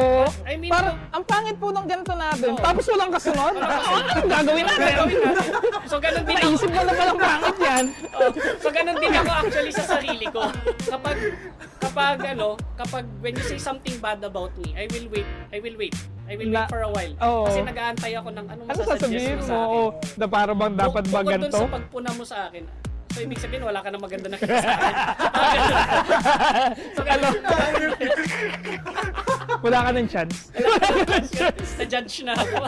I 0.42 0.58
mean, 0.58 0.74
parang, 0.74 0.98
ang 1.14 1.22
pangit 1.22 1.56
po 1.62 1.70
ng 1.70 1.86
ganito 1.86 2.14
natin. 2.18 2.50
Oo. 2.58 2.58
Tapos 2.58 2.84
walang 2.90 3.10
kasunod. 3.14 3.54
Anong 3.62 4.30
gagawin 4.30 4.64
natin? 4.66 4.94
so, 5.86 5.96
ganun 6.02 6.22
din 6.26 6.34
ako. 6.34 6.50
Naisip 6.50 6.70
mo 6.74 6.82
na 6.82 6.92
palang 6.94 7.20
pangit 7.20 7.56
yan. 7.62 7.84
Oh, 8.18 8.34
so 8.58 8.74
ganun 8.74 8.98
din 8.98 9.14
ako 9.14 9.30
actually 9.30 9.70
sa 9.70 9.84
sarili 9.86 10.26
ko. 10.26 10.50
Kapag 10.90 11.16
kapag 11.78 12.18
ano, 12.34 12.58
kapag 12.74 13.06
when 13.22 13.30
you 13.38 13.44
say 13.46 13.62
something 13.62 13.94
bad 14.02 14.18
about 14.26 14.50
me, 14.58 14.74
I 14.74 14.90
will 14.90 15.06
wait. 15.06 15.28
I 15.54 15.62
will 15.62 15.78
wait. 15.78 15.94
I 16.28 16.36
will 16.36 16.46
Na- 16.46 16.60
wait 16.60 16.70
for 16.70 16.80
a 16.80 16.90
while. 16.90 17.14
Oo. 17.20 17.44
Kasi 17.46 17.58
nag-aantay 17.62 18.12
ako 18.14 18.28
ng 18.30 18.46
ano 18.46 18.60
Ano 18.60 18.68
masasuggest 18.68 19.00
sasabihin 19.00 19.34
mo 19.34 19.42
sa 19.42 19.54
akin. 19.54 19.64
Oo, 19.66 19.82
na 20.14 20.26
para 20.28 20.52
bang 20.52 20.76
dapat 20.76 21.04
ba 21.04 21.18
Bukod 21.18 21.24
dun 21.24 21.32
ganito? 21.34 21.58
sa 21.58 21.72
pagpuna 21.72 22.10
mo 22.12 22.22
sa 22.22 22.36
akin. 22.46 22.64
So 23.08 23.24
ibig 23.24 23.40
sabihin 23.40 23.64
wala 23.64 23.80
ka 23.80 23.88
na 23.88 23.96
maganda 23.96 24.28
nakita 24.28 24.54
sa 24.54 24.68
akin. 24.70 24.94
so 26.94 27.00
Ano? 27.02 27.26
Wala 29.58 29.78
ka 29.80 29.90
ng 29.90 30.06
chance. 30.06 30.54
na-judge 31.74 32.22
na 32.22 32.36
ako. 32.36 32.62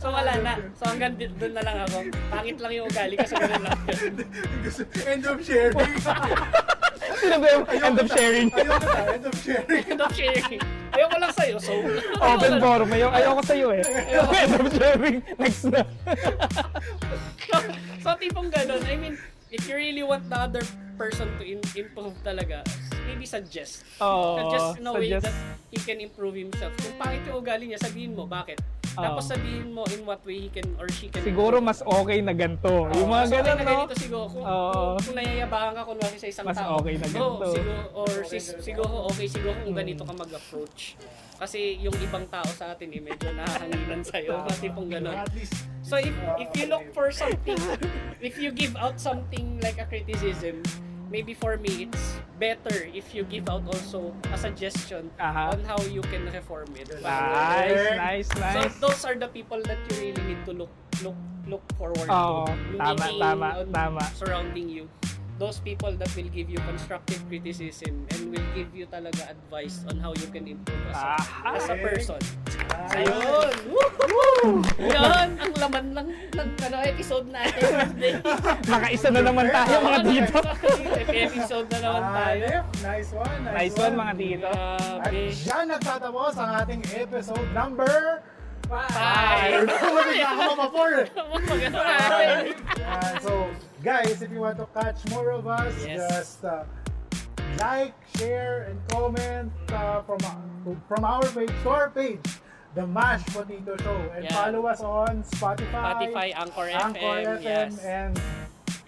so 0.00 0.10
wala 0.10 0.34
na. 0.40 0.58
So 0.74 0.82
hanggang 0.84 1.14
doon 1.14 1.52
na 1.52 1.62
lang 1.62 1.76
ako. 1.86 1.98
Pangit 2.26 2.58
lang 2.58 2.72
yung 2.74 2.86
ugali 2.88 3.14
ko 3.14 3.22
sa 3.22 3.38
ganun 3.38 3.62
lang. 3.62 3.78
End 5.06 5.22
of 5.22 5.38
sharing. 5.38 5.78
Sino 7.18 7.36
ba 7.38 7.46
yung 7.50 7.64
end 7.68 7.98
of 7.98 8.08
sharing? 8.10 8.48
Ayoko 8.52 8.86
na, 8.86 9.02
end 9.12 9.26
of 9.26 9.34
sharing. 9.42 9.84
End 9.90 10.00
of 10.00 10.10
sharing. 10.14 10.60
Ayoko 10.92 11.16
lang 11.18 11.32
sa'yo. 11.34 11.56
So, 11.58 11.72
Open 12.20 12.54
forum. 12.60 12.88
Ayaw, 12.92 13.08
ayoko 13.10 13.42
sa'yo 13.46 13.68
eh. 13.74 13.84
End 14.42 14.54
of 14.58 14.68
sharing. 14.74 15.16
Next 15.38 15.64
na. 15.66 15.82
so, 17.48 17.56
so 18.02 18.08
tipong 18.18 18.48
ganun. 18.52 18.82
I 18.86 18.96
mean, 18.96 19.14
if 19.50 19.68
you 19.68 19.76
really 19.76 20.02
want 20.02 20.28
the 20.28 20.38
other 20.38 20.62
person 21.02 21.26
to 21.34 21.42
in- 21.42 21.72
improve 21.74 22.14
talaga, 22.22 22.62
maybe 23.02 23.26
suggest. 23.26 23.82
Oo, 23.98 24.38
suggest 24.38 24.68
in 24.78 24.86
a 24.86 24.92
way 24.94 25.10
suggest. 25.10 25.24
that 25.26 25.36
he 25.68 25.78
can 25.78 25.98
improve 25.98 26.38
himself. 26.38 26.70
Kung 26.78 26.94
pangit 26.94 27.26
yung 27.26 27.42
ugali 27.42 27.64
niya, 27.66 27.82
sabihin 27.82 28.14
mo, 28.14 28.22
bakit? 28.24 28.62
Tapos 28.92 29.24
Oo. 29.24 29.32
sabihin 29.32 29.72
mo 29.72 29.82
in 29.88 30.04
what 30.04 30.20
way 30.22 30.36
he 30.36 30.50
can 30.52 30.68
or 30.76 30.84
she 30.92 31.08
can 31.08 31.24
Siguro 31.24 31.64
mas 31.64 31.80
okay 31.80 32.20
na 32.20 32.36
ganito. 32.36 32.92
Yung 32.92 33.08
mga 33.08 33.24
Mas 33.24 33.32
okay 33.32 33.40
ganun, 33.40 33.56
na 33.56 33.64
no? 33.64 33.72
ganito 33.74 33.94
siguro. 33.96 34.24
Kung, 34.28 34.44
Oo. 34.44 34.68
kung, 34.68 35.00
kung 35.00 35.16
nayayabangan 35.16 35.72
ka 35.72 35.82
kunwari 35.88 36.16
sa 36.20 36.28
isang 36.28 36.44
Mas 36.44 36.58
tao. 36.60 36.76
okay 36.76 36.94
na 36.94 37.06
ganito. 37.08 37.46
siguro, 37.50 37.72
or 37.96 38.10
sis- 38.22 38.56
siguro 38.60 38.92
okay 39.08 39.26
siguro 39.26 39.56
kung 39.64 39.74
ganito 39.74 40.02
ka 40.04 40.12
mag-approach. 40.12 41.00
Kasi 41.40 41.80
yung 41.80 41.96
ibang 41.98 42.28
tao 42.28 42.46
sa 42.52 42.76
atin 42.76 42.92
eh, 42.92 43.00
medyo 43.02 43.32
nakahanginan 43.32 44.04
sa'yo. 44.04 44.44
Mga 44.44 44.56
tipong 44.60 44.88
ganun. 44.92 45.16
At 45.16 45.32
least, 45.34 45.56
So 45.82 45.98
if 45.98 46.14
if 46.38 46.48
you 46.54 46.70
look 46.70 46.86
for 46.94 47.10
something, 47.10 47.58
if 48.22 48.38
you 48.38 48.54
give 48.54 48.78
out 48.78 48.96
something 48.96 49.58
like 49.58 49.76
a 49.76 49.84
criticism, 49.84 50.62
maybe 51.12 51.36
for 51.36 51.60
me 51.60 51.84
it's 51.84 52.16
better 52.40 52.88
if 52.96 53.12
you 53.12 53.22
give 53.28 53.44
out 53.52 53.60
also 53.68 54.16
a 54.32 54.38
suggestion 54.40 55.12
Aha. 55.20 55.52
on 55.52 55.60
how 55.68 55.76
you 55.92 56.00
can 56.08 56.24
reform 56.32 56.72
it. 56.74 56.88
Nice, 57.04 57.84
nice, 57.92 58.28
So 58.32 58.40
nice. 58.40 58.74
those 58.80 59.04
are 59.04 59.14
the 59.14 59.28
people 59.28 59.60
that 59.68 59.76
you 59.92 59.94
really 60.00 60.24
need 60.24 60.40
to 60.48 60.56
look 60.56 60.72
look 61.04 61.20
look 61.46 61.62
forward 61.76 62.08
Oo, 62.08 62.48
to. 62.48 62.56
Yung 62.74 62.80
tama, 62.80 63.04
tama, 63.20 63.48
tama. 63.68 64.02
Surrounding 64.16 64.72
you. 64.72 64.88
Those 65.36 65.58
people 65.58 65.90
that 65.96 66.10
will 66.14 66.30
give 66.30 66.46
you 66.46 66.60
constructive 66.62 67.18
criticism 67.26 68.06
and 68.10 68.20
will 68.30 68.48
give 68.54 68.70
you 68.70 68.86
talaga 68.86 69.26
advice 69.26 69.82
on 69.90 69.98
how 69.98 70.12
you 70.14 70.28
can 70.28 70.46
improve 70.46 70.82
as 70.86 70.96
a, 70.96 71.08
Ah, 71.18 71.56
as 71.56 71.66
a 71.66 71.76
person. 71.76 72.20
Ayun! 72.94 73.52
Yun! 74.78 75.28
Ang 75.38 75.52
laman 75.58 75.84
ng, 75.94 76.08
ng 76.30 76.48
ano, 76.62 76.76
episode 76.84 77.26
natin. 77.26 78.22
Makaisa 78.72 79.08
na 79.10 79.20
naman 79.22 79.46
tayo 79.50 79.74
mga 79.82 80.00
dito. 80.04 80.36
episode 81.10 81.66
na 81.70 81.78
naman 81.80 82.02
tayo. 82.06 82.46
Alef, 82.46 82.64
nice 82.82 83.10
one, 83.10 83.38
nice, 83.42 83.54
Nice 83.56 83.76
one 83.78 83.94
mga 83.98 84.14
dito. 84.14 84.48
At 84.52 85.10
Grabe. 85.10 85.22
dyan 85.34 85.64
nagtatapos 85.68 86.32
ang 86.38 86.50
ating 86.62 86.82
episode 86.92 87.48
number 87.50 88.22
Five. 88.72 89.68
Na 89.68 89.74
ako 90.32 90.42
mapa-four 90.54 90.90
eh. 90.96 91.06
Maganda 91.44 91.80
natin. 91.82 92.56
Yeah, 92.78 93.20
so, 93.20 93.52
guys, 93.82 94.22
if 94.22 94.30
you 94.30 94.40
want 94.40 94.58
to 94.58 94.66
catch 94.72 95.02
more 95.10 95.30
of 95.34 95.46
us, 95.46 95.74
Yes. 95.84 95.98
just 96.10 96.44
uh, 96.44 96.64
like, 97.58 97.94
share, 98.16 98.70
and 98.70 98.78
comment 98.88 99.50
uh, 99.74 100.02
from 100.06 100.18
from 100.86 101.02
our 101.04 101.22
page 101.34 101.50
to 101.66 101.68
our 101.68 101.90
page, 101.90 102.22
The 102.78 102.86
Mash 102.86 103.26
Potato 103.34 103.74
Show. 103.82 103.98
And 104.14 104.24
Yeah. 104.24 104.38
follow 104.38 104.62
us 104.70 104.80
on 104.80 105.26
Spotify, 105.26 105.82
Spotify, 105.82 106.26
Anchor 106.38 106.68
Anchor 106.70 107.34
FM, 107.36 107.42
FM, 107.42 107.42
yes. 107.42 107.82
and 107.84 108.14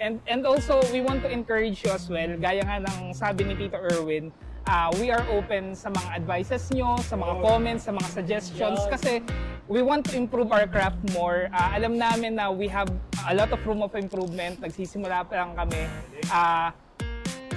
And 0.03 0.19
and 0.27 0.43
also 0.43 0.83
we 0.91 0.99
want 1.01 1.23
to 1.23 1.31
encourage 1.31 1.87
you 1.87 1.95
as 1.95 2.11
well. 2.11 2.27
Gaya 2.35 2.67
nga 2.67 2.83
ng 2.83 3.15
sabi 3.15 3.47
ni 3.47 3.55
Tito 3.55 3.79
Erwin, 3.79 4.35
ah, 4.67 4.91
we 4.99 5.15
are 5.15 5.23
open 5.31 5.71
sa 5.79 5.87
mga 5.87 6.19
advices 6.19 6.67
nyo, 6.75 6.99
sa 6.99 7.15
mga 7.15 7.39
comments, 7.39 7.87
sa 7.87 7.95
mga 7.95 8.09
suggestions 8.11 8.83
kasi 8.91 9.23
we 9.69 9.83
want 9.83 10.05
to 10.07 10.17
improve 10.17 10.53
our 10.53 10.67
craft 10.67 11.01
more. 11.13 11.49
Ah, 11.53 11.73
alam 11.77 11.97
namin 11.97 12.37
na 12.37 12.51
we 12.53 12.69
have 12.69 12.89
a 13.29 13.35
lot 13.35 13.51
of 13.53 13.61
room 13.67 13.81
of 13.81 13.95
improvement. 13.97 14.61
Nagsisimula 14.61 15.25
pa 15.29 15.35
lang 15.45 15.57
kami. 15.57 15.89
Ah, 16.29 16.73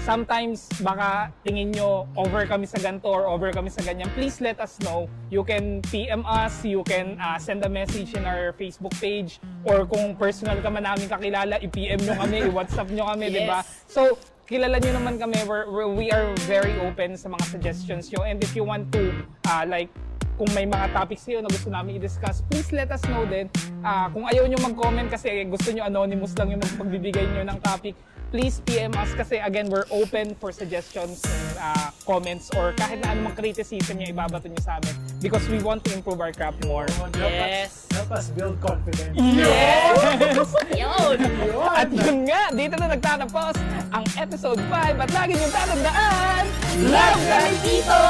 sometimes 0.07 0.71
baka 0.79 1.35
tingin 1.43 1.75
nyo 1.75 2.07
over 2.15 2.47
kami 2.47 2.63
sa 2.63 2.79
ganito 2.79 3.11
or 3.11 3.27
over 3.27 3.51
kami 3.51 3.67
sa 3.67 3.83
ganyan, 3.83 4.07
please 4.15 4.39
let 4.39 4.55
us 4.63 4.79
know. 4.79 5.11
You 5.27 5.43
can 5.43 5.83
PM 5.91 6.23
us, 6.23 6.63
you 6.63 6.87
can 6.87 7.19
uh, 7.19 7.35
send 7.35 7.59
a 7.67 7.71
message 7.71 8.15
in 8.15 8.23
our 8.23 8.55
Facebook 8.55 8.95
page 9.03 9.43
or 9.67 9.83
kung 9.83 10.15
personal 10.15 10.55
ka 10.63 10.71
man 10.71 10.87
namin 10.87 11.11
kakilala, 11.11 11.59
i-PM 11.59 11.99
nyo 11.99 12.15
kami, 12.23 12.37
i-WhatsApp 12.47 12.87
nyo 12.95 13.11
kami, 13.11 13.35
di 13.35 13.43
ba? 13.43 13.59
Yes. 13.59 13.83
So, 13.91 14.15
kilala 14.47 14.79
nyo 14.79 14.95
naman 14.95 15.19
kami, 15.19 15.43
we're, 15.43 15.67
we're- 15.67 15.91
we 15.91 16.07
are 16.15 16.31
very 16.47 16.71
open 16.87 17.19
sa 17.19 17.27
mga 17.27 17.43
suggestions 17.51 18.07
nyo 18.15 18.23
and 18.23 18.39
if 18.39 18.55
you 18.55 18.63
want 18.63 18.87
to, 18.95 19.11
uh, 19.51 19.67
like, 19.67 19.91
kung 20.37 20.47
may 20.53 20.69
mga 20.69 20.93
topics 20.93 21.25
kayo 21.25 21.41
na 21.41 21.49
gusto 21.49 21.67
namin 21.67 21.97
i-discuss, 21.97 22.45
please 22.47 22.69
let 22.69 22.93
us 22.93 23.01
know 23.09 23.25
din. 23.25 23.49
Ah, 23.81 24.05
kung 24.07 24.23
ayaw 24.23 24.45
nyo 24.45 24.61
mag-comment 24.61 25.09
kasi 25.09 25.41
gusto 25.49 25.73
nyo 25.73 25.83
anonymous 25.83 26.37
lang 26.37 26.53
yung 26.53 26.61
magbibigay 26.77 27.25
nyo 27.25 27.43
ng 27.43 27.57
topic, 27.59 27.97
please 28.29 28.61
PM 28.61 28.93
us 28.93 29.09
kasi 29.17 29.41
again, 29.41 29.65
we're 29.65 29.87
open 29.89 30.37
for 30.37 30.53
suggestions 30.53 31.25
and 31.25 31.57
ah, 31.57 31.89
comments 32.05 32.53
or 32.53 32.69
kahit 32.77 33.01
na 33.01 33.17
anumang 33.17 33.33
criticism 33.33 33.97
nyo 33.97 34.07
ibabato 34.07 34.45
nyo 34.45 34.61
sa 34.61 34.77
amin 34.77 34.93
because 35.17 35.41
we 35.49 35.57
want 35.57 35.81
to 35.81 35.89
improve 35.89 36.21
our 36.21 36.29
craft 36.29 36.61
more. 36.69 36.85
help, 36.93 37.17
Yes. 37.17 37.89
us, 37.89 37.97
help 37.97 38.11
us 38.13 38.25
build 38.29 38.61
confidence. 38.61 39.17
Yes! 39.17 40.53
Yun! 40.69 41.17
At 41.65 41.89
yun 41.89 42.29
nga, 42.29 42.53
dito 42.53 42.77
na 42.77 42.93
nagtatapos 42.93 43.57
ang 43.89 44.05
episode 44.13 44.61
5 44.69 45.01
at 45.01 45.09
lagi 45.09 45.33
nyo 45.33 45.49
tatandaan, 45.49 46.43
Love 46.85 47.21
Guys 47.25 47.57
Dito! 47.65 48.01